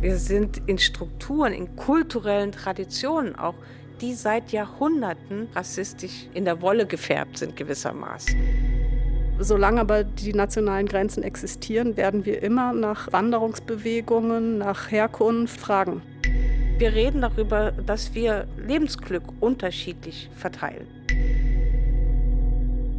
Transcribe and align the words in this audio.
Wir 0.00 0.18
sind 0.18 0.60
in 0.66 0.78
Strukturen, 0.78 1.52
in 1.52 1.74
kulturellen 1.74 2.52
Traditionen 2.52 3.34
auch, 3.34 3.54
die 4.00 4.12
seit 4.12 4.52
Jahrhunderten 4.52 5.48
rassistisch 5.54 6.28
in 6.34 6.44
der 6.44 6.60
Wolle 6.60 6.86
gefärbt 6.86 7.38
sind 7.38 7.56
gewissermaßen. 7.56 8.36
Solange 9.38 9.80
aber 9.80 10.04
die 10.04 10.34
nationalen 10.34 10.86
Grenzen 10.86 11.22
existieren, 11.22 11.96
werden 11.96 12.24
wir 12.26 12.42
immer 12.42 12.72
nach 12.72 13.12
Wanderungsbewegungen, 13.12 14.58
nach 14.58 14.90
Herkunft 14.90 15.58
fragen. 15.58 16.02
Wir 16.78 16.92
reden 16.94 17.22
darüber, 17.22 17.72
dass 17.72 18.14
wir 18.14 18.46
Lebensglück 18.58 19.22
unterschiedlich 19.40 20.28
verteilen. 20.36 20.86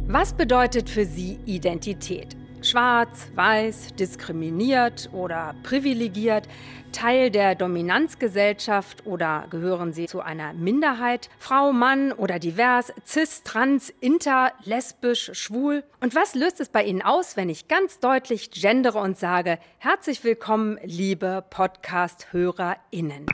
Was 0.08 0.32
bedeutet 0.32 0.90
für 0.90 1.04
Sie 1.04 1.38
Identität? 1.46 2.36
Schwarz, 2.62 3.28
weiß, 3.34 3.94
diskriminiert 3.94 5.10
oder 5.12 5.54
privilegiert, 5.62 6.48
Teil 6.92 7.30
der 7.30 7.54
Dominanzgesellschaft 7.54 9.06
oder 9.06 9.46
gehören 9.50 9.92
Sie 9.92 10.06
zu 10.06 10.20
einer 10.20 10.52
Minderheit, 10.54 11.28
Frau, 11.38 11.72
Mann 11.72 12.12
oder 12.12 12.38
divers, 12.38 12.92
cis, 13.06 13.42
trans, 13.42 13.90
inter, 14.00 14.52
lesbisch, 14.64 15.30
schwul? 15.34 15.84
Und 16.00 16.14
was 16.14 16.34
löst 16.34 16.60
es 16.60 16.68
bei 16.68 16.84
Ihnen 16.84 17.02
aus, 17.02 17.36
wenn 17.36 17.48
ich 17.48 17.68
ganz 17.68 18.00
deutlich 18.00 18.50
gendere 18.50 18.98
und 18.98 19.18
sage, 19.18 19.58
herzlich 19.78 20.24
willkommen, 20.24 20.78
liebe 20.82 21.44
Podcast-HörerInnen? 21.50 23.26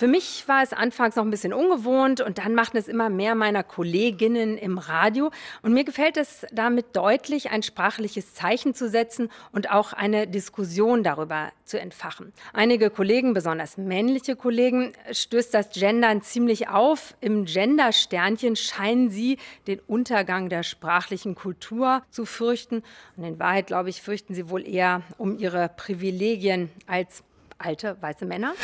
Für 0.00 0.08
mich 0.08 0.48
war 0.48 0.62
es 0.62 0.72
anfangs 0.72 1.16
noch 1.16 1.24
ein 1.24 1.30
bisschen 1.30 1.52
ungewohnt 1.52 2.22
und 2.22 2.38
dann 2.38 2.54
machten 2.54 2.78
es 2.78 2.88
immer 2.88 3.10
mehr 3.10 3.34
meiner 3.34 3.62
Kolleginnen 3.62 4.56
im 4.56 4.78
Radio. 4.78 5.30
Und 5.60 5.74
mir 5.74 5.84
gefällt 5.84 6.16
es 6.16 6.46
damit 6.52 6.96
deutlich, 6.96 7.50
ein 7.50 7.62
sprachliches 7.62 8.32
Zeichen 8.32 8.72
zu 8.72 8.88
setzen 8.88 9.30
und 9.52 9.70
auch 9.70 9.92
eine 9.92 10.26
Diskussion 10.26 11.02
darüber 11.02 11.52
zu 11.66 11.78
entfachen. 11.78 12.32
Einige 12.54 12.88
Kollegen, 12.88 13.34
besonders 13.34 13.76
männliche 13.76 14.36
Kollegen, 14.36 14.94
stößt 15.12 15.52
das 15.52 15.68
Gendern 15.68 16.22
ziemlich 16.22 16.70
auf. 16.70 17.14
Im 17.20 17.44
Gender-Sternchen 17.44 18.56
scheinen 18.56 19.10
sie 19.10 19.36
den 19.66 19.80
Untergang 19.80 20.48
der 20.48 20.62
sprachlichen 20.62 21.34
Kultur 21.34 22.02
zu 22.08 22.24
fürchten. 22.24 22.82
Und 23.18 23.24
in 23.24 23.38
Wahrheit, 23.38 23.66
glaube 23.66 23.90
ich, 23.90 24.00
fürchten 24.00 24.32
sie 24.32 24.48
wohl 24.48 24.66
eher 24.66 25.02
um 25.18 25.36
ihre 25.36 25.68
Privilegien 25.68 26.70
als 26.86 27.22
alte 27.58 27.98
weiße 28.00 28.24
Männer. 28.24 28.54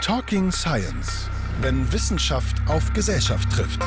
Talking 0.00 0.50
Science, 0.52 1.28
wenn 1.60 1.92
Wissenschaft 1.92 2.56
auf 2.66 2.92
Gesellschaft 2.92 3.50
trifft. 3.50 3.82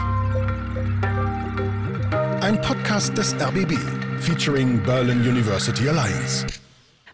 Ein 2.42 2.60
Podcast 2.62 3.18
des 3.18 3.34
RBB 3.34 3.78
featuring 4.20 4.84
Berlin 4.84 5.22
University 5.22 5.88
Alliance. 5.90 6.46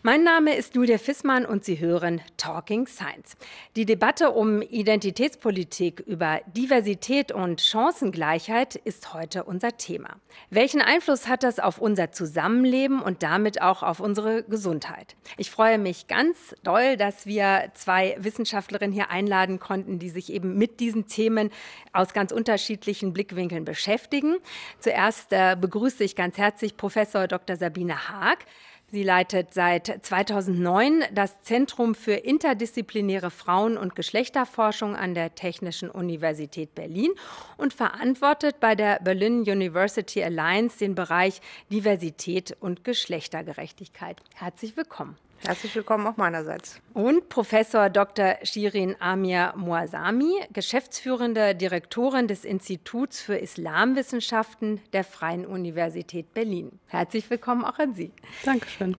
Mein 0.04 0.24
Name 0.24 0.56
ist 0.56 0.76
Julia 0.76 1.00
Fissmann 1.00 1.44
und 1.44 1.66
Sie 1.66 1.80
hören 1.80 2.22
Talking 2.38 2.86
Science. 2.86 3.36
Die 3.76 3.86
Debatte 3.86 4.30
um 4.30 4.62
Identitätspolitik 4.62 6.02
über 6.02 6.40
Diversität 6.46 7.32
und 7.32 7.62
Chancengleichheit 7.62 8.76
ist 8.76 9.16
heute 9.16 9.44
unser 9.44 9.76
Thema. 9.78 10.18
Welchen 10.52 10.82
Einfluss 10.82 11.28
hat 11.28 11.42
das 11.42 11.60
auf 11.60 11.80
unser 11.80 12.12
Zusammenleben 12.12 13.02
und 13.02 13.24
damit 13.24 13.60
auch 13.64 13.82
auf 13.82 14.00
unsere 14.00 14.44
Gesundheit? 14.44 15.16
Ich 15.36 15.50
freue 15.50 15.80
mich 15.80 16.08
ganz 16.08 16.56
doll, 16.62 16.96
dass 16.96 17.26
wir 17.26 17.72
zwei 17.74 18.16
Wissenschaftlerinnen 18.20 18.94
hier 18.94 19.10
einladen 19.10 19.60
konnten, 19.60 19.98
die 19.98 20.10
sich 20.10 20.32
eben 20.32 20.60
mit 20.60 20.80
diesen 20.80 21.08
Themen 21.08 21.50
aus 21.92 22.14
ganz 22.14 22.32
unterschiedlichen 22.32 23.14
Blickwinkeln 23.14 23.66
beschäftigen. 23.66 24.36
Zuerst 24.80 25.34
äh, 25.34 25.58
begrüße 25.60 26.04
ich 26.04 26.16
ganz 26.16 26.38
herzlich 26.38 26.78
Professor 26.78 27.28
Dr. 27.28 27.56
Sabine 27.56 28.10
Haag. 28.10 28.46
Sie 28.90 29.04
leitet 29.04 29.54
seit 29.54 30.00
2009 30.06 31.04
das 31.12 31.42
Zentrum 31.42 31.94
für 31.94 32.14
interdisziplinäre 32.14 33.32
Frauen- 33.32 33.78
und 33.78 33.96
Geschlechterforschung 33.96 34.96
an 34.96 35.14
der 35.14 35.36
Technischen 35.36 35.90
Universität 35.90 36.74
Berlin 36.74 37.12
und 37.58 37.74
verantwortet 37.74 38.62
bei 38.62 38.76
der 38.76 39.02
Berlin 39.02 39.42
University 39.42 40.24
Alliance 40.24 40.78
den 40.78 40.96
Bereich 40.96 41.42
Diversität 41.70 42.56
und 42.62 42.86
Geschlechtergerechtigkeit. 42.86 44.22
Herzlich 44.36 44.78
willkommen. 44.78 45.18
Herzlich 45.46 45.76
willkommen 45.76 46.06
auch 46.08 46.18
meinerseits. 46.18 46.82
Und 46.94 47.30
Professor 47.30 47.90
Dr. 47.90 48.36
Shirin 48.44 48.96
Amir 49.00 49.54
Moazami, 49.56 50.32
geschäftsführende 50.52 51.56
Direktorin 51.56 52.28
des 52.28 52.44
Instituts 52.44 53.22
für 53.22 53.36
Islamwissenschaften 53.36 54.82
der 54.94 55.04
Freien 55.04 55.46
Universität 55.46 56.34
Berlin. 56.34 56.80
Herzlich 56.88 57.30
willkommen 57.30 57.64
auch 57.64 57.80
an 57.80 57.94
Sie. 57.94 58.12
Dankeschön. 58.44 58.96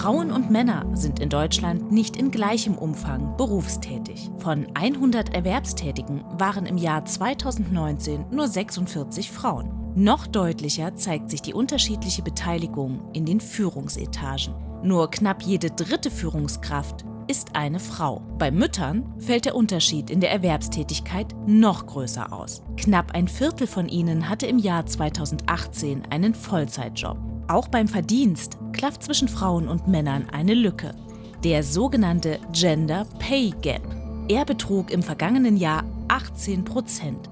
Frauen 0.00 0.32
und 0.32 0.50
Männer 0.50 0.86
sind 0.94 1.20
in 1.20 1.28
Deutschland 1.28 1.92
nicht 1.92 2.16
in 2.16 2.30
gleichem 2.30 2.78
Umfang 2.78 3.36
berufstätig. 3.36 4.30
Von 4.38 4.66
100 4.72 5.34
Erwerbstätigen 5.34 6.24
waren 6.38 6.64
im 6.64 6.78
Jahr 6.78 7.04
2019 7.04 8.24
nur 8.30 8.48
46 8.48 9.30
Frauen. 9.30 9.92
Noch 9.94 10.26
deutlicher 10.26 10.96
zeigt 10.96 11.28
sich 11.28 11.42
die 11.42 11.52
unterschiedliche 11.52 12.22
Beteiligung 12.22 13.10
in 13.12 13.26
den 13.26 13.40
Führungsetagen. 13.40 14.54
Nur 14.82 15.10
knapp 15.10 15.42
jede 15.42 15.70
dritte 15.70 16.10
Führungskraft 16.10 17.04
ist 17.28 17.54
eine 17.54 17.78
Frau. 17.78 18.22
Bei 18.38 18.50
Müttern 18.50 19.04
fällt 19.18 19.44
der 19.44 19.54
Unterschied 19.54 20.08
in 20.08 20.20
der 20.20 20.32
Erwerbstätigkeit 20.32 21.34
noch 21.46 21.84
größer 21.84 22.32
aus. 22.32 22.62
Knapp 22.78 23.14
ein 23.14 23.28
Viertel 23.28 23.66
von 23.66 23.86
ihnen 23.86 24.30
hatte 24.30 24.46
im 24.46 24.58
Jahr 24.58 24.86
2018 24.86 26.04
einen 26.08 26.32
Vollzeitjob. 26.32 27.29
Auch 27.50 27.66
beim 27.66 27.88
Verdienst 27.88 28.58
klafft 28.72 29.02
zwischen 29.02 29.26
Frauen 29.26 29.66
und 29.66 29.88
Männern 29.88 30.28
eine 30.30 30.54
Lücke. 30.54 30.94
Der 31.42 31.64
sogenannte 31.64 32.38
Gender 32.52 33.04
Pay 33.18 33.52
Gap. 33.60 33.82
Er 34.28 34.44
betrug 34.44 34.92
im 34.92 35.02
vergangenen 35.02 35.56
Jahr 35.56 35.82
18 36.06 36.64
Prozent. 36.64 37.28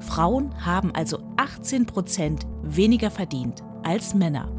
Frauen 0.00 0.52
haben 0.66 0.94
also 0.94 1.18
18 1.38 1.86
Prozent 1.86 2.46
weniger 2.62 3.10
verdient 3.10 3.62
als 3.82 4.12
Männer. 4.12 4.50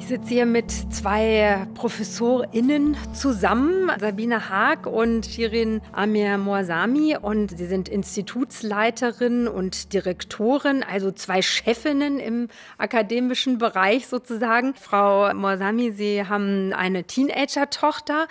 Ich 0.00 0.06
sitze 0.06 0.28
hier 0.30 0.46
mit 0.46 0.70
zwei 0.70 1.66
ProfessorInnen 1.74 2.96
zusammen, 3.12 3.90
Sabine 4.00 4.48
Haag 4.48 4.86
und 4.86 5.26
Shirin 5.26 5.82
Amir 5.92 6.38
Moazami. 6.38 7.18
Und 7.20 7.56
sie 7.56 7.66
sind 7.66 7.88
Institutsleiterin 7.88 9.46
und 9.46 9.92
Direktorin, 9.92 10.82
also 10.82 11.12
zwei 11.12 11.42
Chefinnen 11.42 12.18
im 12.18 12.48
akademischen 12.78 13.58
Bereich 13.58 14.08
sozusagen. 14.08 14.74
Frau 14.74 15.32
Moazami, 15.34 15.92
Sie 15.92 16.26
haben 16.26 16.72
eine 16.72 17.04
Teenager-Tochter 17.04 18.26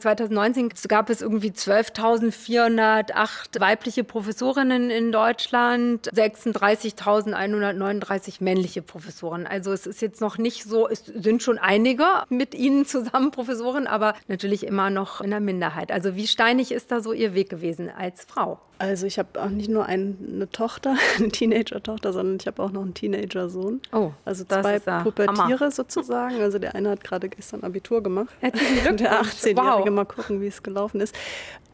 2019 0.00 0.70
gab 0.88 1.10
es 1.10 1.22
irgendwie 1.22 1.50
12.408 1.50 3.60
weibliche 3.60 4.02
Professorinnen 4.04 4.90
in 4.90 5.10
Deutschland, 5.12 6.10
36.139 6.12 8.42
männliche 8.42 8.82
Professoren. 8.82 9.46
Also 9.46 9.72
es 9.72 9.86
ist 9.86 10.02
jetzt 10.02 10.20
noch 10.20 10.38
nicht 10.38 10.64
so, 10.64 10.88
es 10.88 11.04
sind 11.04 11.42
schon 11.42 11.58
einige 11.58 12.04
mit 12.28 12.54
Ihnen 12.54 12.86
zusammen 12.86 13.30
Professoren, 13.32 13.86
aber 13.86 14.14
natürlich 14.28 14.66
immer 14.66 14.90
noch 14.90 15.20
in 15.20 15.30
der 15.30 15.40
Minderheit. 15.40 15.92
Also 15.92 16.16
wie 16.16 16.26
steinig 16.26 16.72
ist 16.72 16.90
da 16.90 17.00
so 17.00 17.12
Ihr 17.12 17.34
Weg 17.34 17.50
gewesen 17.50 17.90
als 17.90 18.24
Frau? 18.24 18.58
Also 18.80 19.06
ich 19.06 19.18
habe 19.18 19.42
auch 19.42 19.50
nicht 19.50 19.68
nur 19.68 19.84
eine 19.84 20.48
Tochter, 20.50 20.96
eine 21.18 21.28
Teenager-Tochter, 21.28 22.14
sondern 22.14 22.36
ich 22.40 22.46
habe 22.46 22.62
auch 22.62 22.72
noch 22.72 22.80
einen 22.80 22.94
Teenager-Sohn. 22.94 23.82
Oh, 23.92 24.12
also 24.24 24.44
zwei 24.44 24.78
Pubertiere 24.78 25.70
sozusagen. 25.70 26.40
Also 26.40 26.58
der 26.58 26.74
eine 26.74 26.88
hat 26.88 27.04
gerade 27.04 27.28
gestern 27.28 27.62
Abitur 27.62 28.02
gemacht. 28.02 28.34
Herzlichen 28.40 28.96
Der 28.96 29.20
18-Jährige, 29.20 29.60
wow. 29.60 29.90
mal 29.90 30.06
gucken, 30.06 30.40
wie 30.40 30.46
es 30.46 30.62
gelaufen 30.62 31.02
ist. 31.02 31.14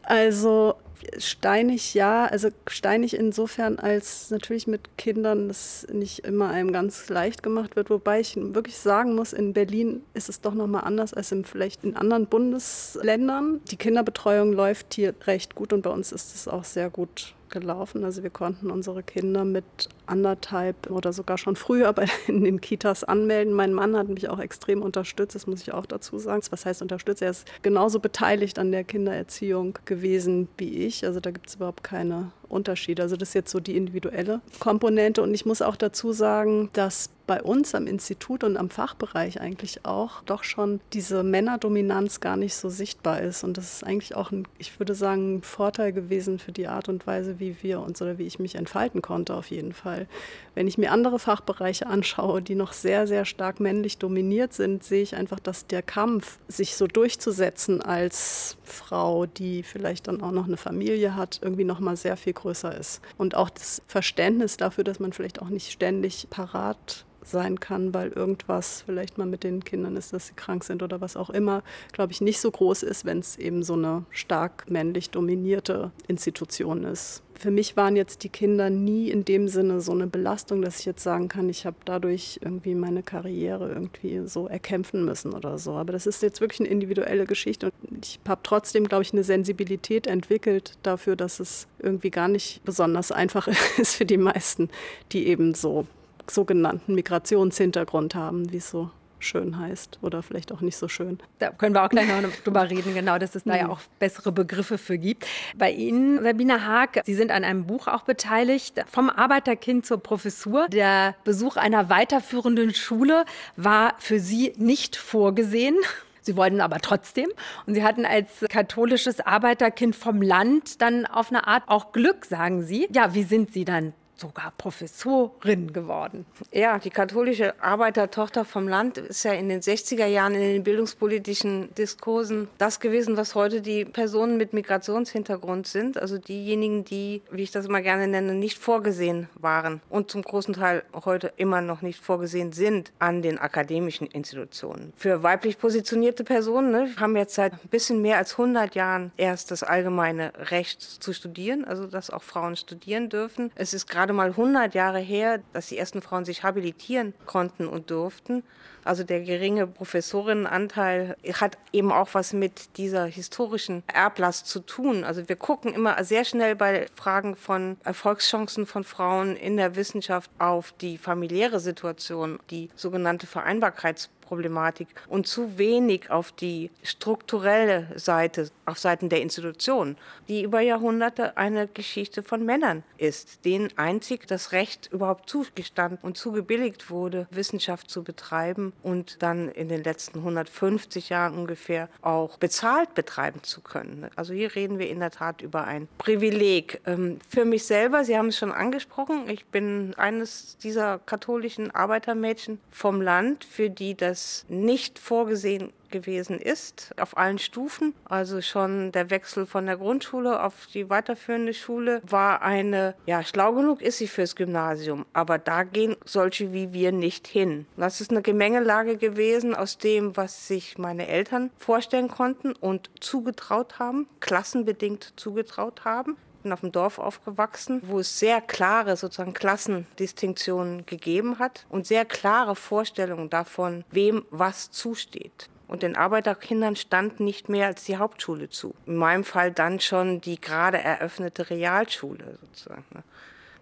Also 0.03 0.75
steinig 1.17 1.93
ja, 1.93 2.25
also 2.25 2.49
steinig 2.67 3.15
insofern, 3.15 3.79
als 3.79 4.29
natürlich 4.31 4.67
mit 4.67 4.97
Kindern 4.97 5.47
das 5.47 5.87
nicht 5.91 6.19
immer 6.19 6.49
einem 6.49 6.71
ganz 6.71 7.09
leicht 7.09 7.43
gemacht 7.43 7.75
wird, 7.75 7.89
wobei 7.89 8.19
ich 8.19 8.35
wirklich 8.35 8.77
sagen 8.77 9.15
muss, 9.15 9.33
in 9.33 9.53
Berlin 9.53 10.03
ist 10.13 10.29
es 10.29 10.41
doch 10.41 10.53
nochmal 10.53 10.83
anders 10.83 11.13
als 11.13 11.31
in, 11.31 11.45
vielleicht 11.45 11.83
in 11.83 11.95
anderen 11.95 12.27
Bundesländern. 12.27 13.61
Die 13.71 13.77
Kinderbetreuung 13.77 14.53
läuft 14.53 14.93
hier 14.93 15.13
recht 15.25 15.55
gut 15.55 15.73
und 15.73 15.81
bei 15.81 15.89
uns 15.89 16.11
ist 16.11 16.35
es 16.35 16.47
auch 16.47 16.63
sehr 16.63 16.89
gut 16.89 17.33
gelaufen. 17.49 18.03
Also 18.03 18.23
wir 18.23 18.29
konnten 18.29 18.71
unsere 18.71 19.03
Kinder 19.03 19.45
mit 19.45 19.89
anderthalb 20.05 20.89
oder 20.89 21.13
sogar 21.13 21.37
schon 21.37 21.55
früher 21.55 21.91
bei, 21.93 22.05
in 22.27 22.43
den 22.43 22.61
Kitas 22.61 23.03
anmelden. 23.03 23.53
Mein 23.53 23.73
Mann 23.73 23.95
hat 23.95 24.09
mich 24.09 24.29
auch 24.29 24.39
extrem 24.39 24.81
unterstützt, 24.81 25.35
das 25.35 25.47
muss 25.47 25.61
ich 25.61 25.73
auch 25.73 25.85
dazu 25.85 26.17
sagen. 26.19 26.41
Was 26.49 26.65
heißt 26.65 26.81
unterstützt? 26.81 27.21
Er 27.21 27.31
ist 27.31 27.47
genauso 27.61 27.99
beteiligt 27.99 28.59
an 28.59 28.71
der 28.71 28.83
Kindererziehung 28.83 29.79
gewesen 29.85 30.47
wie 30.57 30.85
ich. 30.85 31.05
Also 31.05 31.19
da 31.19 31.31
gibt 31.31 31.47
es 31.49 31.55
überhaupt 31.55 31.83
keine 31.83 32.31
Unterschied. 32.49 32.99
Also 32.99 33.15
das 33.15 33.29
ist 33.29 33.33
jetzt 33.33 33.51
so 33.51 33.59
die 33.59 33.75
individuelle 33.75 34.41
Komponente. 34.59 35.21
Und 35.21 35.33
ich 35.33 35.45
muss 35.45 35.61
auch 35.61 35.75
dazu 35.75 36.13
sagen, 36.13 36.69
dass 36.73 37.09
bei 37.27 37.43
uns 37.43 37.75
am 37.75 37.85
Institut 37.85 38.43
und 38.43 38.57
am 38.57 38.69
Fachbereich 38.69 39.39
eigentlich 39.41 39.85
auch 39.85 40.23
doch 40.23 40.43
schon 40.45 40.79
diese 40.93 41.23
Männerdominanz 41.23 42.21
gar 42.21 42.37
nicht 42.37 42.55
so 42.55 42.69
sichtbar 42.69 43.21
ist. 43.21 43.43
Und 43.43 43.57
das 43.57 43.73
ist 43.73 43.83
eigentlich 43.83 44.15
auch, 44.15 44.31
ein, 44.31 44.47
ich 44.57 44.79
würde 44.79 44.95
sagen, 44.95 45.35
ein 45.35 45.41
Vorteil 45.43 45.91
gewesen 45.91 46.39
für 46.39 46.53
die 46.53 46.67
Art 46.67 46.87
und 46.87 47.05
Weise, 47.05 47.39
wie 47.39 47.57
wir 47.61 47.81
uns 47.81 48.01
oder 48.01 48.17
wie 48.17 48.25
ich 48.25 48.39
mich 48.39 48.55
entfalten 48.55 49.01
konnte, 49.01 49.35
auf 49.35 49.51
jeden 49.51 49.73
Fall. 49.73 50.07
Wenn 50.55 50.67
ich 50.67 50.77
mir 50.77 50.91
andere 50.91 51.19
Fachbereiche 51.19 51.85
anschaue, 51.85 52.41
die 52.41 52.55
noch 52.55 52.71
sehr, 52.71 53.05
sehr 53.05 53.25
stark 53.25 53.59
männlich 53.59 53.97
dominiert 53.97 54.53
sind, 54.53 54.83
sehe 54.83 55.03
ich 55.03 55.15
einfach, 55.15 55.39
dass 55.39 55.67
der 55.67 55.81
Kampf, 55.81 56.39
sich 56.47 56.75
so 56.77 56.87
durchzusetzen 56.87 57.81
als 57.81 58.57
Frau, 58.63 59.25
die 59.25 59.63
vielleicht 59.63 60.07
dann 60.07 60.21
auch 60.21 60.31
noch 60.31 60.45
eine 60.45 60.57
Familie 60.57 61.15
hat, 61.15 61.39
irgendwie 61.43 61.65
noch 61.65 61.81
mal 61.81 61.97
sehr 61.97 62.15
viel 62.15 62.33
größer 62.37 62.75
ist. 62.75 63.01
Und 63.17 63.35
auch 63.35 63.49
das 63.49 63.81
Verständnis 63.87 64.57
dafür, 64.57 64.83
dass 64.83 64.99
man 64.99 65.13
vielleicht 65.13 65.41
auch 65.41 65.49
nicht 65.49 65.71
ständig 65.71 66.27
parat 66.29 67.05
sein 67.27 67.59
kann, 67.59 67.93
weil 67.93 68.09
irgendwas 68.09 68.83
vielleicht 68.85 69.17
mal 69.17 69.27
mit 69.27 69.43
den 69.43 69.63
Kindern 69.63 69.97
ist, 69.97 70.13
dass 70.13 70.27
sie 70.27 70.33
krank 70.33 70.63
sind 70.63 70.83
oder 70.83 71.01
was 71.01 71.17
auch 71.17 71.29
immer, 71.29 71.63
glaube 71.91 72.11
ich, 72.11 72.21
nicht 72.21 72.39
so 72.39 72.51
groß 72.51 72.83
ist, 72.83 73.05
wenn 73.05 73.19
es 73.19 73.37
eben 73.37 73.63
so 73.63 73.73
eine 73.73 74.05
stark 74.11 74.69
männlich 74.69 75.09
dominierte 75.09 75.91
Institution 76.07 76.83
ist. 76.83 77.23
Für 77.39 77.51
mich 77.51 77.77
waren 77.77 77.95
jetzt 77.95 78.23
die 78.23 78.29
Kinder 78.29 78.71
nie 78.71 79.11
in 79.11 79.23
dem 79.23 79.47
Sinne 79.47 79.79
so 79.79 79.91
eine 79.91 80.07
Belastung, 80.07 80.63
dass 80.63 80.79
ich 80.79 80.87
jetzt 80.87 81.03
sagen 81.03 81.27
kann, 81.27 81.49
ich 81.49 81.67
habe 81.67 81.75
dadurch 81.85 82.39
irgendwie 82.41 82.73
meine 82.73 83.03
Karriere 83.03 83.69
irgendwie 83.69 84.27
so 84.27 84.47
erkämpfen 84.47 85.05
müssen 85.05 85.33
oder 85.33 85.59
so. 85.59 85.73
Aber 85.73 85.93
das 85.93 86.07
ist 86.07 86.23
jetzt 86.23 86.41
wirklich 86.41 86.61
eine 86.61 86.69
individuelle 86.69 87.25
Geschichte 87.25 87.71
und 87.91 88.05
ich 88.05 88.19
habe 88.27 88.41
trotzdem, 88.41 88.87
glaube 88.87 89.03
ich, 89.03 89.13
eine 89.13 89.23
Sensibilität 89.23 90.07
entwickelt 90.07 90.79
dafür, 90.81 91.15
dass 91.15 91.39
es 91.39 91.67
irgendwie 91.77 92.09
gar 92.09 92.27
nicht 92.27 92.63
besonders 92.65 93.11
einfach 93.11 93.47
ist 93.77 93.95
für 93.95 94.05
die 94.05 94.17
meisten, 94.17 94.69
die 95.11 95.27
eben 95.27 95.53
so 95.53 95.85
sogenannten 96.31 96.95
Migrationshintergrund 96.95 98.15
haben, 98.15 98.51
wie 98.51 98.57
es 98.57 98.69
so 98.69 98.89
schön 99.19 99.57
heißt 99.57 99.99
oder 100.01 100.21
vielleicht 100.21 100.51
auch 100.51 100.61
nicht 100.61 100.77
so 100.77 100.87
schön. 100.87 101.19
Da 101.39 101.51
können 101.51 101.75
wir 101.75 101.83
auch 101.83 101.89
gleich 101.89 102.07
noch 102.21 102.29
drüber 102.43 102.69
reden, 102.69 102.93
genau, 102.93 103.17
dass 103.17 103.35
es 103.35 103.43
da 103.43 103.55
ja 103.55 103.65
mhm. 103.65 103.71
auch 103.71 103.81
bessere 103.99 104.31
Begriffe 104.31 104.77
für 104.77 104.97
gibt. 104.97 105.25
Bei 105.55 105.71
Ihnen, 105.71 106.21
Sabine 106.23 106.65
Haag, 106.65 107.01
Sie 107.05 107.15
sind 107.15 107.31
an 107.31 107.43
einem 107.43 107.65
Buch 107.65 107.87
auch 107.87 108.03
beteiligt, 108.03 108.83
vom 108.87 109.09
Arbeiterkind 109.09 109.85
zur 109.85 109.97
Professur. 109.97 110.67
Der 110.69 111.15
Besuch 111.23 111.57
einer 111.57 111.89
weiterführenden 111.89 112.73
Schule 112.73 113.25
war 113.55 113.95
für 113.97 114.19
Sie 114.19 114.53
nicht 114.57 114.95
vorgesehen. 114.95 115.75
Sie 116.21 116.35
wollten 116.35 116.59
aber 116.59 116.79
trotzdem. 116.79 117.29
Und 117.65 117.73
Sie 117.73 117.83
hatten 117.83 118.05
als 118.05 118.45
katholisches 118.49 119.21
Arbeiterkind 119.21 119.95
vom 119.95 120.21
Land 120.21 120.81
dann 120.81 121.05
auf 121.05 121.29
eine 121.29 121.47
Art 121.47 121.63
auch 121.67 121.93
Glück, 121.93 122.25
sagen 122.25 122.63
Sie. 122.63 122.87
Ja, 122.91 123.13
wie 123.13 123.23
sind 123.23 123.53
Sie 123.53 123.63
dann 123.63 123.93
sogar 124.19 124.53
Professorin 124.57 125.73
geworden. 125.73 126.25
Ja, 126.51 126.79
die 126.79 126.89
katholische 126.89 127.61
Arbeitertochter 127.61 128.45
vom 128.45 128.67
Land 128.67 128.97
ist 128.97 129.23
ja 129.23 129.33
in 129.33 129.49
den 129.49 129.61
60er 129.61 130.05
Jahren 130.05 130.33
in 130.35 130.41
den 130.41 130.63
bildungspolitischen 130.63 131.73
Diskursen 131.75 132.47
das 132.57 132.79
gewesen, 132.79 133.17
was 133.17 133.35
heute 133.35 133.61
die 133.61 133.85
Personen 133.85 134.37
mit 134.37 134.53
Migrationshintergrund 134.53 135.67
sind. 135.67 135.97
Also 135.97 136.17
diejenigen, 136.17 136.83
die, 136.83 137.21
wie 137.31 137.43
ich 137.43 137.51
das 137.51 137.65
immer 137.65 137.81
gerne 137.81 138.07
nenne, 138.07 138.33
nicht 138.33 138.57
vorgesehen 138.57 139.29
waren 139.35 139.81
und 139.89 140.11
zum 140.11 140.21
großen 140.21 140.53
Teil 140.53 140.83
heute 141.05 141.33
immer 141.37 141.61
noch 141.61 141.81
nicht 141.81 141.99
vorgesehen 141.99 142.51
sind 142.51 142.91
an 142.99 143.21
den 143.21 143.37
akademischen 143.37 144.07
Institutionen. 144.07 144.93
Für 144.95 145.23
weiblich 145.23 145.57
positionierte 145.57 146.23
Personen 146.23 146.71
ne, 146.71 146.89
haben 146.97 147.15
jetzt 147.15 147.35
seit 147.35 147.53
ein 147.53 147.69
bisschen 147.69 148.01
mehr 148.01 148.17
als 148.17 148.33
100 148.33 148.75
Jahren 148.75 149.11
erst 149.17 149.51
das 149.51 149.63
allgemeine 149.63 150.33
Recht 150.51 150.81
zu 150.81 151.13
studieren, 151.13 151.65
also 151.65 151.87
dass 151.87 152.09
auch 152.09 152.23
Frauen 152.23 152.55
studieren 152.55 153.09
dürfen. 153.09 153.51
Es 153.55 153.73
ist 153.73 153.87
gerade 153.87 154.06
gerade 154.07 154.15
mal 154.15 154.29
100 154.29 154.73
Jahre 154.73 154.99
her, 154.99 155.41
dass 155.51 155.67
die 155.67 155.77
ersten 155.77 156.01
Frauen 156.01 156.23
sich 156.23 156.43
habilitieren 156.43 157.13
konnten 157.25 157.67
und 157.67 157.91
durften. 157.91 158.43
Also 158.87 159.03
der 159.03 159.21
geringe 159.21 159.67
Professorinnenanteil 159.67 161.17
hat 161.33 161.57
eben 161.73 161.91
auch 161.91 162.09
was 162.13 162.31
mit 162.31 162.77
dieser 162.77 163.05
historischen 163.05 163.83
Erblast 163.87 164.47
zu 164.47 164.61
tun. 164.61 165.03
Also 165.03 165.27
wir 165.27 165.35
gucken 165.35 165.73
immer 165.73 166.01
sehr 166.03 166.23
schnell 166.23 166.55
bei 166.55 166.87
Fragen 166.95 167.35
von 167.35 167.77
Erfolgschancen 167.83 168.65
von 168.65 168.83
Frauen 168.83 169.35
in 169.35 169.57
der 169.57 169.75
Wissenschaft 169.75 170.31
auf 170.39 170.71
die 170.71 170.97
familiäre 170.97 171.59
Situation, 171.59 172.39
die 172.49 172.69
sogenannte 172.75 173.27
Vereinbarkeitsproblematik. 173.27 174.17
Problematik 174.27 174.89
und 175.07 175.25
zu 175.25 175.57
wenig 175.57 176.11
auf 176.11 176.31
die 176.31 176.69
strukturelle 176.83 177.87
Seite, 177.95 178.49
auf 178.65 178.77
Seiten 178.77 179.09
der 179.09 179.21
Institutionen, 179.21 179.97
die 180.27 180.43
über 180.43 180.59
Jahrhunderte 180.59 181.37
eine 181.37 181.67
Geschichte 181.67 182.23
von 182.23 182.45
Männern 182.45 182.83
ist, 182.97 183.45
denen 183.45 183.69
einzig 183.77 184.27
das 184.27 184.51
Recht 184.51 184.89
überhaupt 184.91 185.29
zugestanden 185.29 185.97
und 186.01 186.17
zugebilligt 186.17 186.89
wurde, 186.89 187.27
Wissenschaft 187.31 187.89
zu 187.89 188.03
betreiben 188.03 188.73
und 188.83 189.21
dann 189.21 189.49
in 189.49 189.69
den 189.69 189.83
letzten 189.83 190.19
150 190.19 191.09
Jahren 191.09 191.37
ungefähr 191.37 191.89
auch 192.01 192.37
bezahlt 192.37 192.93
betreiben 192.93 193.43
zu 193.43 193.61
können. 193.61 194.09
Also 194.15 194.33
hier 194.33 194.55
reden 194.55 194.79
wir 194.79 194.89
in 194.89 194.99
der 194.99 195.11
Tat 195.11 195.41
über 195.41 195.65
ein 195.65 195.87
Privileg. 195.97 196.81
Ähm, 196.85 197.19
für 197.29 197.45
mich 197.45 197.65
selber, 197.65 198.03
Sie 198.03 198.17
haben 198.17 198.27
es 198.27 198.37
schon 198.37 198.51
angesprochen, 198.51 199.29
ich 199.29 199.45
bin 199.45 199.93
eines 199.97 200.57
dieser 200.57 200.99
katholischen 200.99 201.71
Arbeitermädchen 201.71 202.59
vom 202.71 203.01
Land, 203.01 203.43
für 203.43 203.69
die 203.69 203.95
das 203.95 204.45
nicht 204.49 204.99
vorgesehen 204.99 205.71
gewesen 205.89 206.39
ist, 206.39 206.93
auf 206.99 207.17
allen 207.17 207.39
Stufen. 207.39 207.93
Also 208.05 208.41
schon 208.41 208.91
der 208.91 209.09
Wechsel 209.09 209.45
von 209.45 209.65
der 209.65 209.77
Grundschule 209.77 210.43
auf 210.43 210.67
die 210.73 210.89
weiterführende 210.89 211.53
Schule 211.53 212.01
war 212.07 212.41
eine, 212.41 212.95
ja, 213.05 213.23
schlau 213.23 213.53
genug 213.53 213.81
ist 213.81 213.97
sie 213.97 214.07
fürs 214.07 214.35
Gymnasium, 214.35 215.05
aber 215.13 215.37
da 215.37 215.63
gehen 215.63 215.95
solche 216.05 216.53
wie 216.53 216.73
wir 216.73 216.91
nicht 216.91 217.27
hin. 217.27 217.65
Das 217.77 218.01
ist 218.01 218.11
eine 218.11 218.21
Gemengelage 218.21 218.97
gewesen 218.97 219.55
aus 219.55 219.77
dem, 219.77 220.15
was 220.17 220.47
sich 220.47 220.77
meine 220.77 221.07
Eltern 221.07 221.51
vorstellen 221.57 222.07
konnten 222.07 222.53
und 222.53 222.89
zugetraut 222.99 223.79
haben, 223.79 224.07
klassenbedingt 224.19 225.13
zugetraut 225.15 225.85
haben 225.85 226.17
bin 226.47 226.53
auf 226.53 226.61
dem 226.61 226.71
Dorf 226.71 226.97
aufgewachsen, 226.97 227.81
wo 227.83 227.99
es 227.99 228.19
sehr 228.19 228.39
klare 228.39 228.95
sozusagen 228.95 229.33
Klassendistinktionen 229.33 230.85
gegeben 230.85 231.39
hat 231.39 231.65
und 231.69 231.85
sehr 231.85 232.05
klare 232.05 232.55
Vorstellungen 232.55 233.29
davon, 233.29 233.83
wem 233.91 234.25
was 234.29 234.71
zusteht. 234.71 235.49
Und 235.67 235.83
den 235.83 235.97
Arbeiterkindern 235.97 236.75
stand 236.75 237.19
nicht 237.19 237.49
mehr 237.49 237.67
als 237.67 237.83
die 237.83 237.97
Hauptschule 237.97 238.49
zu. 238.49 238.73
In 238.85 238.95
meinem 238.95 239.23
Fall 239.23 239.51
dann 239.51 239.79
schon 239.79 240.21
die 240.21 240.39
gerade 240.39 240.77
eröffnete 240.77 241.49
Realschule 241.49 242.37
sozusagen. 242.41 242.85
Ne. 242.93 243.03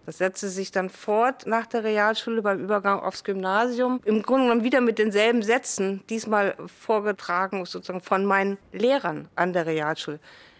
Das 0.05 0.19
setzte 0.19 0.49
sich 0.49 0.71
dann 0.71 0.91
fort 0.91 1.47
nach 1.47 1.65
der 1.65 1.83
Realschule 1.83 2.43
beim 2.43 2.59
Übergang 2.59 2.99
aufs 2.99 3.23
Gymnasium. 3.23 4.01
Im 4.05 4.21
Grunde 4.21 4.45
genommen 4.45 4.63
wieder 4.63 4.81
mit 4.81 4.99
denselben 4.99 5.41
Sätzen, 5.41 6.03
diesmal 6.09 6.55
vorgetragen 6.67 7.65
sozusagen 7.65 8.01
von 8.01 8.23
meinen 8.23 8.59
Lehrern 8.71 9.27
an 9.35 9.53
der 9.53 9.65
Realschule. 9.65 10.19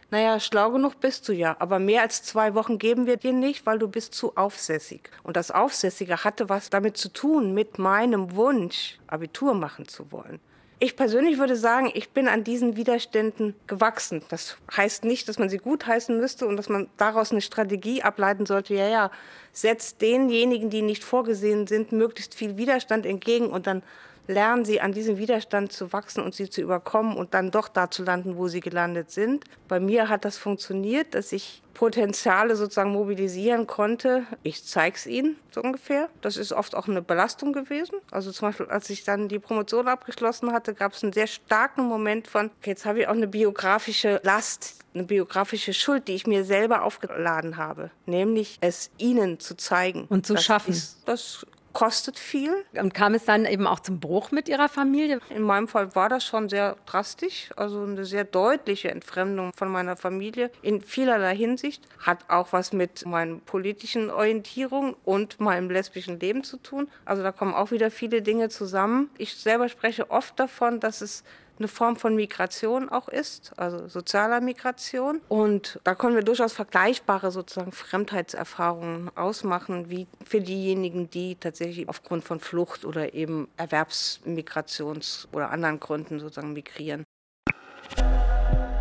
Naja, 0.10 0.40
schlau 0.40 0.72
genug 0.72 1.00
bist 1.00 1.28
du 1.28 1.34
ja, 1.34 1.56
aber 1.60 1.78
mehr 1.78 2.02
als 2.02 2.24
zwei 2.24 2.56
Wochen 2.56 2.80
geben 2.80 3.06
wir 3.06 3.18
dir 3.18 3.34
nicht, 3.34 3.66
weil 3.66 3.78
du 3.80 3.88
bist 3.88 4.14
zu 4.14 4.36
aufsässig. 4.36 5.10
Und 5.24 5.36
das 5.36 5.52
Aufsässige 5.52 6.24
hatte 6.24 6.50
was 6.50 6.70
damit 6.70 6.98
zu 6.98 7.10
tun, 7.10 7.54
mit 7.54 7.78
meinem 7.78 8.36
Wunsch, 8.36 8.98
Abitur 9.08 9.54
machen 9.54 9.88
zu 9.88 10.12
wollen. 10.12 10.40
Ich 10.78 10.98
persönlich 10.98 11.38
würde 11.38 11.56
sagen, 11.56 11.90
ich 11.94 12.10
bin 12.10 12.28
an 12.28 12.44
diesen 12.44 12.76
Widerständen 12.76 13.56
gewachsen. 13.66 14.24
Das 14.28 14.58
heißt 14.76 15.06
nicht, 15.06 15.30
dass 15.30 15.40
man 15.40 15.50
sie 15.50 15.58
gutheißen 15.58 16.20
müsste 16.20 16.48
und 16.48 16.58
dass 16.58 16.68
man 16.68 16.90
daraus 16.98 17.32
eine 17.32 17.40
Strategie 17.40 18.04
ableiten 18.04 18.46
sollte. 18.46 18.74
Ja, 18.74 18.90
ja, 18.90 19.12
setzt 19.54 20.02
denjenigen, 20.02 20.70
die 20.70 20.82
nicht 20.82 21.06
vorgesehen 21.06 21.66
sind, 21.66 21.94
möglichst 21.94 22.36
viel 22.36 22.58
Widerstand 22.58 23.06
entgegen 23.06 23.48
und 23.48 23.68
dann 23.68 23.84
lernen 24.28 24.66
sie 24.66 24.82
an 24.82 24.92
diesem 24.92 25.18
Widerstand 25.18 25.72
zu 25.72 25.94
wachsen 25.94 26.24
und 26.24 26.34
sie 26.36 26.50
zu 26.50 26.62
überkommen 26.62 27.18
und 27.18 27.34
dann 27.34 27.52
doch 27.52 27.68
da 27.68 27.90
zu 27.90 28.04
landen, 28.04 28.38
wo 28.38 28.48
sie 28.48 28.60
gelandet 28.60 29.12
sind. 29.12 29.46
Bei 29.68 29.80
mir 29.80 30.10
hat 30.10 30.26
das 30.26 30.38
funktioniert, 30.38 31.16
dass 31.16 31.32
ich 31.32 31.62
Potenziale 31.76 32.56
sozusagen 32.56 32.92
mobilisieren 32.92 33.68
konnte. 33.68 34.24
Ich 34.44 34.64
zeige 34.64 34.96
es 34.96 35.06
ihnen 35.06 35.36
so 35.52 35.62
ungefähr. 35.62 36.10
Das 36.22 36.38
ist 36.38 36.54
oft 36.54 36.74
auch 36.74 36.88
eine 36.88 37.02
Belastung 37.02 37.54
gewesen. 37.54 38.00
Also 38.12 38.32
zum 38.32 38.48
Beispiel, 38.48 38.68
als 38.68 38.90
ich 38.90 39.04
dann 39.04 39.28
die 39.28 39.40
Promotion 39.40 39.88
abgeschlossen 39.88 40.52
hatte, 40.54 40.74
gab 40.74 40.94
es 40.94 41.04
einen 41.04 41.14
sehr 41.14 41.28
starken 41.28 41.84
Moment 41.84 42.28
von, 42.28 42.46
okay, 42.46 42.72
jetzt 42.72 42.86
habe 42.86 43.02
ich 43.02 43.08
auch 43.08 43.14
eine 43.14 43.28
biografische 43.28 44.22
Last, 44.24 44.80
eine 44.94 45.04
biografische 45.04 45.74
Schuld, 45.74 46.08
die 46.08 46.14
ich 46.14 46.26
mir 46.26 46.46
selber 46.46 46.84
aufgeladen 46.84 47.58
habe, 47.58 47.92
nämlich 48.06 48.58
es 48.62 48.90
ihnen 48.98 49.40
zu 49.40 49.56
zeigen. 49.56 50.06
Und 50.08 50.26
zu 50.26 50.38
schaffen. 50.38 50.72
Ist, 50.72 51.00
das 51.06 51.46
kostet 51.76 52.18
viel. 52.18 52.66
Und 52.80 52.94
kam 52.94 53.14
es 53.14 53.26
dann 53.26 53.46
eben 53.46 53.68
auch 53.68 53.82
zum 53.82 54.00
Bruch 54.00 54.32
mit 54.32 54.48
Ihrer 54.48 54.70
Familie? 54.70 55.20
In 55.30 55.44
meinem 55.44 55.68
Fall 55.68 55.94
war 55.94 56.08
das 56.08 56.24
schon 56.24 56.48
sehr 56.48 56.78
drastisch, 56.86 57.50
also 57.58 57.84
eine 57.84 58.06
sehr 58.06 58.24
deutliche 58.24 58.90
Entfremdung 58.90 59.52
von 59.54 59.68
meiner 59.68 59.98
Familie 59.98 60.50
in 60.62 60.82
vielerlei 60.82 61.36
Hinsicht. 61.36 61.84
Hat 62.00 62.30
auch 62.30 62.54
was 62.54 62.72
mit 62.72 63.06
meinen 63.06 63.42
politischen 63.42 64.10
Orientierungen 64.10 64.96
und 65.04 65.42
meinem 65.42 65.70
lesbischen 65.70 66.18
Leben 66.18 66.46
zu 66.46 66.58
tun. 66.58 66.88
Also 67.04 67.24
da 67.24 67.34
kommen 67.34 67.54
auch 67.54 67.72
wieder 67.72 67.92
viele 67.92 68.22
Dinge 68.22 68.48
zusammen. 68.48 69.10
Ich 69.18 69.36
selber 69.36 69.68
spreche 69.68 70.10
oft 70.10 70.40
davon, 70.40 70.80
dass 70.80 71.02
es 71.02 71.26
eine 71.58 71.68
Form 71.68 71.96
von 71.96 72.16
Migration 72.16 72.90
auch 72.90 73.08
ist, 73.08 73.54
also 73.58 73.88
sozialer 73.88 74.42
Migration. 74.42 75.22
Und 75.30 75.80
da 75.84 75.96
können 75.96 76.16
wir 76.16 76.24
durchaus 76.24 76.54
vergleichbare 76.54 77.32
sozusagen 77.32 77.72
Fremdheitserfahrungen 77.72 79.12
ausmachen, 79.16 79.90
wie 79.90 80.08
für 80.26 80.42
diejenigen, 80.42 81.10
die 81.10 81.36
tatsächlich 81.36 81.88
aufgrund 81.90 82.24
von 82.24 82.40
Flucht 82.40 82.86
oder 82.86 83.14
eben 83.14 83.48
Erwerbsmigrations- 83.58 85.28
oder 85.32 85.52
anderen 85.52 85.80
Gründen 85.80 86.20
sozusagen 86.20 86.54
migrieren. 86.54 87.04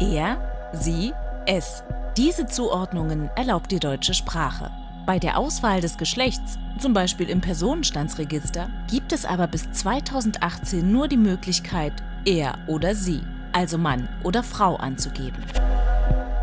Er, 0.00 0.71
sie, 0.73 1.12
es. 1.47 1.83
Diese 2.16 2.47
Zuordnungen 2.47 3.31
erlaubt 3.37 3.73
die 3.73 3.81
deutsche 3.81 4.14
Sprache. 4.14 4.71
Bei 5.06 5.18
der 5.18 5.38
Auswahl 5.38 5.82
des 5.82 5.99
Geschlechts, 5.99 6.58
zum 6.78 6.94
Beispiel 6.94 7.28
im 7.28 7.42
Personenstandsregister, 7.42 8.70
gibt 8.90 9.12
es 9.12 9.26
aber 9.26 9.46
bis 9.46 9.70
2018 9.70 10.90
nur 10.90 11.08
die 11.08 11.18
Möglichkeit, 11.18 11.92
er 12.25 12.54
oder 12.66 12.94
sie, 12.94 13.20
also 13.52 13.76
Mann 13.76 14.08
oder 14.23 14.42
Frau 14.42 14.76
anzugeben. 14.76 15.44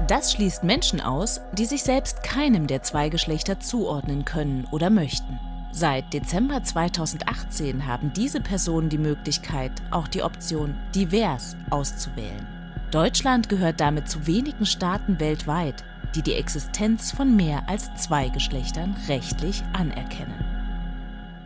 Das 0.07 0.33
schließt 0.33 0.63
Menschen 0.63 1.01
aus, 1.01 1.41
die 1.53 1.65
sich 1.65 1.81
selbst 1.81 2.21
keinem 2.21 2.67
der 2.67 2.83
zwei 2.83 3.09
Geschlechter 3.09 3.59
zuordnen 3.59 4.25
können 4.25 4.67
oder 4.69 4.91
möchten. 4.91 5.39
Seit 5.71 6.13
Dezember 6.13 6.63
2018 6.63 7.87
haben 7.87 8.11
diese 8.13 8.41
Personen 8.41 8.89
die 8.89 8.97
Möglichkeit, 8.97 9.71
auch 9.89 10.07
die 10.07 10.21
Option 10.21 10.75
divers 10.93 11.55
auszuwählen. 11.71 12.45
Deutschland 12.91 13.47
gehört 13.47 13.79
damit 13.79 14.09
zu 14.09 14.27
wenigen 14.27 14.65
Staaten 14.65 15.19
weltweit, 15.19 15.83
die 16.15 16.21
die 16.21 16.35
Existenz 16.35 17.11
von 17.11 17.35
mehr 17.35 17.63
als 17.67 17.93
zwei 17.95 18.29
Geschlechtern 18.29 18.95
rechtlich 19.07 19.63
anerkennen. 19.73 20.33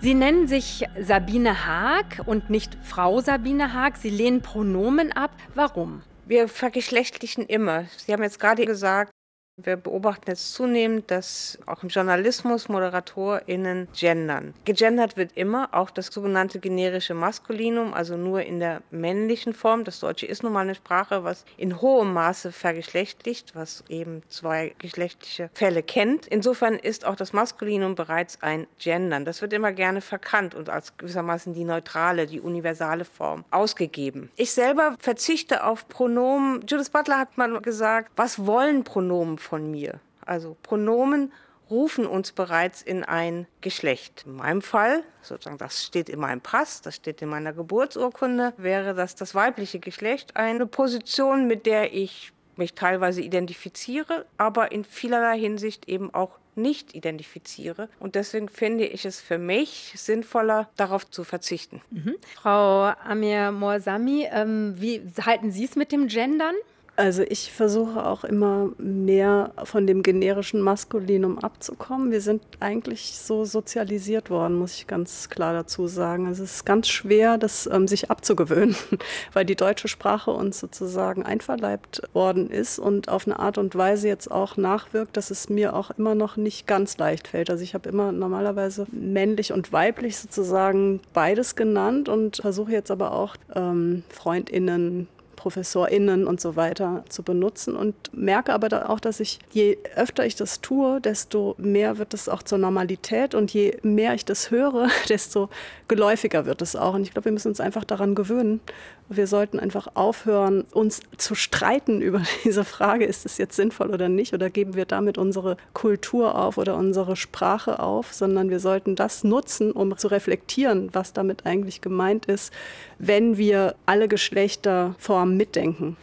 Sie 0.01 0.13
nennen 0.13 0.47
sich 0.47 0.85
Sabine 1.01 1.65
Haag 1.65 2.21
und 2.25 2.49
nicht 2.49 2.77
Frau 2.83 3.21
Sabine 3.21 3.73
Haag. 3.73 3.97
Sie 3.97 4.09
lehnen 4.09 4.41
Pronomen 4.41 5.11
ab. 5.11 5.31
Warum? 5.55 6.03
Wir 6.25 6.47
vergeschlechtlichen 6.47 7.45
immer. 7.45 7.85
Sie 7.97 8.13
haben 8.13 8.23
jetzt 8.23 8.39
gerade 8.39 8.65
gesagt, 8.65 9.11
wir 9.57 9.77
beobachten 9.77 10.29
jetzt 10.29 10.53
zunehmend, 10.53 11.09
dass 11.11 11.57
auch 11.65 11.81
im 11.81 11.87
Journalismus 11.87 12.67
ModeratorInnen 12.67 13.87
gendern. 13.97 14.53
Gegendert 14.65 15.15
wird 15.15 15.31
immer, 15.37 15.69
auch 15.71 15.89
das 15.89 16.07
sogenannte 16.07 16.59
generische 16.59 17.13
Maskulinum, 17.13 17.93
also 17.93 18.17
nur 18.17 18.41
in 18.41 18.59
der 18.59 18.81
männlichen 18.91 19.53
Form. 19.53 19.85
Das 19.85 20.01
Deutsche 20.01 20.25
ist 20.25 20.43
nun 20.43 20.51
mal 20.51 20.61
eine 20.61 20.75
Sprache, 20.75 21.23
was 21.23 21.45
in 21.55 21.79
hohem 21.79 22.13
Maße 22.13 22.51
vergeschlechtlicht, 22.51 23.55
was 23.55 23.85
eben 23.87 24.23
zwei 24.27 24.75
geschlechtliche 24.77 25.49
Fälle 25.53 25.83
kennt. 25.83 26.27
Insofern 26.27 26.73
ist 26.73 27.05
auch 27.05 27.15
das 27.15 27.31
Maskulinum 27.31 27.95
bereits 27.95 28.41
ein 28.41 28.67
Gendern. 28.77 29.23
Das 29.23 29.41
wird 29.41 29.53
immer 29.53 29.71
gerne 29.71 30.01
verkannt 30.01 30.53
und 30.53 30.69
als 30.69 30.97
gewissermaßen 30.97 31.53
die 31.53 31.63
neutrale, 31.63 32.27
die 32.27 32.41
universale 32.41 33.05
Form 33.05 33.45
ausgegeben. 33.51 34.29
Ich 34.35 34.51
selber 34.51 34.97
verzichte 34.99 35.63
auf 35.63 35.87
Pronomen. 35.87 36.65
Judith 36.67 36.89
Butler 36.89 37.19
hat 37.19 37.37
mal 37.37 37.61
gesagt, 37.61 38.11
was 38.17 38.45
wollen 38.45 38.83
Pronomen 38.83 39.39
von 39.45 39.69
mir. 39.69 39.99
Also 40.25 40.57
Pronomen 40.63 41.31
rufen 41.69 42.05
uns 42.05 42.31
bereits 42.31 42.81
in 42.81 43.03
ein 43.03 43.47
Geschlecht. 43.61 44.23
In 44.25 44.35
meinem 44.35 44.61
Fall, 44.61 45.03
sozusagen 45.21 45.57
das 45.57 45.83
steht 45.83 46.09
in 46.09 46.19
meinem 46.19 46.41
Pass, 46.41 46.81
das 46.81 46.95
steht 46.95 47.21
in 47.21 47.29
meiner 47.29 47.53
Geburtsurkunde, 47.53 48.53
wäre 48.57 48.93
das 48.93 49.15
das 49.15 49.33
weibliche 49.33 49.79
Geschlecht 49.79 50.35
eine 50.35 50.67
Position, 50.67 51.47
mit 51.47 51.65
der 51.65 51.93
ich 51.93 52.31
mich 52.55 52.73
teilweise 52.73 53.21
identifiziere, 53.21 54.25
aber 54.37 54.71
in 54.71 54.85
vielerlei 54.85 55.37
Hinsicht 55.37 55.89
eben 55.89 56.13
auch 56.13 56.37
nicht 56.55 56.95
identifiziere. 56.95 57.89
Und 57.99 58.15
deswegen 58.15 58.47
finde 58.47 58.85
ich 58.85 59.03
es 59.03 59.19
für 59.19 59.37
mich 59.37 59.93
sinnvoller, 59.97 60.69
darauf 60.77 61.09
zu 61.09 61.25
verzichten. 61.25 61.81
Mhm. 61.91 62.15
Frau 62.35 62.93
Amir 63.03 63.51
Morsami, 63.51 64.27
ähm, 64.31 64.75
wie 64.77 65.01
halten 65.25 65.51
Sie 65.51 65.65
es 65.65 65.75
mit 65.75 65.91
dem 65.91 66.07
Gendern? 66.07 66.55
Also 66.97 67.23
ich 67.23 67.51
versuche 67.51 68.05
auch 68.05 68.23
immer 68.23 68.69
mehr 68.77 69.51
von 69.65 69.85
dem 69.85 70.01
generischen 70.01 70.61
Maskulinum 70.61 71.39
abzukommen. 71.39 72.09
Wir 72.11 72.21
sind 72.21 72.41
eigentlich 72.61 73.17
so 73.17 73.43
sozialisiert 73.43 74.29
worden, 74.29 74.57
muss 74.57 74.75
ich 74.75 74.87
ganz 74.87 75.29
klar 75.29 75.51
dazu 75.51 75.87
sagen. 75.87 76.25
Also 76.27 76.43
es 76.43 76.55
ist 76.55 76.65
ganz 76.65 76.87
schwer, 76.87 77.37
das 77.37 77.67
ähm, 77.67 77.89
sich 77.89 78.09
abzugewöhnen, 78.09 78.77
weil 79.33 79.43
die 79.43 79.57
deutsche 79.57 79.89
Sprache 79.89 80.31
uns 80.31 80.57
sozusagen 80.61 81.23
einverleibt 81.23 82.01
worden 82.13 82.49
ist 82.49 82.79
und 82.79 83.09
auf 83.09 83.27
eine 83.27 83.39
Art 83.39 83.57
und 83.57 83.75
Weise 83.75 84.07
jetzt 84.07 84.31
auch 84.31 84.55
nachwirkt, 84.55 85.17
dass 85.17 85.31
es 85.31 85.49
mir 85.49 85.75
auch 85.75 85.91
immer 85.91 86.15
noch 86.15 86.37
nicht 86.37 86.65
ganz 86.65 86.97
leicht 86.97 87.27
fällt. 87.27 87.49
Also 87.49 87.63
ich 87.63 87.73
habe 87.73 87.89
immer 87.89 88.13
normalerweise 88.13 88.87
männlich 88.93 89.51
und 89.51 89.73
weiblich 89.73 90.17
sozusagen 90.17 91.01
beides 91.11 91.57
genannt 91.57 92.07
und 92.07 92.37
versuche 92.37 92.71
jetzt 92.71 92.89
aber 92.89 93.11
auch 93.11 93.35
ähm, 93.53 94.03
Freundinnen, 94.07 95.09
ProfessorInnen 95.45 96.25
und 96.25 96.41
so 96.41 96.55
weiter 96.55 97.05
zu 97.07 97.21
benutzen 97.21 97.75
und 97.75 97.93
merke 98.11 98.51
aber 98.51 98.89
auch, 98.89 98.99
dass 98.99 99.19
ich, 99.19 99.37
je 99.51 99.77
öfter 99.95 100.25
ich 100.25 100.35
das 100.35 100.59
tue, 100.59 100.99
desto 100.99 101.53
mehr 101.59 101.99
wird 101.99 102.15
es 102.15 102.27
auch 102.27 102.41
zur 102.41 102.57
Normalität 102.57 103.35
und 103.35 103.53
je 103.53 103.77
mehr 103.83 104.15
ich 104.15 104.25
das 104.25 104.49
höre, 104.49 104.87
desto 105.09 105.49
geläufiger 105.87 106.47
wird 106.47 106.63
es 106.63 106.75
auch. 106.75 106.95
Und 106.95 107.03
ich 107.03 107.11
glaube, 107.11 107.25
wir 107.25 107.31
müssen 107.31 107.49
uns 107.49 107.59
einfach 107.59 107.83
daran 107.83 108.15
gewöhnen. 108.15 108.59
Wir 109.07 109.27
sollten 109.27 109.59
einfach 109.59 109.87
aufhören, 109.93 110.65
uns 110.71 111.01
zu 111.17 111.35
streiten 111.35 112.01
über 112.01 112.23
diese 112.43 112.63
Frage, 112.63 113.05
ist 113.05 113.25
es 113.25 113.37
jetzt 113.37 113.55
sinnvoll 113.55 113.91
oder 113.91 114.09
nicht, 114.09 114.33
oder 114.33 114.49
geben 114.49 114.73
wir 114.75 114.85
damit 114.85 115.17
unsere 115.17 115.57
Kultur 115.73 116.35
auf 116.35 116.57
oder 116.57 116.75
unsere 116.75 117.15
Sprache 117.15 117.79
auf, 117.79 118.13
sondern 118.13 118.49
wir 118.49 118.59
sollten 118.59 118.95
das 118.95 119.23
nutzen, 119.23 119.71
um 119.71 119.95
zu 119.97 120.07
reflektieren, 120.07 120.89
was 120.93 121.13
damit 121.13 121.45
eigentlich 121.45 121.81
gemeint 121.81 122.25
ist, 122.25 122.51
wenn 122.97 123.37
wir 123.37 123.75
alle 123.85 124.07
Geschlechterformen 124.07 125.37
mitdenken. 125.37 125.97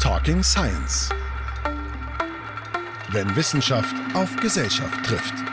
Talking 0.00 0.42
Science. 0.42 1.10
Wenn 3.12 3.36
Wissenschaft 3.36 3.94
auf 4.14 4.34
Gesellschaft 4.36 5.06
trifft. 5.06 5.43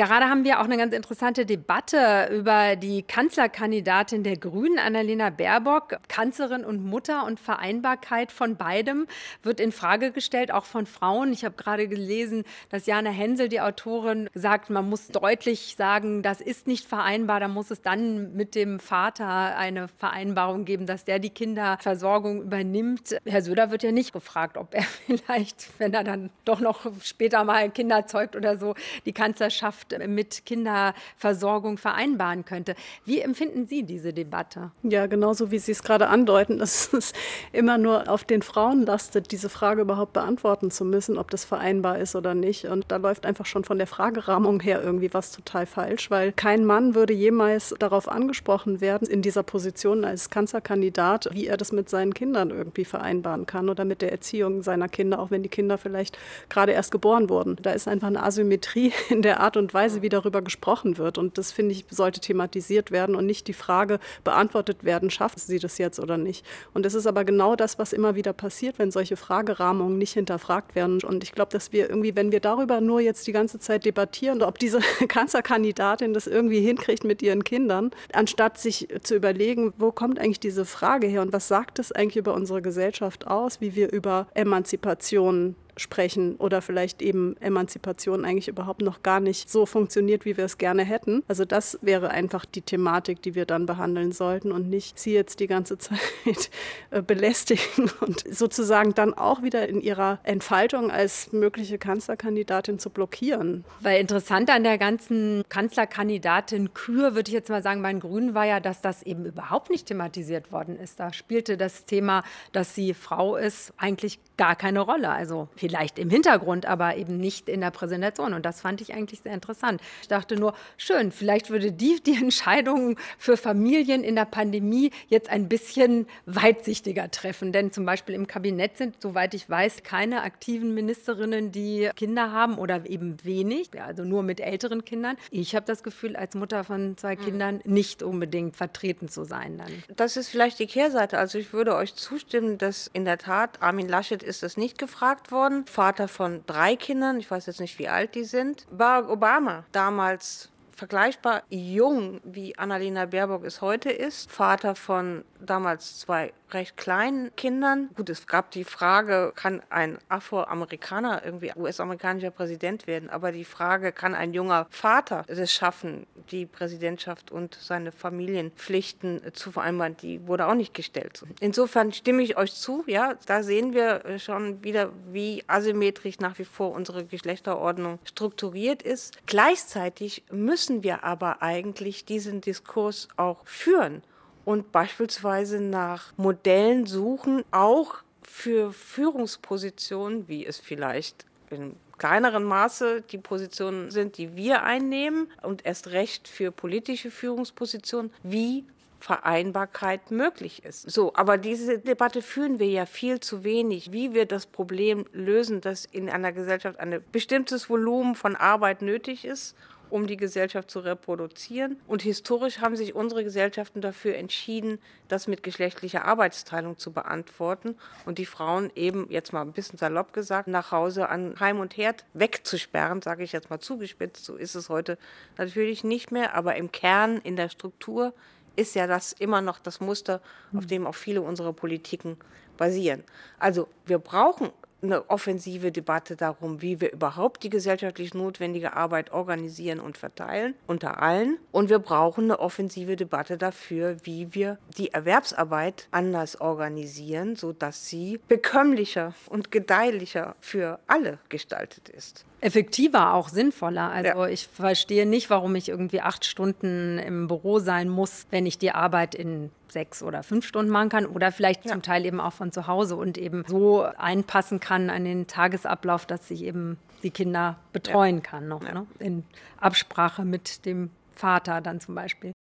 Gerade 0.00 0.30
haben 0.30 0.44
wir 0.44 0.60
auch 0.60 0.64
eine 0.64 0.78
ganz 0.78 0.94
interessante 0.94 1.44
Debatte 1.44 2.30
über 2.32 2.74
die 2.74 3.02
Kanzlerkandidatin 3.02 4.22
der 4.22 4.38
Grünen, 4.38 4.78
Annalena 4.78 5.28
Baerbock. 5.28 5.98
Kanzlerin 6.08 6.64
und 6.64 6.82
Mutter 6.82 7.26
und 7.26 7.38
Vereinbarkeit 7.38 8.32
von 8.32 8.56
beidem 8.56 9.06
wird 9.42 9.60
in 9.60 9.72
Frage 9.72 10.10
gestellt, 10.10 10.52
auch 10.52 10.64
von 10.64 10.86
Frauen. 10.86 11.34
Ich 11.34 11.44
habe 11.44 11.54
gerade 11.54 11.86
gelesen, 11.86 12.44
dass 12.70 12.86
Jana 12.86 13.10
Hensel, 13.10 13.50
die 13.50 13.60
Autorin, 13.60 14.30
sagt, 14.32 14.70
man 14.70 14.88
muss 14.88 15.08
deutlich 15.08 15.74
sagen, 15.76 16.22
das 16.22 16.40
ist 16.40 16.66
nicht 16.66 16.86
vereinbar. 16.86 17.38
Da 17.38 17.48
muss 17.48 17.70
es 17.70 17.82
dann 17.82 18.34
mit 18.34 18.54
dem 18.54 18.80
Vater 18.80 19.54
eine 19.58 19.88
Vereinbarung 19.88 20.64
geben, 20.64 20.86
dass 20.86 21.04
der 21.04 21.18
die 21.18 21.28
Kinderversorgung 21.28 22.40
übernimmt. 22.40 23.18
Herr 23.26 23.42
Söder 23.42 23.70
wird 23.70 23.82
ja 23.82 23.92
nicht 23.92 24.14
gefragt, 24.14 24.56
ob 24.56 24.72
er 24.72 24.82
vielleicht, 25.06 25.78
wenn 25.78 25.92
er 25.92 26.04
dann 26.04 26.30
doch 26.46 26.60
noch 26.60 26.90
später 27.02 27.44
mal 27.44 27.70
Kinder 27.70 28.06
zeugt 28.06 28.34
oder 28.34 28.56
so, 28.56 28.74
die 29.04 29.12
Kanzlerschaft 29.12 29.89
mit 30.08 30.46
Kinderversorgung 30.46 31.78
vereinbaren 31.78 32.44
könnte. 32.44 32.74
Wie 33.04 33.20
empfinden 33.20 33.66
Sie 33.66 33.82
diese 33.82 34.12
Debatte? 34.12 34.70
Ja, 34.82 35.06
genauso 35.06 35.50
wie 35.50 35.58
Sie 35.58 35.72
es 35.72 35.82
gerade 35.82 36.08
andeuten, 36.08 36.58
dass 36.58 36.92
es 36.92 37.12
immer 37.52 37.78
nur 37.78 38.08
auf 38.08 38.24
den 38.24 38.42
Frauen 38.42 38.86
lastet, 38.86 39.32
diese 39.32 39.48
Frage 39.48 39.82
überhaupt 39.82 40.12
beantworten 40.12 40.70
zu 40.70 40.84
müssen, 40.84 41.18
ob 41.18 41.30
das 41.30 41.44
vereinbar 41.44 41.98
ist 41.98 42.16
oder 42.16 42.34
nicht. 42.34 42.66
Und 42.66 42.86
da 42.88 42.96
läuft 42.96 43.26
einfach 43.26 43.46
schon 43.46 43.64
von 43.64 43.78
der 43.78 43.86
Fragerahmung 43.86 44.60
her 44.60 44.82
irgendwie 44.82 45.12
was 45.12 45.32
total 45.32 45.66
falsch, 45.66 46.10
weil 46.10 46.32
kein 46.32 46.64
Mann 46.64 46.94
würde 46.94 47.12
jemals 47.12 47.74
darauf 47.78 48.08
angesprochen 48.08 48.80
werden, 48.80 49.08
in 49.08 49.22
dieser 49.22 49.42
Position 49.42 50.04
als 50.04 50.30
Kanzlerkandidat, 50.30 51.28
wie 51.32 51.46
er 51.46 51.56
das 51.56 51.72
mit 51.72 51.88
seinen 51.88 52.14
Kindern 52.14 52.50
irgendwie 52.50 52.84
vereinbaren 52.84 53.46
kann 53.46 53.68
oder 53.68 53.84
mit 53.84 54.02
der 54.02 54.12
Erziehung 54.12 54.62
seiner 54.62 54.88
Kinder, 54.88 55.18
auch 55.18 55.30
wenn 55.30 55.42
die 55.42 55.48
Kinder 55.48 55.78
vielleicht 55.78 56.18
gerade 56.48 56.72
erst 56.72 56.92
geboren 56.92 57.28
wurden. 57.28 57.56
Da 57.62 57.72
ist 57.72 57.88
einfach 57.88 58.08
eine 58.08 58.22
Asymmetrie 58.22 58.92
in 59.08 59.22
der 59.22 59.40
Art 59.40 59.56
und 59.56 59.74
Weise, 59.74 59.79
Weise, 59.80 60.02
wie 60.02 60.10
darüber 60.10 60.42
gesprochen 60.42 60.98
wird. 60.98 61.16
Und 61.16 61.38
das, 61.38 61.52
finde 61.52 61.72
ich, 61.72 61.86
sollte 61.90 62.20
thematisiert 62.20 62.90
werden 62.90 63.14
und 63.14 63.24
nicht 63.24 63.48
die 63.48 63.54
Frage 63.54 63.98
beantwortet 64.24 64.84
werden, 64.84 65.10
schafft 65.10 65.40
sie 65.40 65.58
das 65.58 65.78
jetzt 65.78 65.98
oder 65.98 66.18
nicht. 66.18 66.44
Und 66.74 66.84
das 66.84 66.92
ist 66.92 67.06
aber 67.06 67.24
genau 67.24 67.56
das, 67.56 67.78
was 67.78 67.94
immer 67.94 68.14
wieder 68.14 68.34
passiert, 68.34 68.78
wenn 68.78 68.90
solche 68.90 69.16
Fragerahmungen 69.16 69.96
nicht 69.96 70.12
hinterfragt 70.12 70.74
werden. 70.74 71.02
Und 71.02 71.24
ich 71.24 71.32
glaube, 71.32 71.50
dass 71.50 71.72
wir 71.72 71.88
irgendwie, 71.88 72.14
wenn 72.14 72.30
wir 72.30 72.40
darüber 72.40 72.80
nur 72.82 73.00
jetzt 73.00 73.26
die 73.26 73.32
ganze 73.32 73.58
Zeit 73.58 73.86
debattieren, 73.86 74.42
ob 74.42 74.58
diese 74.58 74.80
Kanzlerkandidatin 75.08 76.12
das 76.12 76.26
irgendwie 76.26 76.60
hinkriegt 76.60 77.04
mit 77.04 77.22
ihren 77.22 77.42
Kindern, 77.42 77.90
anstatt 78.12 78.58
sich 78.58 78.88
zu 79.02 79.14
überlegen, 79.14 79.72
wo 79.78 79.92
kommt 79.92 80.18
eigentlich 80.18 80.40
diese 80.40 80.66
Frage 80.66 81.06
her 81.06 81.22
und 81.22 81.32
was 81.32 81.48
sagt 81.48 81.78
es 81.78 81.90
eigentlich 81.90 82.16
über 82.16 82.34
unsere 82.34 82.60
Gesellschaft 82.60 83.26
aus, 83.26 83.60
wie 83.62 83.74
wir 83.74 83.90
über 83.92 84.26
Emanzipation 84.34 85.56
sprechen 85.80 86.36
oder 86.36 86.62
vielleicht 86.62 87.02
eben 87.02 87.36
Emanzipation 87.40 88.24
eigentlich 88.24 88.48
überhaupt 88.48 88.82
noch 88.82 89.02
gar 89.02 89.20
nicht 89.20 89.50
so 89.50 89.66
funktioniert, 89.66 90.24
wie 90.24 90.36
wir 90.36 90.44
es 90.44 90.58
gerne 90.58 90.84
hätten. 90.84 91.22
Also 91.28 91.44
das 91.44 91.78
wäre 91.82 92.10
einfach 92.10 92.44
die 92.44 92.62
Thematik, 92.62 93.22
die 93.22 93.34
wir 93.34 93.46
dann 93.46 93.66
behandeln 93.66 94.12
sollten 94.12 94.52
und 94.52 94.68
nicht 94.68 94.98
sie 94.98 95.14
jetzt 95.14 95.40
die 95.40 95.46
ganze 95.46 95.78
Zeit 95.78 96.50
äh, 96.90 97.02
belästigen 97.02 97.90
und 98.00 98.24
sozusagen 98.32 98.94
dann 98.94 99.14
auch 99.14 99.42
wieder 99.42 99.68
in 99.68 99.80
ihrer 99.80 100.18
Entfaltung 100.22 100.90
als 100.90 101.32
mögliche 101.32 101.78
Kanzlerkandidatin 101.78 102.78
zu 102.78 102.90
blockieren. 102.90 103.64
Weil 103.80 104.00
interessant 104.00 104.50
an 104.50 104.64
der 104.64 104.78
ganzen 104.78 105.44
Kanzlerkandidatin-Kür, 105.48 107.14
würde 107.14 107.28
ich 107.28 107.34
jetzt 107.34 107.48
mal 107.48 107.62
sagen, 107.62 107.82
bei 107.82 107.90
den 107.90 108.00
Grünen 108.00 108.34
war 108.34 108.44
ja, 108.44 108.60
dass 108.60 108.80
das 108.80 109.02
eben 109.02 109.24
überhaupt 109.24 109.70
nicht 109.70 109.86
thematisiert 109.86 110.52
worden 110.52 110.78
ist. 110.78 111.00
Da 111.00 111.12
spielte 111.12 111.56
das 111.56 111.84
Thema, 111.86 112.22
dass 112.52 112.74
sie 112.74 112.94
Frau 112.94 113.36
ist, 113.36 113.72
eigentlich 113.76 114.18
gar 114.36 114.56
keine 114.56 114.80
Rolle. 114.80 115.10
Also 115.10 115.48
vielleicht 115.70 116.00
im 116.00 116.10
Hintergrund, 116.10 116.66
aber 116.66 116.96
eben 116.96 117.18
nicht 117.18 117.48
in 117.48 117.60
der 117.60 117.70
Präsentation. 117.70 118.34
Und 118.34 118.44
das 118.44 118.60
fand 118.60 118.80
ich 118.80 118.92
eigentlich 118.92 119.20
sehr 119.20 119.32
interessant. 119.32 119.80
Ich 120.02 120.08
dachte 120.08 120.34
nur, 120.34 120.52
schön, 120.76 121.12
vielleicht 121.12 121.50
würde 121.50 121.70
die 121.70 122.00
die 122.06 122.16
Entscheidungen 122.16 122.96
für 123.18 123.36
Familien 123.36 124.02
in 124.02 124.16
der 124.16 124.24
Pandemie 124.24 124.90
jetzt 125.06 125.30
ein 125.30 125.48
bisschen 125.48 126.08
weitsichtiger 126.26 127.08
treffen. 127.10 127.52
Denn 127.52 127.70
zum 127.70 127.86
Beispiel 127.86 128.16
im 128.16 128.26
Kabinett 128.26 128.78
sind, 128.78 129.00
soweit 129.00 129.32
ich 129.34 129.48
weiß, 129.48 129.84
keine 129.84 130.22
aktiven 130.22 130.74
Ministerinnen, 130.74 131.52
die 131.52 131.88
Kinder 131.94 132.32
haben 132.32 132.58
oder 132.58 132.90
eben 132.90 133.16
wenig, 133.22 133.70
also 133.80 134.02
nur 134.02 134.24
mit 134.24 134.40
älteren 134.40 134.84
Kindern. 134.84 135.16
Ich 135.30 135.54
habe 135.54 135.66
das 135.66 135.84
Gefühl, 135.84 136.16
als 136.16 136.34
Mutter 136.34 136.64
von 136.64 136.96
zwei 136.96 137.14
mhm. 137.14 137.20
Kindern 137.20 137.60
nicht 137.64 138.02
unbedingt 138.02 138.56
vertreten 138.56 139.08
zu 139.08 139.22
sein 139.22 139.56
dann. 139.58 139.70
Das 139.94 140.16
ist 140.16 140.30
vielleicht 140.30 140.58
die 140.58 140.66
Kehrseite. 140.66 141.18
Also 141.18 141.38
ich 141.38 141.52
würde 141.52 141.76
euch 141.76 141.94
zustimmen, 141.94 142.58
dass 142.58 142.88
in 142.92 143.04
der 143.04 143.18
Tat 143.18 143.62
Armin 143.62 143.88
Laschet 143.88 144.24
ist 144.24 144.42
das 144.42 144.56
nicht 144.56 144.76
gefragt 144.76 145.30
worden. 145.30 145.59
Vater 145.66 146.08
von 146.08 146.42
drei 146.46 146.76
Kindern, 146.76 147.18
ich 147.18 147.30
weiß 147.30 147.46
jetzt 147.46 147.60
nicht, 147.60 147.78
wie 147.78 147.88
alt 147.88 148.14
die 148.14 148.24
sind. 148.24 148.66
Barack 148.70 149.08
Obama, 149.08 149.64
damals 149.72 150.50
vergleichbar 150.80 151.42
jung, 151.50 152.22
wie 152.24 152.56
Annalena 152.56 153.04
Baerbock 153.04 153.44
es 153.44 153.60
heute 153.60 153.90
ist, 153.90 154.32
Vater 154.32 154.74
von 154.74 155.26
damals 155.38 155.98
zwei 155.98 156.32
recht 156.54 156.76
kleinen 156.76 157.34
Kindern. 157.36 157.90
Gut, 157.94 158.08
es 158.08 158.26
gab 158.26 158.50
die 158.50 158.64
Frage, 158.64 159.32
kann 159.36 159.62
ein 159.70 159.98
Afroamerikaner 160.08 161.22
irgendwie 161.24 161.52
US-amerikanischer 161.56 162.30
Präsident 162.30 162.86
werden? 162.86 163.10
Aber 163.10 163.32
die 163.32 163.44
Frage, 163.44 163.92
kann 163.92 164.14
ein 164.14 164.32
junger 164.32 164.66
Vater 164.70 165.24
es 165.28 165.52
schaffen, 165.52 166.06
die 166.30 166.46
Präsidentschaft 166.46 167.30
und 167.30 167.54
seine 167.60 167.92
Familienpflichten 167.92 169.22
zu 169.32 169.52
vereinbaren, 169.52 169.96
die 169.96 170.26
wurde 170.26 170.46
auch 170.46 170.54
nicht 170.54 170.74
gestellt. 170.74 171.22
Insofern 171.40 171.92
stimme 171.92 172.22
ich 172.22 172.36
euch 172.36 172.54
zu, 172.54 172.84
ja, 172.86 173.14
da 173.26 173.42
sehen 173.42 173.74
wir 173.74 174.18
schon 174.18 174.62
wieder, 174.64 174.90
wie 175.12 175.44
asymmetrisch 175.46 176.18
nach 176.20 176.38
wie 176.38 176.44
vor 176.44 176.72
unsere 176.72 177.04
Geschlechterordnung 177.04 177.98
strukturiert 178.04 178.82
ist. 178.82 179.16
Gleichzeitig 179.26 180.24
müssen 180.30 180.69
wir 180.82 181.04
aber 181.04 181.42
eigentlich 181.42 182.04
diesen 182.04 182.40
Diskurs 182.40 183.08
auch 183.16 183.46
führen 183.46 184.02
und 184.44 184.72
beispielsweise 184.72 185.60
nach 185.60 186.12
Modellen 186.16 186.86
suchen, 186.86 187.44
auch 187.50 187.96
für 188.22 188.72
Führungspositionen, 188.72 190.28
wie 190.28 190.46
es 190.46 190.58
vielleicht 190.58 191.26
in 191.50 191.76
kleineren 191.98 192.44
Maße 192.44 193.02
die 193.02 193.18
Positionen 193.18 193.90
sind, 193.90 194.16
die 194.16 194.34
wir 194.34 194.62
einnehmen 194.62 195.30
und 195.42 195.66
erst 195.66 195.88
recht 195.88 196.28
für 196.28 196.50
politische 196.50 197.10
Führungspositionen, 197.10 198.12
wie 198.22 198.64
Vereinbarkeit 199.00 200.10
möglich 200.10 200.64
ist. 200.64 200.90
So, 200.90 201.12
aber 201.14 201.38
diese 201.38 201.78
Debatte 201.78 202.22
führen 202.22 202.58
wir 202.58 202.68
ja 202.68 202.86
viel 202.86 203.20
zu 203.20 203.44
wenig, 203.44 203.92
wie 203.92 204.14
wir 204.14 204.26
das 204.26 204.46
Problem 204.46 205.06
lösen, 205.12 205.60
dass 205.60 205.84
in 205.86 206.08
einer 206.08 206.32
Gesellschaft 206.32 206.78
ein 206.78 207.02
bestimmtes 207.10 207.68
Volumen 207.68 208.14
von 208.14 208.36
Arbeit 208.36 208.82
nötig 208.82 209.24
ist 209.24 209.56
um 209.90 210.06
die 210.06 210.16
Gesellschaft 210.16 210.70
zu 210.70 210.80
reproduzieren. 210.80 211.80
Und 211.86 212.02
historisch 212.02 212.60
haben 212.60 212.76
sich 212.76 212.94
unsere 212.94 213.24
Gesellschaften 213.24 213.80
dafür 213.80 214.16
entschieden, 214.16 214.78
das 215.08 215.26
mit 215.26 215.42
geschlechtlicher 215.42 216.04
Arbeitsteilung 216.04 216.78
zu 216.78 216.92
beantworten 216.92 217.76
und 218.06 218.18
die 218.18 218.26
Frauen 218.26 218.70
eben, 218.74 219.06
jetzt 219.10 219.32
mal 219.32 219.42
ein 219.42 219.52
bisschen 219.52 219.78
salopp 219.78 220.12
gesagt, 220.12 220.48
nach 220.48 220.72
Hause 220.72 221.08
an 221.08 221.38
Heim 221.40 221.60
und 221.60 221.76
Herd 221.76 222.04
wegzusperren, 222.14 223.02
sage 223.02 223.24
ich 223.24 223.32
jetzt 223.32 223.50
mal 223.50 223.60
zugespitzt. 223.60 224.24
So 224.24 224.36
ist 224.36 224.54
es 224.54 224.68
heute 224.68 224.98
natürlich 225.36 225.84
nicht 225.84 226.12
mehr, 226.12 226.34
aber 226.34 226.56
im 226.56 226.72
Kern, 226.72 227.18
in 227.18 227.36
der 227.36 227.48
Struktur 227.48 228.14
ist 228.56 228.74
ja 228.74 228.86
das 228.86 229.12
immer 229.12 229.40
noch 229.40 229.58
das 229.58 229.80
Muster, 229.80 230.20
auf 230.54 230.66
dem 230.66 230.86
auch 230.86 230.94
viele 230.94 231.22
unserer 231.22 231.52
Politiken 231.52 232.16
basieren. 232.56 233.04
Also 233.38 233.68
wir 233.86 233.98
brauchen 233.98 234.50
eine 234.82 235.08
offensive 235.10 235.72
Debatte 235.72 236.16
darum, 236.16 236.62
wie 236.62 236.80
wir 236.80 236.92
überhaupt 236.92 237.42
die 237.42 237.50
gesellschaftlich 237.50 238.14
notwendige 238.14 238.74
Arbeit 238.74 239.12
organisieren 239.12 239.80
und 239.80 239.98
verteilen 239.98 240.54
unter 240.66 241.02
allen. 241.02 241.38
Und 241.52 241.68
wir 241.68 241.78
brauchen 241.78 242.24
eine 242.24 242.38
offensive 242.38 242.96
Debatte 242.96 243.36
dafür, 243.36 243.96
wie 244.04 244.34
wir 244.34 244.58
die 244.76 244.92
Erwerbsarbeit 244.92 245.88
anders 245.90 246.40
organisieren, 246.40 247.36
sodass 247.36 247.88
sie 247.88 248.20
bekömmlicher 248.28 249.14
und 249.28 249.50
gedeihlicher 249.50 250.36
für 250.40 250.80
alle 250.86 251.18
gestaltet 251.28 251.88
ist 251.88 252.24
effektiver, 252.40 253.14
auch 253.14 253.28
sinnvoller. 253.28 253.90
Also 253.90 254.24
ja. 254.24 254.28
ich 254.28 254.48
verstehe 254.48 255.06
nicht, 255.06 255.30
warum 255.30 255.54
ich 255.54 255.68
irgendwie 255.68 256.00
acht 256.00 256.24
Stunden 256.24 256.98
im 256.98 257.28
Büro 257.28 257.58
sein 257.58 257.88
muss, 257.88 258.26
wenn 258.30 258.46
ich 258.46 258.58
die 258.58 258.72
Arbeit 258.72 259.14
in 259.14 259.50
sechs 259.70 260.02
oder 260.02 260.22
fünf 260.22 260.46
Stunden 260.46 260.70
machen 260.70 260.88
kann 260.88 261.06
oder 261.06 261.32
vielleicht 261.32 261.64
ja. 261.64 261.72
zum 261.72 261.82
Teil 261.82 262.04
eben 262.04 262.20
auch 262.20 262.32
von 262.32 262.52
zu 262.52 262.66
Hause 262.66 262.96
und 262.96 263.18
eben 263.18 263.44
so 263.46 263.82
einpassen 263.82 264.60
kann 264.60 264.90
an 264.90 265.04
den 265.04 265.26
Tagesablauf, 265.26 266.06
dass 266.06 266.30
ich 266.30 266.44
eben 266.44 266.78
die 267.02 267.10
Kinder 267.10 267.56
betreuen 267.72 268.16
ja. 268.16 268.22
kann 268.22 268.48
noch 268.48 268.60
ne? 268.60 268.86
in 268.98 269.24
Absprache 269.58 270.24
mit 270.24 270.66
dem 270.66 270.90
Vater 271.12 271.60
dann 271.60 271.80
zum 271.80 271.94
Beispiel. 271.94 272.32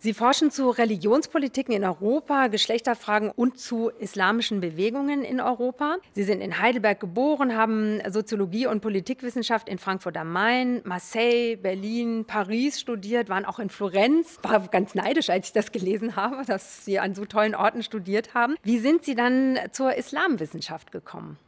Sie 0.00 0.14
forschen 0.14 0.52
zu 0.52 0.70
Religionspolitiken 0.70 1.74
in 1.74 1.82
Europa, 1.82 2.46
Geschlechterfragen 2.46 3.32
und 3.32 3.58
zu 3.58 3.90
islamischen 3.98 4.60
Bewegungen 4.60 5.24
in 5.24 5.40
Europa. 5.40 5.96
Sie 6.14 6.22
sind 6.22 6.40
in 6.40 6.60
Heidelberg 6.60 7.00
geboren, 7.00 7.56
haben 7.56 8.00
Soziologie 8.08 8.68
und 8.68 8.80
Politikwissenschaft 8.80 9.68
in 9.68 9.78
Frankfurt 9.78 10.16
am 10.16 10.32
Main, 10.32 10.82
Marseille, 10.84 11.56
Berlin, 11.56 12.24
Paris 12.26 12.78
studiert, 12.78 13.28
waren 13.28 13.44
auch 13.44 13.58
in 13.58 13.70
Florenz. 13.70 14.38
War 14.42 14.60
ganz 14.68 14.94
neidisch, 14.94 15.30
als 15.30 15.48
ich 15.48 15.52
das 15.52 15.72
gelesen 15.72 16.14
habe, 16.14 16.44
dass 16.46 16.84
Sie 16.84 17.00
an 17.00 17.16
so 17.16 17.24
tollen 17.24 17.56
Orten 17.56 17.82
studiert 17.82 18.34
haben. 18.34 18.54
Wie 18.62 18.78
sind 18.78 19.04
Sie 19.04 19.16
dann 19.16 19.58
zur 19.72 19.94
Islamwissenschaft 19.96 20.92
gekommen? 20.92 21.38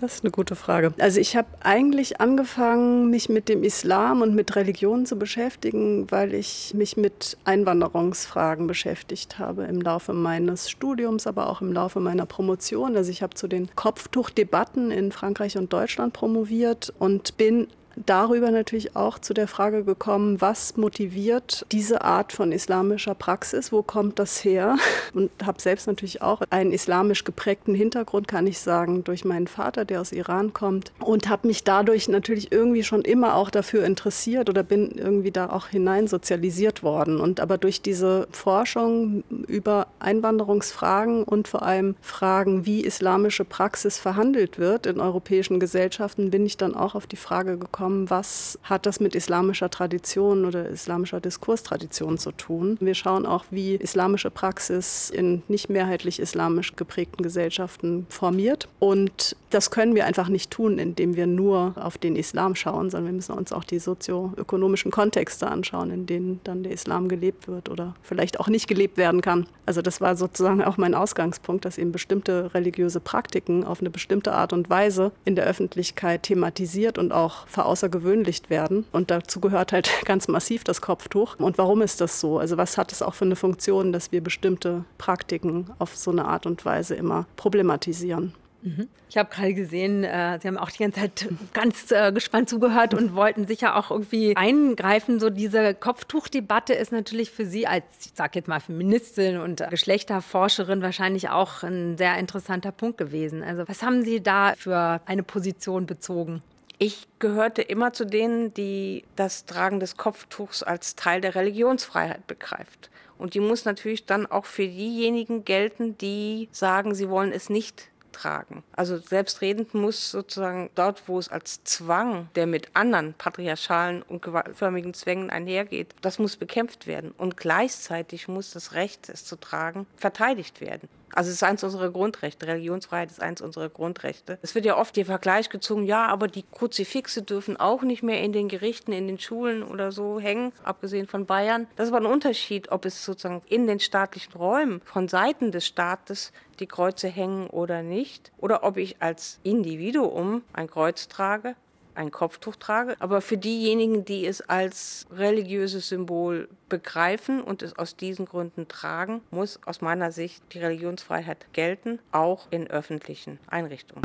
Das 0.00 0.14
ist 0.14 0.24
eine 0.24 0.30
gute 0.30 0.54
Frage. 0.54 0.94
Also 1.00 1.18
ich 1.18 1.36
habe 1.36 1.48
eigentlich 1.60 2.20
angefangen, 2.20 3.10
mich 3.10 3.28
mit 3.28 3.48
dem 3.48 3.64
Islam 3.64 4.22
und 4.22 4.32
mit 4.32 4.54
Religion 4.54 5.06
zu 5.06 5.18
beschäftigen, 5.18 6.08
weil 6.10 6.34
ich 6.34 6.72
mich 6.74 6.96
mit 6.96 7.36
Einwanderungsfragen 7.44 8.68
beschäftigt 8.68 9.40
habe 9.40 9.64
im 9.64 9.80
Laufe 9.80 10.12
meines 10.12 10.70
Studiums, 10.70 11.26
aber 11.26 11.48
auch 11.48 11.62
im 11.62 11.72
Laufe 11.72 11.98
meiner 11.98 12.26
Promotion. 12.26 12.96
Also 12.96 13.10
ich 13.10 13.22
habe 13.22 13.34
zu 13.34 13.48
den 13.48 13.74
Kopftuchdebatten 13.74 14.92
in 14.92 15.10
Frankreich 15.10 15.58
und 15.58 15.72
Deutschland 15.72 16.12
promoviert 16.12 16.92
und 17.00 17.36
bin 17.36 17.66
darüber 18.06 18.50
natürlich 18.50 18.96
auch 18.96 19.18
zu 19.18 19.34
der 19.34 19.48
Frage 19.48 19.84
gekommen, 19.84 20.40
was 20.40 20.76
motiviert 20.76 21.66
diese 21.72 22.02
Art 22.02 22.32
von 22.32 22.52
islamischer 22.52 23.14
Praxis, 23.14 23.72
wo 23.72 23.82
kommt 23.82 24.18
das 24.18 24.44
her? 24.44 24.76
Und 25.14 25.30
habe 25.44 25.60
selbst 25.60 25.86
natürlich 25.86 26.22
auch 26.22 26.42
einen 26.50 26.72
islamisch 26.72 27.24
geprägten 27.24 27.74
Hintergrund, 27.74 28.28
kann 28.28 28.46
ich 28.46 28.60
sagen, 28.60 29.04
durch 29.04 29.24
meinen 29.24 29.46
Vater, 29.46 29.84
der 29.84 30.00
aus 30.00 30.12
Iran 30.12 30.52
kommt. 30.52 30.92
Und 31.00 31.28
habe 31.28 31.46
mich 31.46 31.64
dadurch 31.64 32.08
natürlich 32.08 32.52
irgendwie 32.52 32.84
schon 32.84 33.02
immer 33.02 33.34
auch 33.34 33.50
dafür 33.50 33.84
interessiert 33.84 34.48
oder 34.48 34.62
bin 34.62 34.92
irgendwie 34.92 35.30
da 35.30 35.50
auch 35.50 35.68
hineinsozialisiert 35.68 36.82
worden. 36.82 37.20
Und 37.20 37.40
aber 37.40 37.58
durch 37.58 37.82
diese 37.82 38.28
Forschung 38.30 39.24
über 39.46 39.88
Einwanderungsfragen 39.98 41.24
und 41.24 41.48
vor 41.48 41.62
allem 41.62 41.96
Fragen, 42.00 42.66
wie 42.66 42.84
islamische 42.84 43.44
Praxis 43.44 43.98
verhandelt 43.98 44.58
wird 44.58 44.86
in 44.86 45.00
europäischen 45.00 45.60
Gesellschaften, 45.60 46.30
bin 46.30 46.46
ich 46.46 46.56
dann 46.56 46.74
auch 46.74 46.94
auf 46.94 47.06
die 47.06 47.16
Frage 47.16 47.58
gekommen, 47.58 47.87
kommen, 47.88 48.10
was 48.10 48.58
hat 48.64 48.84
das 48.84 49.00
mit 49.00 49.14
islamischer 49.14 49.70
Tradition 49.70 50.44
oder 50.44 50.68
islamischer 50.68 51.20
Diskurstradition 51.20 52.18
zu 52.18 52.32
tun. 52.32 52.76
Wir 52.80 52.94
schauen 52.94 53.24
auch, 53.24 53.46
wie 53.50 53.76
islamische 53.76 54.30
Praxis 54.30 55.08
in 55.08 55.42
nicht 55.48 55.70
mehrheitlich 55.70 56.20
islamisch 56.20 56.76
geprägten 56.76 57.22
Gesellschaften 57.22 58.06
formiert. 58.10 58.68
Und 58.78 59.36
das 59.48 59.70
können 59.70 59.94
wir 59.94 60.04
einfach 60.04 60.28
nicht 60.28 60.50
tun, 60.50 60.78
indem 60.78 61.16
wir 61.16 61.26
nur 61.26 61.72
auf 61.76 61.96
den 61.96 62.14
Islam 62.14 62.54
schauen, 62.54 62.90
sondern 62.90 63.06
wir 63.06 63.16
müssen 63.16 63.32
uns 63.32 63.52
auch 63.52 63.64
die 63.64 63.78
sozioökonomischen 63.78 64.90
Kontexte 64.90 65.48
anschauen, 65.48 65.90
in 65.90 66.04
denen 66.04 66.40
dann 66.44 66.62
der 66.62 66.72
Islam 66.72 67.08
gelebt 67.08 67.48
wird 67.48 67.70
oder 67.70 67.94
vielleicht 68.02 68.38
auch 68.38 68.48
nicht 68.48 68.68
gelebt 68.68 68.98
werden 68.98 69.22
kann. 69.22 69.46
Also 69.64 69.80
das 69.80 70.02
war 70.02 70.16
sozusagen 70.16 70.62
auch 70.62 70.76
mein 70.76 70.94
Ausgangspunkt, 70.94 71.64
dass 71.64 71.78
eben 71.78 71.92
bestimmte 71.92 72.52
religiöse 72.52 73.00
Praktiken 73.00 73.64
auf 73.64 73.80
eine 73.80 73.88
bestimmte 73.88 74.32
Art 74.32 74.52
und 74.52 74.68
Weise 74.68 75.12
in 75.24 75.36
der 75.36 75.46
Öffentlichkeit 75.46 76.24
thematisiert 76.24 76.98
und 76.98 77.12
auch 77.12 77.46
verausgabt 77.46 77.67
außergewöhnlicht 77.68 78.50
werden. 78.50 78.84
Und 78.92 79.10
dazu 79.10 79.40
gehört 79.40 79.72
halt 79.72 79.90
ganz 80.04 80.28
massiv 80.28 80.64
das 80.64 80.80
Kopftuch. 80.80 81.36
Und 81.38 81.58
warum 81.58 81.82
ist 81.82 82.00
das 82.00 82.20
so? 82.20 82.38
Also 82.38 82.56
was 82.56 82.76
hat 82.78 82.92
es 82.92 83.02
auch 83.02 83.14
für 83.14 83.24
eine 83.24 83.36
Funktion, 83.36 83.92
dass 83.92 84.12
wir 84.12 84.22
bestimmte 84.22 84.84
Praktiken 84.98 85.70
auf 85.78 85.96
so 85.96 86.10
eine 86.10 86.24
Art 86.24 86.46
und 86.46 86.64
Weise 86.64 86.94
immer 86.94 87.26
problematisieren? 87.36 88.34
Mhm. 88.62 88.88
Ich 89.08 89.16
habe 89.16 89.30
gerade 89.30 89.54
gesehen, 89.54 90.04
äh, 90.04 90.38
Sie 90.40 90.48
haben 90.48 90.58
auch 90.58 90.70
die 90.70 90.82
ganze 90.82 91.00
Zeit 91.00 91.28
ganz 91.54 91.90
äh, 91.90 92.12
gespannt 92.12 92.48
zugehört 92.48 92.92
und 92.94 93.14
wollten 93.14 93.46
sicher 93.46 93.76
auch 93.76 93.90
irgendwie 93.90 94.36
eingreifen. 94.36 95.20
So 95.20 95.30
diese 95.30 95.74
Kopftuchdebatte 95.74 96.74
ist 96.74 96.92
natürlich 96.92 97.30
für 97.30 97.46
Sie 97.46 97.66
als, 97.66 97.84
ich 98.00 98.12
sage 98.14 98.38
jetzt 98.38 98.48
mal, 98.48 98.60
Feministin 98.60 99.38
und 99.38 99.64
Geschlechterforscherin 99.70 100.82
wahrscheinlich 100.82 101.28
auch 101.30 101.62
ein 101.62 101.96
sehr 101.96 102.18
interessanter 102.18 102.72
Punkt 102.72 102.98
gewesen. 102.98 103.42
Also 103.42 103.66
was 103.66 103.82
haben 103.82 104.02
Sie 104.02 104.22
da 104.22 104.54
für 104.56 105.00
eine 105.06 105.22
Position 105.22 105.86
bezogen? 105.86 106.42
Ich 106.80 107.08
gehörte 107.18 107.60
immer 107.60 107.92
zu 107.92 108.04
denen, 108.04 108.54
die 108.54 109.04
das 109.16 109.46
Tragen 109.46 109.80
des 109.80 109.96
Kopftuchs 109.96 110.62
als 110.62 110.94
Teil 110.94 111.20
der 111.20 111.34
Religionsfreiheit 111.34 112.28
begreift. 112.28 112.90
Und 113.18 113.34
die 113.34 113.40
muss 113.40 113.64
natürlich 113.64 114.06
dann 114.06 114.26
auch 114.26 114.44
für 114.44 114.66
diejenigen 114.66 115.44
gelten, 115.44 115.98
die 115.98 116.48
sagen, 116.52 116.94
sie 116.94 117.10
wollen 117.10 117.32
es 117.32 117.50
nicht 117.50 117.90
tragen. 118.12 118.62
Also 118.76 118.98
selbstredend 118.98 119.74
muss 119.74 120.12
sozusagen 120.12 120.70
dort, 120.76 121.08
wo 121.08 121.18
es 121.18 121.28
als 121.28 121.64
Zwang, 121.64 122.28
der 122.36 122.46
mit 122.46 122.68
anderen 122.74 123.14
patriarchalen 123.14 124.02
und 124.02 124.22
gewaltförmigen 124.22 124.94
Zwängen 124.94 125.30
einhergeht, 125.30 125.94
das 126.00 126.20
muss 126.20 126.36
bekämpft 126.36 126.86
werden. 126.86 127.12
Und 127.18 127.36
gleichzeitig 127.36 128.28
muss 128.28 128.52
das 128.52 128.74
Recht, 128.74 129.08
es 129.08 129.24
zu 129.24 129.36
tragen, 129.36 129.86
verteidigt 129.96 130.60
werden. 130.60 130.88
Also 131.14 131.28
es 131.28 131.36
ist 131.36 131.42
eins 131.42 131.64
unserer 131.64 131.90
Grundrechte. 131.90 132.46
Religionsfreiheit 132.46 133.10
ist 133.10 133.22
eins 133.22 133.40
unserer 133.40 133.68
Grundrechte. 133.68 134.38
Es 134.42 134.54
wird 134.54 134.64
ja 134.64 134.76
oft 134.76 134.96
der 134.96 135.06
Vergleich 135.06 135.48
gezogen, 135.48 135.84
ja, 135.84 136.06
aber 136.06 136.28
die 136.28 136.44
Kruzifixe 136.44 137.22
dürfen 137.22 137.56
auch 137.56 137.82
nicht 137.82 138.02
mehr 138.02 138.22
in 138.22 138.32
den 138.32 138.48
Gerichten, 138.48 138.92
in 138.92 139.06
den 139.06 139.18
Schulen 139.18 139.62
oder 139.62 139.92
so 139.92 140.20
hängen, 140.20 140.52
abgesehen 140.64 141.06
von 141.06 141.26
Bayern. 141.26 141.66
Das 141.76 141.88
ist 141.88 141.94
aber 141.94 142.04
ein 142.04 142.12
Unterschied, 142.12 142.70
ob 142.70 142.84
es 142.84 143.04
sozusagen 143.04 143.42
in 143.46 143.66
den 143.66 143.80
staatlichen 143.80 144.32
Räumen 144.34 144.80
von 144.84 145.08
Seiten 145.08 145.52
des 145.52 145.66
Staates 145.66 146.32
die 146.60 146.66
Kreuze 146.66 147.08
hängen 147.08 147.48
oder 147.48 147.82
nicht, 147.82 148.32
oder 148.38 148.64
ob 148.64 148.76
ich 148.76 149.00
als 149.00 149.38
Individuum 149.42 150.42
ein 150.52 150.68
Kreuz 150.68 151.08
trage 151.08 151.54
ein 151.98 152.10
Kopftuch 152.10 152.56
trage. 152.56 152.96
Aber 153.00 153.20
für 153.20 153.36
diejenigen, 153.36 154.04
die 154.04 154.26
es 154.26 154.40
als 154.40 155.06
religiöses 155.12 155.88
Symbol 155.88 156.48
begreifen 156.68 157.42
und 157.42 157.62
es 157.62 157.78
aus 157.78 157.96
diesen 157.96 158.24
Gründen 158.24 158.68
tragen, 158.68 159.20
muss 159.30 159.60
aus 159.66 159.80
meiner 159.80 160.12
Sicht 160.12 160.42
die 160.52 160.58
Religionsfreiheit 160.58 161.46
gelten, 161.52 161.98
auch 162.12 162.46
in 162.50 162.68
öffentlichen 162.68 163.38
Einrichtungen. 163.48 164.04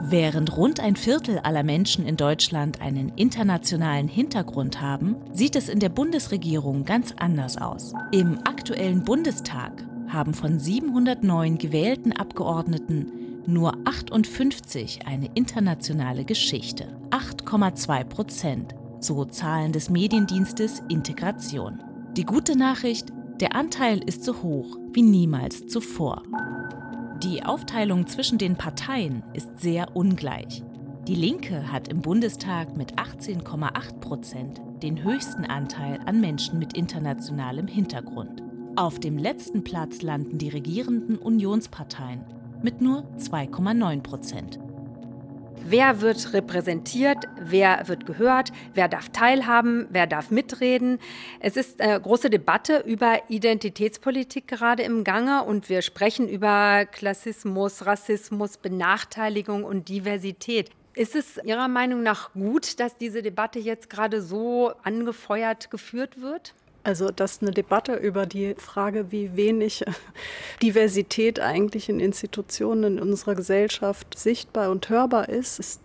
Während 0.00 0.56
rund 0.56 0.80
ein 0.80 0.96
Viertel 0.96 1.38
aller 1.40 1.62
Menschen 1.62 2.06
in 2.06 2.16
Deutschland 2.16 2.80
einen 2.80 3.10
internationalen 3.16 4.08
Hintergrund 4.08 4.80
haben, 4.80 5.16
sieht 5.32 5.56
es 5.56 5.68
in 5.68 5.80
der 5.80 5.88
Bundesregierung 5.88 6.84
ganz 6.84 7.14
anders 7.18 7.58
aus. 7.58 7.94
Im 8.12 8.38
aktuellen 8.44 9.04
Bundestag 9.04 9.72
haben 10.08 10.34
von 10.34 10.58
709 10.58 11.58
gewählten 11.58 12.12
Abgeordneten 12.12 13.27
nur 13.48 13.72
58 13.86 15.06
eine 15.06 15.30
internationale 15.34 16.26
Geschichte. 16.26 16.94
8,2 17.10 18.04
Prozent, 18.04 18.74
so 19.00 19.24
Zahlen 19.24 19.72
des 19.72 19.88
Mediendienstes 19.88 20.82
Integration. 20.90 21.82
Die 22.14 22.24
gute 22.24 22.58
Nachricht, 22.58 23.08
der 23.40 23.56
Anteil 23.56 24.00
ist 24.04 24.22
so 24.22 24.42
hoch 24.42 24.76
wie 24.92 25.02
niemals 25.02 25.66
zuvor. 25.66 26.22
Die 27.22 27.42
Aufteilung 27.42 28.06
zwischen 28.06 28.36
den 28.36 28.56
Parteien 28.56 29.22
ist 29.32 29.58
sehr 29.58 29.96
ungleich. 29.96 30.62
Die 31.06 31.14
Linke 31.14 31.72
hat 31.72 31.88
im 31.88 32.02
Bundestag 32.02 32.76
mit 32.76 32.96
18,8 32.96 33.98
Prozent 34.00 34.60
den 34.82 35.02
höchsten 35.02 35.46
Anteil 35.46 35.98
an 36.04 36.20
Menschen 36.20 36.58
mit 36.58 36.74
internationalem 36.76 37.66
Hintergrund. 37.66 38.42
Auf 38.76 39.00
dem 39.00 39.16
letzten 39.16 39.64
Platz 39.64 40.02
landen 40.02 40.36
die 40.36 40.50
regierenden 40.50 41.16
Unionsparteien 41.16 42.37
mit 42.62 42.80
nur 42.80 43.04
2,9 43.18 44.02
Prozent. 44.02 44.58
Wer 45.70 46.00
wird 46.00 46.32
repräsentiert? 46.32 47.24
Wer 47.38 47.88
wird 47.88 48.06
gehört? 48.06 48.52
Wer 48.72 48.88
darf 48.88 49.10
teilhaben? 49.10 49.86
Wer 49.90 50.06
darf 50.06 50.30
mitreden? 50.30 50.98
Es 51.40 51.58
ist 51.58 51.82
eine 51.82 52.00
große 52.00 52.30
Debatte 52.30 52.84
über 52.86 53.18
Identitätspolitik 53.28 54.48
gerade 54.48 54.82
im 54.82 55.04
Gange 55.04 55.44
und 55.44 55.68
wir 55.68 55.82
sprechen 55.82 56.26
über 56.26 56.86
Klassismus, 56.86 57.84
Rassismus, 57.84 58.56
Benachteiligung 58.56 59.64
und 59.64 59.90
Diversität. 59.90 60.70
Ist 60.94 61.14
es 61.14 61.38
Ihrer 61.44 61.68
Meinung 61.68 62.02
nach 62.02 62.32
gut, 62.32 62.80
dass 62.80 62.96
diese 62.96 63.22
Debatte 63.22 63.58
jetzt 63.58 63.90
gerade 63.90 64.22
so 64.22 64.72
angefeuert 64.82 65.70
geführt 65.70 66.20
wird? 66.20 66.54
Also, 66.88 67.10
dass 67.10 67.42
eine 67.42 67.50
Debatte 67.50 67.96
über 67.96 68.24
die 68.24 68.54
Frage, 68.54 69.12
wie 69.12 69.36
wenig 69.36 69.84
Diversität 70.62 71.38
eigentlich 71.38 71.90
in 71.90 72.00
Institutionen 72.00 72.96
in 72.96 73.02
unserer 73.02 73.34
Gesellschaft 73.34 74.18
sichtbar 74.18 74.70
und 74.70 74.88
hörbar 74.88 75.28
ist, 75.28 75.58
ist 75.58 75.82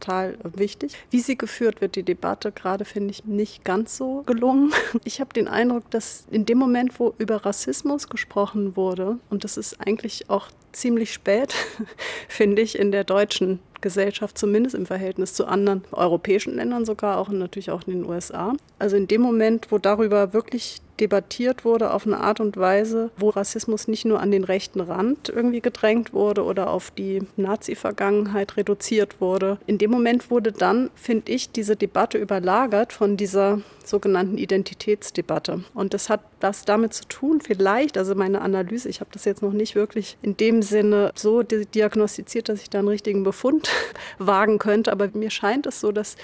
total 0.00 0.38
wichtig. 0.42 0.92
Wie 1.10 1.20
sie 1.20 1.36
geführt 1.36 1.80
wird, 1.80 1.96
die 1.96 2.02
Debatte 2.02 2.52
gerade, 2.52 2.84
finde 2.84 3.10
ich 3.10 3.24
nicht 3.24 3.64
ganz 3.64 3.96
so 3.96 4.22
gelungen. 4.26 4.72
Ich 5.04 5.20
habe 5.20 5.32
den 5.32 5.46
Eindruck, 5.46 5.90
dass 5.90 6.26
in 6.30 6.46
dem 6.46 6.58
Moment, 6.58 6.98
wo 6.98 7.14
über 7.18 7.44
Rassismus 7.44 8.08
gesprochen 8.08 8.76
wurde, 8.76 9.18
und 9.30 9.44
das 9.44 9.56
ist 9.56 9.80
eigentlich 9.80 10.28
auch 10.30 10.48
ziemlich 10.72 11.12
spät, 11.12 11.54
finde 12.28 12.62
ich, 12.62 12.78
in 12.78 12.92
der 12.92 13.04
deutschen 13.04 13.60
Gesellschaft, 13.80 14.38
zumindest 14.38 14.74
im 14.74 14.86
Verhältnis 14.86 15.34
zu 15.34 15.46
anderen 15.46 15.84
europäischen 15.92 16.56
Ländern 16.56 16.84
sogar, 16.84 17.18
auch 17.18 17.28
und 17.28 17.38
natürlich 17.38 17.70
auch 17.70 17.86
in 17.86 17.92
den 17.92 18.06
USA. 18.06 18.54
Also 18.78 18.96
in 18.96 19.06
dem 19.06 19.20
Moment, 19.20 19.70
wo 19.70 19.78
darüber 19.78 20.32
wirklich 20.32 20.80
debattiert 21.00 21.64
wurde 21.64 21.92
auf 21.92 22.06
eine 22.06 22.18
Art 22.18 22.40
und 22.40 22.56
Weise, 22.56 23.10
wo 23.16 23.28
Rassismus 23.28 23.86
nicht 23.86 24.04
nur 24.04 24.20
an 24.20 24.30
den 24.30 24.44
rechten 24.44 24.80
Rand 24.80 25.28
irgendwie 25.28 25.60
gedrängt 25.60 26.12
wurde 26.12 26.42
oder 26.44 26.70
auf 26.70 26.90
die 26.90 27.22
Nazi-Vergangenheit 27.36 28.56
reduziert 28.56 29.20
wurde. 29.20 29.58
In 29.66 29.78
dem 29.78 29.85
Moment 29.90 30.30
wurde 30.30 30.52
dann, 30.52 30.90
finde 30.94 31.32
ich, 31.32 31.52
diese 31.52 31.76
Debatte 31.76 32.18
überlagert 32.18 32.92
von 32.92 33.16
dieser 33.16 33.60
sogenannten 33.86 34.38
Identitätsdebatte. 34.38 35.64
Und 35.74 35.94
das 35.94 36.08
hat 36.08 36.20
was 36.40 36.64
damit 36.64 36.94
zu 36.94 37.06
tun, 37.06 37.40
vielleicht, 37.40 37.96
also 37.96 38.14
meine 38.14 38.40
Analyse, 38.40 38.88
ich 38.88 39.00
habe 39.00 39.10
das 39.12 39.24
jetzt 39.24 39.42
noch 39.42 39.52
nicht 39.52 39.74
wirklich 39.74 40.18
in 40.22 40.36
dem 40.36 40.62
Sinne 40.62 41.12
so 41.14 41.42
diagnostiziert, 41.42 42.48
dass 42.48 42.62
ich 42.62 42.70
da 42.70 42.80
einen 42.80 42.88
richtigen 42.88 43.22
Befund 43.22 43.70
wagen 44.18 44.58
könnte, 44.58 44.92
aber 44.92 45.08
mir 45.14 45.30
scheint 45.30 45.66
es 45.66 45.80
so, 45.80 45.92
dass 45.92 46.16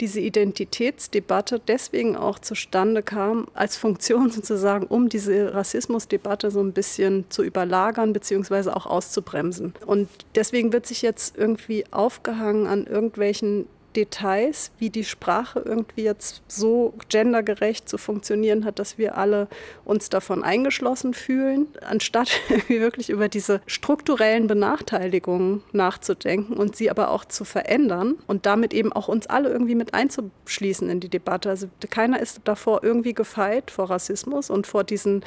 diese 0.00 0.20
Identitätsdebatte 0.20 1.60
deswegen 1.60 2.16
auch 2.16 2.38
zustande 2.38 3.02
kam, 3.02 3.48
als 3.54 3.76
Funktion 3.76 4.30
sozusagen, 4.30 4.86
um 4.86 5.08
diese 5.08 5.54
Rassismusdebatte 5.54 6.50
so 6.50 6.60
ein 6.60 6.72
bisschen 6.72 7.26
zu 7.28 7.42
überlagern 7.42 8.12
bzw. 8.12 8.70
auch 8.70 8.86
auszubremsen. 8.86 9.74
Und 9.86 10.08
deswegen 10.34 10.72
wird 10.72 10.86
sich 10.86 11.02
jetzt 11.02 11.36
irgendwie 11.36 11.84
aufgehangen 11.90 12.66
an 12.66 12.86
irgendwelchen 12.86 13.66
Details, 13.96 14.70
wie 14.78 14.90
die 14.90 15.04
Sprache 15.04 15.60
irgendwie 15.64 16.02
jetzt 16.02 16.42
so 16.48 16.94
gendergerecht 17.08 17.88
zu 17.88 17.98
funktionieren 17.98 18.64
hat, 18.64 18.78
dass 18.78 18.98
wir 18.98 19.18
alle 19.18 19.48
uns 19.84 20.08
davon 20.08 20.44
eingeschlossen 20.44 21.14
fühlen, 21.14 21.68
anstatt 21.82 22.30
wirklich 22.68 23.10
über 23.10 23.28
diese 23.28 23.60
strukturellen 23.66 24.46
Benachteiligungen 24.46 25.62
nachzudenken 25.72 26.54
und 26.54 26.76
sie 26.76 26.90
aber 26.90 27.10
auch 27.10 27.24
zu 27.24 27.44
verändern 27.44 28.16
und 28.26 28.46
damit 28.46 28.72
eben 28.72 28.92
auch 28.92 29.08
uns 29.08 29.26
alle 29.26 29.50
irgendwie 29.50 29.74
mit 29.74 29.94
einzuschließen 29.94 30.88
in 30.88 31.00
die 31.00 31.08
Debatte. 31.08 31.50
Also 31.50 31.68
keiner 31.90 32.20
ist 32.20 32.40
davor 32.44 32.82
irgendwie 32.82 33.14
gefeit 33.14 33.70
vor 33.70 33.90
Rassismus 33.90 34.50
und 34.50 34.66
vor 34.66 34.84
diesen 34.84 35.24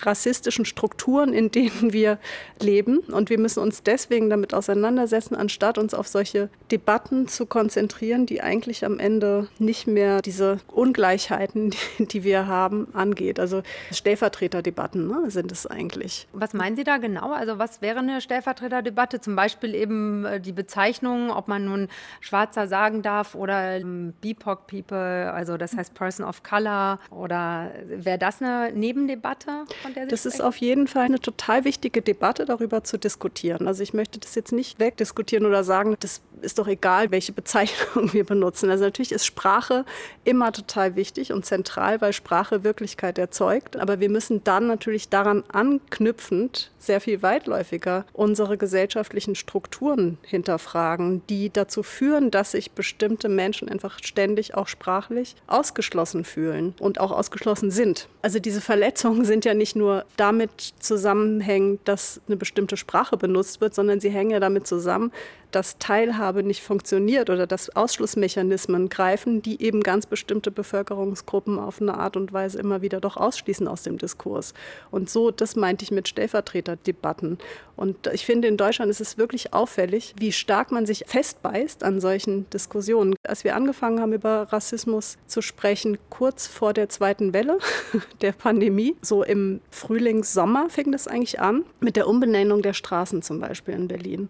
rassistischen 0.00 0.64
Strukturen, 0.64 1.32
in 1.32 1.50
denen 1.50 1.92
wir 1.92 2.18
leben. 2.60 2.98
Und 2.98 3.30
wir 3.30 3.38
müssen 3.38 3.60
uns 3.60 3.82
deswegen 3.82 4.30
damit 4.30 4.54
auseinandersetzen, 4.54 5.34
anstatt 5.34 5.78
uns 5.78 5.94
auf 5.94 6.08
solche 6.08 6.48
Debatten 6.70 7.28
zu 7.28 7.46
konzentrieren, 7.46 8.26
die 8.26 8.42
eigentlich 8.42 8.84
am 8.84 8.98
Ende 8.98 9.48
nicht 9.58 9.86
mehr 9.86 10.22
diese 10.22 10.58
Ungleichheiten, 10.68 11.70
die, 11.98 12.06
die 12.06 12.24
wir 12.24 12.46
haben, 12.46 12.88
angeht. 12.94 13.38
Also 13.38 13.62
Stellvertreterdebatten 13.90 15.06
ne, 15.06 15.30
sind 15.30 15.52
es 15.52 15.66
eigentlich. 15.66 16.26
Was 16.32 16.54
meinen 16.54 16.76
Sie 16.76 16.84
da 16.84 16.98
genau? 16.98 17.32
Also 17.32 17.58
was 17.58 17.82
wäre 17.82 17.98
eine 17.98 18.20
Stellvertreterdebatte? 18.20 19.20
Zum 19.20 19.36
Beispiel 19.36 19.74
eben 19.74 20.24
äh, 20.24 20.40
die 20.40 20.52
Bezeichnung, 20.52 21.30
ob 21.30 21.48
man 21.48 21.64
nun 21.64 21.88
Schwarzer 22.20 22.66
sagen 22.66 23.02
darf 23.02 23.34
oder 23.34 23.76
ähm, 23.76 24.14
BIPOC 24.20 24.66
People, 24.66 25.32
also 25.32 25.56
das 25.56 25.76
heißt 25.76 25.94
Person 25.94 26.26
of 26.26 26.42
Color 26.42 26.98
oder 27.10 27.72
wäre 27.86 28.18
das 28.18 28.40
eine 28.40 28.72
Nebendebatte? 28.72 29.64
Das 30.08 30.26
ist 30.26 30.40
auf 30.42 30.56
jeden 30.56 30.86
Fall 30.86 31.04
eine 31.04 31.20
total 31.20 31.64
wichtige 31.64 32.02
Debatte, 32.02 32.44
darüber 32.44 32.84
zu 32.84 32.98
diskutieren. 32.98 33.66
Also 33.66 33.82
ich 33.82 33.94
möchte 33.94 34.18
das 34.18 34.34
jetzt 34.34 34.52
nicht 34.52 34.78
wegdiskutieren 34.78 35.46
oder 35.46 35.64
sagen, 35.64 35.96
das 36.00 36.20
ist 36.40 36.58
doch 36.58 36.68
egal, 36.68 37.10
welche 37.10 37.32
Bezeichnung 37.42 38.12
wir 38.12 38.24
benutzen. 38.24 38.70
Also 38.70 38.84
natürlich 38.84 39.12
ist 39.12 39.26
Sprache 39.26 39.84
immer 40.24 40.52
total 40.52 40.96
wichtig 40.96 41.32
und 41.32 41.44
zentral, 41.44 42.00
weil 42.00 42.12
Sprache 42.12 42.64
Wirklichkeit 42.64 43.18
erzeugt. 43.18 43.76
Aber 43.76 44.00
wir 44.00 44.08
müssen 44.08 44.44
dann 44.44 44.66
natürlich 44.66 45.08
daran 45.08 45.44
anknüpfend 45.52 46.70
sehr 46.78 47.00
viel 47.00 47.22
weitläufiger 47.22 48.04
unsere 48.12 48.58
gesellschaftlichen 48.58 49.34
Strukturen 49.34 50.18
hinterfragen, 50.22 51.22
die 51.28 51.50
dazu 51.50 51.82
führen, 51.82 52.30
dass 52.30 52.52
sich 52.52 52.72
bestimmte 52.72 53.28
Menschen 53.28 53.68
einfach 53.68 53.98
ständig 54.02 54.54
auch 54.54 54.68
sprachlich 54.68 55.36
ausgeschlossen 55.46 56.24
fühlen 56.24 56.74
und 56.80 57.00
auch 57.00 57.12
ausgeschlossen 57.12 57.70
sind. 57.70 58.08
Also 58.20 58.38
diese 58.38 58.60
Verletzungen 58.60 59.24
sind 59.24 59.44
ja 59.44 59.54
nicht 59.54 59.71
nicht 59.72 59.76
nur 59.76 60.04
damit 60.18 60.74
zusammenhängen, 60.80 61.78
dass 61.84 62.20
eine 62.26 62.36
bestimmte 62.36 62.76
Sprache 62.76 63.16
benutzt 63.16 63.62
wird, 63.62 63.74
sondern 63.74 64.00
sie 64.00 64.10
hängen 64.10 64.30
ja 64.30 64.40
damit 64.40 64.66
zusammen, 64.66 65.12
dass 65.50 65.78
Teilhabe 65.78 66.42
nicht 66.42 66.62
funktioniert 66.62 67.30
oder 67.30 67.46
dass 67.46 67.74
Ausschlussmechanismen 67.74 68.90
greifen, 68.90 69.40
die 69.40 69.62
eben 69.62 69.82
ganz 69.82 70.06
bestimmte 70.06 70.50
Bevölkerungsgruppen 70.50 71.58
auf 71.58 71.80
eine 71.80 71.94
Art 71.94 72.16
und 72.16 72.32
Weise 72.32 72.58
immer 72.58 72.82
wieder 72.82 73.00
doch 73.00 73.16
ausschließen 73.16 73.66
aus 73.66 73.82
dem 73.82 73.96
Diskurs. 73.96 74.52
Und 74.90 75.08
so, 75.08 75.30
das 75.30 75.56
meinte 75.56 75.84
ich 75.84 75.90
mit 75.90 76.08
Stellvertreterdebatten. 76.08 77.38
Und 77.82 78.06
ich 78.12 78.24
finde, 78.24 78.46
in 78.46 78.56
Deutschland 78.56 78.92
ist 78.92 79.00
es 79.00 79.18
wirklich 79.18 79.52
auffällig, 79.52 80.14
wie 80.16 80.30
stark 80.30 80.70
man 80.70 80.86
sich 80.86 81.02
festbeißt 81.04 81.82
an 81.82 81.98
solchen 82.00 82.48
Diskussionen. 82.50 83.16
Als 83.26 83.42
wir 83.42 83.56
angefangen 83.56 84.00
haben, 84.00 84.12
über 84.12 84.52
Rassismus 84.52 85.18
zu 85.26 85.42
sprechen, 85.42 85.98
kurz 86.08 86.46
vor 86.46 86.74
der 86.74 86.88
zweiten 86.88 87.34
Welle 87.34 87.58
der 88.20 88.30
Pandemie, 88.30 88.94
so 89.02 89.24
im 89.24 89.60
Frühling, 89.72 90.22
Sommer 90.22 90.70
fing 90.70 90.92
das 90.92 91.08
eigentlich 91.08 91.40
an, 91.40 91.64
mit 91.80 91.96
der 91.96 92.06
Umbenennung 92.06 92.62
der 92.62 92.72
Straßen 92.72 93.20
zum 93.20 93.40
Beispiel 93.40 93.74
in 93.74 93.88
Berlin 93.88 94.28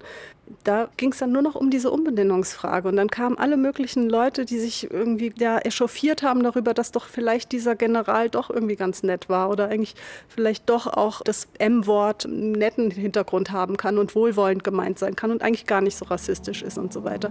da 0.64 0.88
ging 0.96 1.12
es 1.12 1.18
dann 1.18 1.33
nur 1.33 1.42
noch 1.42 1.55
um 1.55 1.70
diese 1.70 1.90
Umbenennungsfrage. 1.90 2.88
Und 2.88 2.96
dann 2.96 3.09
kamen 3.09 3.38
alle 3.38 3.57
möglichen 3.57 4.09
Leute, 4.09 4.44
die 4.44 4.59
sich 4.59 4.90
irgendwie 4.90 5.33
ja, 5.38 5.59
echauffiert 5.59 6.22
haben 6.22 6.42
darüber, 6.42 6.74
dass 6.74 6.92
doch 6.92 7.07
vielleicht 7.07 7.52
dieser 7.52 7.74
General 7.74 8.28
doch 8.28 8.50
irgendwie 8.50 8.76
ganz 8.76 9.02
nett 9.02 9.28
war 9.28 9.50
oder 9.50 9.68
eigentlich 9.68 9.94
vielleicht 10.28 10.68
doch 10.68 10.87
auch 10.87 11.22
das 11.22 11.48
M-Wort 11.59 12.26
einen 12.26 12.52
netten 12.52 12.90
Hintergrund 12.90 13.50
haben 13.50 13.76
kann 13.76 13.98
und 13.98 14.14
wohlwollend 14.14 14.64
gemeint 14.64 14.98
sein 14.98 15.16
kann 15.16 15.31
und 15.31 15.42
eigentlich 15.42 15.66
gar 15.66 15.81
nicht 15.81 15.96
so 15.96 16.05
rassistisch 16.07 16.62
ist 16.62 16.78
und 16.78 16.92
so 16.92 17.05
weiter. 17.05 17.31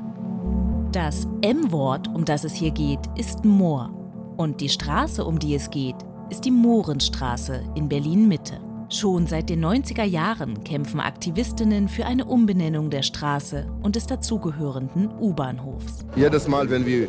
Das 0.91 1.27
M-Wort, 1.41 2.07
um 2.09 2.25
das 2.25 2.43
es 2.43 2.53
hier 2.53 2.71
geht, 2.71 2.99
ist 3.17 3.45
Moor. 3.45 3.93
Und 4.37 4.59
die 4.59 4.69
Straße, 4.69 5.23
um 5.23 5.39
die 5.39 5.55
es 5.55 5.69
geht, 5.69 5.95
ist 6.29 6.45
die 6.45 6.51
Mohrenstraße 6.51 7.61
in 7.75 7.87
Berlin-Mitte. 7.87 8.70
Schon 8.91 9.25
seit 9.25 9.49
den 9.49 9.63
90er 9.63 10.03
Jahren 10.03 10.65
kämpfen 10.65 10.99
Aktivistinnen 10.99 11.87
für 11.87 12.05
eine 12.05 12.25
Umbenennung 12.25 12.89
der 12.89 13.03
Straße 13.03 13.65
und 13.81 13.95
des 13.95 14.05
dazugehörenden 14.05 15.09
U-Bahnhofs. 15.17 16.05
Jedes 16.17 16.49
Mal, 16.49 16.69
wenn 16.69 16.85
wir 16.85 17.07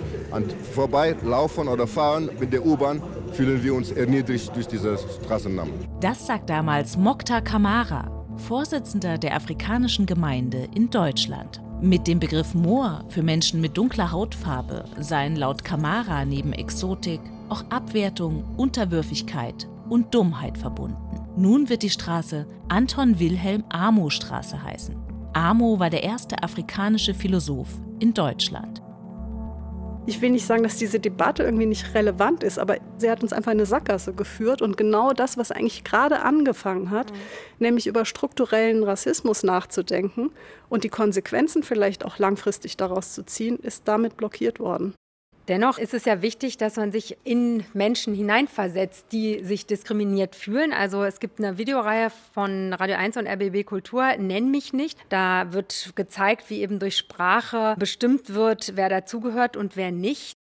vorbeilaufen 0.73 1.67
oder 1.67 1.89
fahren 1.89 2.31
mit 2.39 2.53
der 2.53 2.65
U-Bahn, 2.65 3.03
fühlen 3.33 3.65
wir 3.65 3.75
uns 3.75 3.91
erniedrigt 3.91 4.55
durch 4.55 4.69
diese 4.69 4.97
Straßennamen. 5.25 5.73
Das 5.99 6.25
sagt 6.25 6.49
damals 6.51 6.97
Mokta 6.97 7.41
Kamara, 7.41 8.27
Vorsitzender 8.37 9.19
der 9.19 9.35
afrikanischen 9.35 10.07
Gemeinde 10.07 10.69
in 10.77 10.89
Deutschland. 10.89 11.61
Mit 11.81 12.07
dem 12.07 12.21
Begriff 12.21 12.55
Moor 12.55 13.05
für 13.09 13.25
Menschen 13.25 13.61
mit 13.61 13.77
dunkler 13.77 14.13
Hautfarbe 14.13 14.85
seien 15.01 15.35
laut 15.35 15.65
Kamara 15.65 16.25
neben 16.25 16.53
Exotik 16.53 17.21
auch 17.49 17.65
Abwertung, 17.71 18.45
Unterwürfigkeit 18.57 19.67
und 19.89 20.15
Dummheit 20.15 20.57
verbunden. 20.57 21.22
Nun 21.37 21.71
wird 21.71 21.83
die 21.83 21.89
Straße 21.89 22.47
Anton 22.69 23.19
Wilhelm 23.19 23.65
Amo 23.71 24.11
Straße 24.11 24.63
heißen. 24.63 24.97
Amo 25.33 25.79
war 25.79 25.89
der 25.89 26.03
erste 26.03 26.43
afrikanische 26.43 27.15
Philosoph 27.15 27.81
in 28.01 28.13
Deutschland. 28.13 28.83
Ich 30.05 30.21
will 30.21 30.31
nicht 30.31 30.45
sagen, 30.45 30.63
dass 30.63 30.77
diese 30.77 31.01
Debatte 31.01 31.43
irgendwie 31.43 31.65
nicht 31.65 31.95
relevant 31.95 32.43
ist, 32.43 32.59
aber 32.59 32.77
sie 32.99 33.09
hat 33.09 33.23
uns 33.23 33.33
einfach 33.33 33.53
eine 33.53 33.65
Sackgasse 33.65 34.13
geführt 34.13 34.61
und 34.61 34.77
genau 34.77 35.15
das, 35.15 35.39
was 35.39 35.53
eigentlich 35.53 35.85
gerade 35.85 36.21
angefangen 36.21 36.91
hat, 36.91 37.13
mhm. 37.13 37.17
nämlich 37.61 37.87
über 37.87 38.05
strukturellen 38.05 38.83
Rassismus 38.85 39.43
nachzudenken 39.43 40.33
und 40.69 40.85
die 40.85 40.91
Konsequenzen 40.91 41.63
vielleicht 41.63 42.05
auch 42.05 42.19
langfristig 42.19 42.77
daraus 42.77 43.15
zu 43.15 43.25
ziehen, 43.25 43.59
ist 43.59 43.89
damit 43.89 44.19
blockiert 44.19 44.61
worden. 44.61 44.93
Dennoch 45.49 45.79
ist 45.79 45.93
es 45.93 46.05
ja 46.05 46.23
wichtig, 46.23 46.57
dass 46.57 46.77
man 46.77 46.93
sich 46.93 47.17
in 47.25 47.65
Menschen 47.75 48.15
hineinversetzt, 48.15 49.07
die 49.11 49.45
sich 49.45 49.67
diskriminiert 49.67 50.37
fühlen. 50.37 50.73
Also 50.73 51.03
es 51.03 51.19
gibt 51.19 51.41
eine 51.41 51.59
Videoreihe 51.59 52.11
von 52.33 52.73
Radio 52.73 52.97
1 52.97 53.17
und 53.17 53.27
RBB 53.27 53.65
Kultur, 53.67 54.17
Nenn 54.19 54.53
mich 54.53 54.73
nicht. 54.73 54.99
Da 55.09 55.53
wird 55.53 55.93
gezeigt, 55.97 56.49
wie 56.49 56.61
eben 56.61 56.79
durch 56.79 56.97
Sprache 56.97 57.75
bestimmt 57.77 58.35
wird, 58.35 58.77
wer 58.77 58.89
dazugehört 58.89 59.57
und 59.57 59.77
wer 59.77 59.91
nicht. 59.91 60.37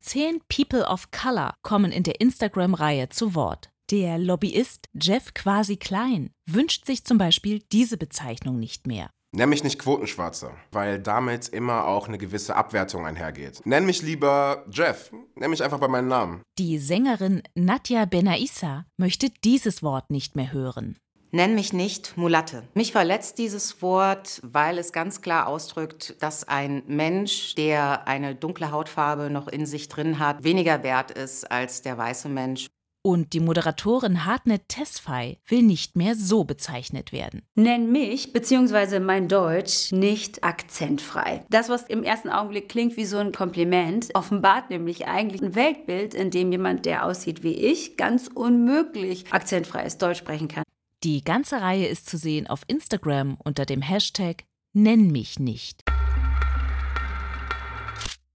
Zehn 0.00 0.40
People 0.48 0.86
of 0.86 1.10
Color 1.10 1.52
kommen 1.62 1.92
in 1.92 2.02
der 2.02 2.18
Instagram-Reihe 2.20 3.10
zu 3.10 3.34
Wort. 3.34 3.68
Der 3.90 4.18
Lobbyist 4.18 4.86
Jeff 4.94 5.34
Quasi 5.34 5.76
Klein 5.76 6.30
wünscht 6.46 6.86
sich 6.86 7.04
zum 7.04 7.18
Beispiel 7.18 7.62
diese 7.72 7.98
Bezeichnung 7.98 8.58
nicht 8.58 8.86
mehr. 8.86 9.10
Nenn 9.30 9.50
mich 9.50 9.62
nicht 9.62 9.78
Quotenschwarzer, 9.78 10.52
weil 10.72 10.98
damit 10.98 11.48
immer 11.48 11.86
auch 11.86 12.08
eine 12.08 12.16
gewisse 12.16 12.56
Abwertung 12.56 13.04
einhergeht. 13.04 13.60
Nenn 13.66 13.84
mich 13.84 14.00
lieber 14.00 14.64
Jeff. 14.70 15.12
Nenn 15.34 15.50
mich 15.50 15.62
einfach 15.62 15.78
bei 15.78 15.88
meinem 15.88 16.08
Namen. 16.08 16.40
Die 16.58 16.78
Sängerin 16.78 17.42
Nadja 17.54 18.06
Benaissa 18.06 18.86
möchte 18.96 19.28
dieses 19.44 19.82
Wort 19.82 20.10
nicht 20.10 20.34
mehr 20.34 20.52
hören. 20.52 20.96
Nenn 21.30 21.54
mich 21.54 21.74
nicht 21.74 22.16
Mulatte. 22.16 22.62
Mich 22.72 22.92
verletzt 22.92 23.36
dieses 23.36 23.82
Wort, 23.82 24.40
weil 24.42 24.78
es 24.78 24.92
ganz 24.92 25.20
klar 25.20 25.46
ausdrückt, 25.46 26.16
dass 26.20 26.48
ein 26.48 26.82
Mensch, 26.86 27.54
der 27.54 28.08
eine 28.08 28.34
dunkle 28.34 28.70
Hautfarbe 28.70 29.28
noch 29.28 29.46
in 29.46 29.66
sich 29.66 29.88
drin 29.88 30.18
hat, 30.18 30.42
weniger 30.42 30.82
wert 30.82 31.10
ist 31.10 31.50
als 31.50 31.82
der 31.82 31.98
weiße 31.98 32.30
Mensch. 32.30 32.68
Und 33.02 33.32
die 33.32 33.40
Moderatorin 33.40 34.24
Hartnett 34.24 34.68
Tesfaye 34.68 35.38
will 35.46 35.62
nicht 35.62 35.96
mehr 35.96 36.14
so 36.14 36.44
bezeichnet 36.44 37.12
werden. 37.12 37.42
Nenn 37.54 37.92
mich 37.92 38.32
bzw. 38.32 38.98
mein 38.98 39.28
Deutsch 39.28 39.92
nicht 39.92 40.42
akzentfrei. 40.44 41.44
Das, 41.48 41.68
was 41.68 41.84
im 41.84 42.02
ersten 42.02 42.28
Augenblick 42.28 42.68
klingt 42.68 42.96
wie 42.96 43.04
so 43.04 43.18
ein 43.18 43.32
Kompliment, 43.32 44.08
offenbart 44.14 44.70
nämlich 44.70 45.06
eigentlich 45.06 45.42
ein 45.42 45.54
Weltbild, 45.54 46.14
in 46.14 46.30
dem 46.30 46.50
jemand, 46.50 46.86
der 46.86 47.04
aussieht 47.04 47.42
wie 47.42 47.54
ich, 47.54 47.96
ganz 47.96 48.28
unmöglich 48.32 49.32
akzentfreies 49.32 49.98
Deutsch 49.98 50.18
sprechen 50.18 50.48
kann. 50.48 50.64
Die 51.04 51.22
ganze 51.22 51.60
Reihe 51.60 51.86
ist 51.86 52.08
zu 52.08 52.18
sehen 52.18 52.48
auf 52.48 52.62
Instagram 52.66 53.36
unter 53.44 53.64
dem 53.64 53.82
Hashtag 53.82 54.44
Nenn 54.74 55.10
mich 55.10 55.38
nicht. 55.38 55.82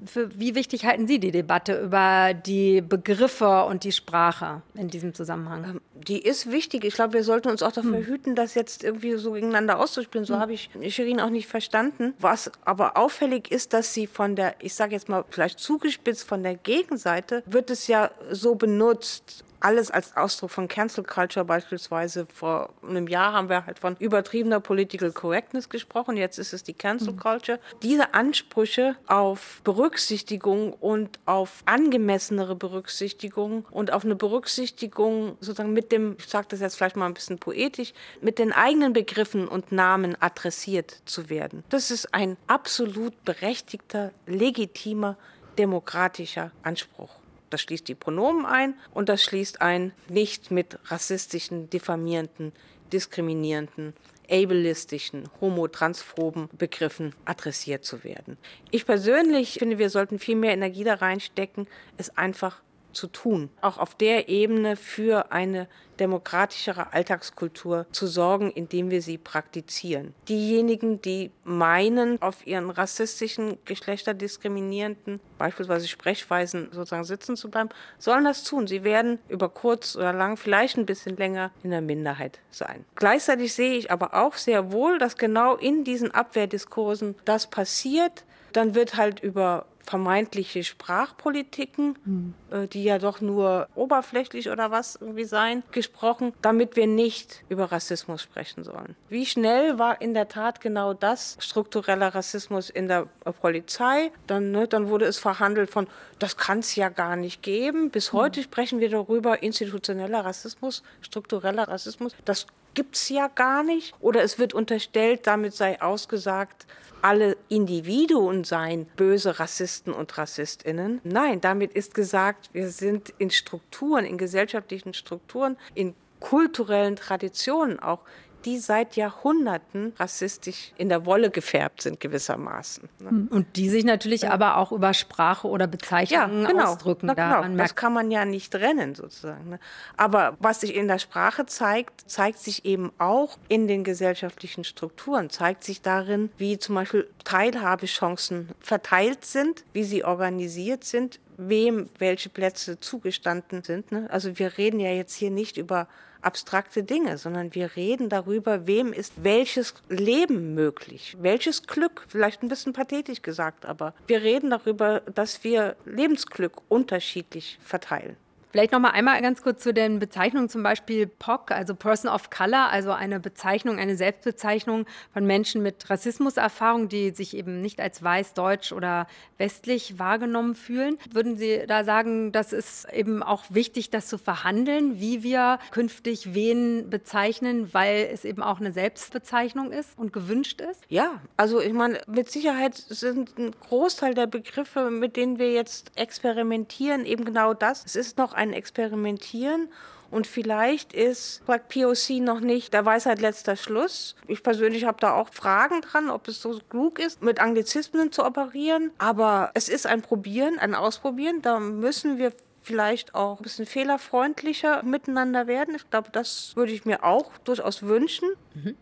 Für 0.06 0.40
wie 0.40 0.56
wichtig 0.56 0.86
halten 0.86 1.08
Sie 1.08 1.20
die 1.20 1.32
Debatte 1.32 1.80
über 1.82 2.34
die 2.34 2.82
Begriffe 2.82 3.66
und 3.66 3.84
die 3.84 3.92
Sprache 3.92 4.62
in 4.76 4.90
diesem 4.90 5.14
Zusammenhang? 5.14 5.64
Ähm, 5.64 5.82
die 5.96 6.22
ist 6.22 6.52
wichtig. 6.52 6.84
Ich 6.86 6.94
glaube, 6.94 7.14
wir 7.14 7.24
sollten 7.24 7.50
uns 7.50 7.64
auch 7.64 7.72
dafür 7.72 7.98
hm. 7.98 8.06
hüten, 8.06 8.36
das 8.36 8.56
jetzt 8.56 8.84
irgendwie 8.84 9.16
so 9.16 9.32
gegeneinander 9.34 9.80
auszuspielen. 9.80 10.26
So 10.26 10.36
hm. 10.36 10.42
habe 10.42 10.54
ich 10.54 10.70
Shirin 10.90 11.20
auch 11.20 11.30
nicht 11.30 11.48
verstanden. 11.48 12.14
Was 12.20 12.52
aber 12.66 12.98
auffällig 12.98 13.52
ist, 13.52 13.74
dass 13.74 13.94
sie 13.94 14.08
von 14.08 14.36
der, 14.36 14.56
ich 14.60 14.74
sage 14.74 14.94
jetzt 14.94 15.10
mal 15.10 15.24
vielleicht 15.30 15.60
zugespitzt, 15.60 16.28
von 16.28 16.44
der 16.44 16.56
Gegenseite 16.56 17.44
wird 17.46 17.70
es 17.70 17.88
ja 17.88 18.12
so 18.32 18.56
benutzt, 18.56 19.44
alles 19.64 19.90
als 19.90 20.16
Ausdruck 20.18 20.52
von 20.52 20.68
Cancel 20.68 21.04
Culture 21.04 21.46
beispielsweise. 21.46 22.28
Vor 22.34 22.74
einem 22.88 23.08
Jahr 23.08 23.34
haben 23.34 23.50
wir 23.50 23.66
halt 23.66 23.80
von 23.80 23.96
übertriebener 23.98 24.60
Political 24.60 25.12
Correctness 25.12 25.70
gesprochen, 25.70 26.18
jetzt 26.18 26.38
ist 26.38 26.54
es 26.54 26.64
die 26.64 26.74
Cancel 26.74 27.14
mhm. 27.14 27.20
Culture. 27.20 27.60
Diese 27.82 28.14
Ansprüche 28.14 28.96
auf 29.08 29.62
Berücksichtigung 29.64 30.74
und 30.74 31.20
auf 31.26 31.64
angemessenere 31.66 32.56
Berücksichtigung 32.56 33.66
und 33.72 33.92
auf 33.92 34.04
eine 34.04 34.16
Berücksichtigung 34.16 35.38
sozusagen 35.40 35.74
mit 35.74 35.92
dem, 35.92 36.16
ich 36.20 36.28
sage 36.28 36.48
das 36.50 36.60
jetzt 36.60 36.76
vielleicht 36.76 36.96
mal 36.96 37.06
ein 37.06 37.14
bisschen 37.14 37.40
poetisch, 37.40 37.94
mit 38.22 38.40
den 38.40 38.52
eigenen 38.52 38.94
Begriffen 38.94 39.48
und 39.48 39.72
Namen 39.72 40.18
adressiert 40.22 41.02
zu 41.06 41.30
werden. 41.30 41.64
Das 41.70 41.90
ist 41.90 42.14
ein 42.14 42.38
absolut 42.48 43.24
berechtigter, 43.24 44.12
legitimer, 44.26 45.18
demokratischer 45.58 46.52
Anspruch. 46.64 47.23
Das 47.54 47.62
schließt 47.62 47.88
die 47.88 47.94
Pronomen 47.94 48.48
ein 48.48 48.74
und 48.96 49.10
das 49.10 49.22
schließt 49.22 49.62
ein, 49.62 49.94
nicht 50.10 50.50
mit 50.50 50.80
rassistischen, 50.86 51.70
diffamierenden, 51.70 52.52
diskriminierenden, 52.92 53.94
ableistischen, 54.28 55.30
homo-transphoben 55.40 56.50
Begriffen 56.58 57.14
adressiert 57.26 57.86
zu 57.86 58.04
werden. 58.04 58.40
Ich 58.72 58.88
persönlich 58.88 59.60
finde, 59.60 59.78
wir 59.78 59.92
sollten 59.92 60.18
viel 60.18 60.36
mehr 60.36 60.54
Energie 60.54 60.84
da 60.84 60.96
reinstecken, 60.96 61.68
es 62.00 62.18
einfach 62.18 62.64
zu 62.94 63.08
tun. 63.08 63.50
Auch 63.62 63.78
auf 63.78 63.96
der 63.96 64.30
Ebene 64.30 64.76
für 64.76 65.32
eine 65.32 65.68
demokratischere 66.00 66.94
Alltagskultur 66.94 67.86
zu 67.92 68.08
sorgen, 68.08 68.52
indem 68.52 68.90
wir 68.90 69.02
sie 69.02 69.18
praktizieren. 69.18 70.14
Diejenigen, 70.28 71.02
die 71.02 71.32
meinen, 71.44 72.22
auf 72.22 72.46
ihren 72.48 72.70
rassistischen, 72.70 73.58
geschlechterdiskriminierenden, 73.66 75.20
beispielsweise 75.38 75.88
Sprechweisen 75.88 76.70
sozusagen 76.72 77.04
sitzen 77.04 77.36
zu 77.36 77.50
bleiben, 77.50 77.70
sollen 78.00 78.24
das 78.24 78.44
tun. 78.44 78.68
Sie 78.68 78.84
werden 78.84 79.20
über 79.28 79.50
kurz 79.50 79.96
oder 79.96 80.14
lang, 80.14 80.38
vielleicht 80.38 80.78
ein 80.78 80.86
bisschen 80.86 81.18
länger 81.18 81.52
in 81.64 81.72
der 81.72 81.82
Minderheit 81.82 82.40
sein. 82.50 82.86
Gleichzeitig 82.96 83.54
sehe 83.54 83.74
ich 83.74 83.92
aber 83.92 84.14
auch 84.14 84.34
sehr 84.34 84.72
wohl, 84.72 84.98
dass 84.98 85.18
genau 85.18 85.56
in 85.56 85.84
diesen 85.84 86.12
Abwehrdiskursen 86.12 87.16
das 87.26 87.48
passiert. 87.50 88.26
Dann 88.52 88.76
wird 88.76 88.98
halt 88.98 89.20
über 89.20 89.66
vermeintliche 89.86 90.64
Sprachpolitiken, 90.64 91.98
mhm. 92.06 92.34
äh, 92.52 92.68
die 92.68 92.84
ja 92.84 93.00
doch 93.00 93.22
nur 93.22 93.68
oberflächlich 93.76 94.50
oder 94.50 94.72
was 94.72 94.96
irgendwie 94.96 95.26
sein, 95.26 95.64
gesprochen, 95.72 96.34
damit 96.42 96.76
wir 96.76 96.88
nicht 96.88 97.44
über 97.50 97.72
Rassismus 97.72 98.22
sprechen 98.22 98.64
sollen. 98.64 98.96
Wie 99.10 99.26
schnell 99.26 99.78
war 99.80 100.02
in 100.02 100.14
der 100.14 100.28
Tat 100.28 100.62
genau 100.62 100.94
das 100.94 101.38
struktureller 101.40 102.16
Rassismus 102.16 102.70
in 102.70 102.88
der 102.88 103.08
äh, 103.26 103.32
Polizei? 103.32 104.12
Dann, 104.28 104.52
ne, 104.52 104.68
dann 104.68 104.90
wurde 104.90 105.06
es 105.06 105.20
verhandelt 105.20 105.70
von, 105.70 105.88
das 106.20 106.38
kann 106.38 106.60
es 106.60 106.76
ja 106.76 106.90
gar 106.90 107.16
nicht 107.16 107.42
geben. 107.42 107.90
Bis 107.90 108.14
mhm. 108.14 108.18
heute 108.18 108.44
sprechen 108.44 108.80
wir 108.80 108.90
darüber, 108.90 109.44
institutioneller 109.44 110.24
Rassismus, 110.26 110.84
struktureller 111.02 111.68
Rassismus. 111.68 112.16
Das 112.26 112.48
gibt 112.74 112.96
es 112.96 113.10
ja 113.10 113.28
gar 113.28 113.64
nicht. 113.64 113.94
Oder 114.00 114.24
es 114.24 114.40
wird 114.40 114.54
unterstellt, 114.54 115.28
damit 115.28 115.54
sei 115.54 115.82
ausgesagt, 115.82 116.66
alle 117.02 117.36
Individuen 117.50 118.46
seien 118.46 118.86
böse 118.96 119.40
Rassisten 119.40 119.94
und 119.94 120.18
Rassistinnen. 120.18 121.02
Nein, 121.04 121.42
damit 121.42 121.74
ist 121.74 121.94
gesagt, 121.94 122.50
wir 122.54 122.70
sind 122.70 123.14
in 123.18 123.30
Strukturen, 123.30 124.06
in 124.06 124.18
gesellschaftlichen 124.18 124.94
Strukturen, 124.94 125.58
in 125.76 125.96
kulturellen 126.22 126.96
Traditionen 126.96 127.80
auch 127.80 128.00
die 128.46 128.60
seit 128.60 128.96
Jahrhunderten 128.96 129.94
rassistisch 129.98 130.74
in 130.78 130.90
der 130.90 131.06
Wolle 131.06 131.30
gefärbt 131.30 131.82
sind 131.82 132.00
gewissermaßen. 132.00 132.90
Ne? 133.00 133.10
Hm. 133.10 133.28
Und 133.30 133.56
die 133.56 133.70
sich 133.70 133.84
natürlich 133.84 134.24
ja. 134.24 134.32
aber 134.32 134.58
auch 134.58 134.72
über 134.72 134.94
Sprache 134.94 135.48
oder 135.48 135.68
Bezeichnungen 135.68 136.44
ja, 136.44 136.48
genau. 136.48 136.66
ausdrücken. 136.66 137.08
Na, 137.08 137.14
genau. 137.14 137.58
Das 137.58 137.76
kann 137.76 137.94
man 137.94 138.12
ja 138.12 138.26
nicht 138.26 138.54
trennen 138.54 138.96
sozusagen. 138.96 139.50
Ne? 139.50 139.60
Aber 139.98 140.38
was 140.40 140.62
sich 140.62 140.76
in 140.76 140.88
der 140.88 141.00
Sprache 141.00 141.46
zeigt, 141.46 142.10
zeigt 142.10 142.40
sich 142.40 142.66
eben 142.66 142.92
auch 142.98 143.38
in 143.48 143.68
den 143.68 143.84
gesellschaftlichen 143.84 144.64
Strukturen, 144.64 145.30
zeigt 145.30 145.64
sich 145.64 145.82
darin, 145.82 146.30
wie 146.38 146.58
zum 146.58 146.76
Beispiel 146.76 147.08
Teilhabechancen 147.24 148.50
verteilt 148.60 149.26
sind, 149.26 149.64
wie 149.74 149.84
sie 149.84 150.04
organisiert 150.04 150.84
sind, 150.84 151.20
wem 151.38 151.90
welche 151.98 152.30
Plätze 152.30 152.80
zugestanden 152.80 153.64
sind. 153.64 153.92
Ne? 153.92 154.08
Also 154.12 154.38
wir 154.38 154.58
reden 154.58 154.80
ja 154.80 154.92
jetzt 154.92 155.16
hier 155.16 155.32
nicht 155.32 155.58
über 155.58 155.88
abstrakte 156.24 156.84
Dinge, 156.84 157.18
sondern 157.18 157.54
wir 157.54 157.76
reden 157.76 158.10
darüber, 158.10 158.68
wem 158.68 158.94
ist 158.94 159.14
welches 159.24 159.74
Leben 159.90 160.54
möglich, 160.54 161.16
welches 161.20 161.64
Glück, 161.64 162.06
vielleicht 162.08 162.44
ein 162.44 162.50
bisschen 162.50 162.74
pathetisch 162.74 163.22
gesagt, 163.22 163.66
aber 163.66 163.94
wir 164.08 164.22
reden 164.22 164.50
darüber, 164.50 165.02
dass 165.02 165.44
wir 165.44 165.76
Lebensglück 165.86 166.62
unterschiedlich 166.70 167.60
verteilen. 167.64 168.18
Vielleicht 168.54 168.72
noch 168.72 168.80
mal 168.80 168.92
einmal 168.92 169.20
ganz 169.24 169.42
kurz 169.42 169.64
zu 169.64 169.74
den 169.74 169.98
Bezeichnungen, 169.98 170.48
zum 170.48 170.62
Beispiel 170.62 171.08
POC, 171.08 171.50
also 171.50 171.74
Person 171.74 172.12
of 172.12 172.30
Color, 172.30 172.70
also 172.70 172.92
eine 172.92 173.20
Bezeichnung, 173.20 173.80
eine 173.80 173.96
Selbstbezeichnung 173.96 174.86
von 175.12 175.26
Menschen 175.26 175.64
mit 175.64 175.90
Rassismuserfahrung, 175.90 176.88
die 176.88 177.10
sich 177.10 177.36
eben 177.36 177.62
nicht 177.62 177.82
als 177.82 178.04
weiß, 178.04 178.36
deutsch 178.36 178.72
oder 178.72 179.08
westlich 179.40 179.98
wahrgenommen 179.98 180.54
fühlen. 180.54 181.00
Würden 181.12 181.36
Sie 181.36 181.64
da 181.68 181.84
sagen, 181.84 182.32
das 182.32 182.54
ist 182.54 182.86
eben 182.94 183.24
auch 183.24 183.44
wichtig, 183.50 183.90
das 183.90 184.06
zu 184.06 184.20
verhandeln, 184.20 185.00
wie 185.00 185.24
wir 185.24 185.58
künftig 185.72 186.36
wen 186.36 186.92
bezeichnen, 186.92 187.74
weil 187.74 188.08
es 188.14 188.24
eben 188.24 188.44
auch 188.44 188.60
eine 188.60 188.72
Selbstbezeichnung 188.72 189.72
ist 189.72 189.98
und 189.98 190.14
gewünscht 190.14 190.62
ist? 190.62 190.80
Ja, 190.90 191.22
also 191.38 191.60
ich 191.60 191.74
meine, 191.74 192.02
mit 192.06 192.30
Sicherheit 192.30 192.76
sind 192.76 193.36
ein 193.40 193.50
Großteil 193.68 194.14
der 194.14 194.28
Begriffe, 194.28 194.92
mit 194.92 195.18
denen 195.18 195.40
wir 195.40 195.52
jetzt 195.54 195.92
experimentieren, 195.96 197.08
eben 197.08 197.26
genau 197.26 197.56
das. 197.56 197.84
Es 197.84 197.96
ist 197.96 198.20
noch 198.20 198.43
ein 198.44 198.54
Experimentieren. 198.54 199.70
Und 200.12 200.28
vielleicht 200.28 200.94
ist 200.94 201.42
POC 201.48 202.22
noch 202.22 202.40
nicht 202.40 202.72
der 202.74 202.86
Weisheit 202.86 203.20
letzter 203.20 203.56
Schluss. 203.56 204.16
Ich 204.28 204.44
persönlich 204.44 204.86
habe 204.86 205.00
da 205.00 205.16
auch 205.16 205.30
Fragen 205.30 205.82
dran, 205.82 206.12
ob 206.12 206.28
es 206.28 206.40
so 206.40 206.60
klug 206.70 207.00
ist, 207.00 207.24
mit 207.24 207.40
Anglizismen 207.40 208.12
zu 208.12 208.24
operieren. 208.24 208.92
Aber 209.00 209.50
es 209.56 209.70
ist 209.70 209.88
ein 209.88 210.04
Probieren, 210.04 210.60
ein 210.60 210.76
Ausprobieren. 210.76 211.42
Da 211.42 211.60
müssen 211.60 212.20
wir 212.20 212.32
vielleicht 212.62 213.16
auch 213.16 213.40
ein 213.40 213.44
bisschen 213.44 213.66
fehlerfreundlicher 213.66 214.84
miteinander 214.84 215.48
werden. 215.48 215.76
Ich 215.76 215.90
glaube, 215.90 216.10
das 216.12 216.56
würde 216.56 216.72
ich 216.72 216.86
mir 216.86 217.04
auch 217.04 217.38
durchaus 217.40 217.82
wünschen. 217.82 218.30
Mhm. 218.54 218.78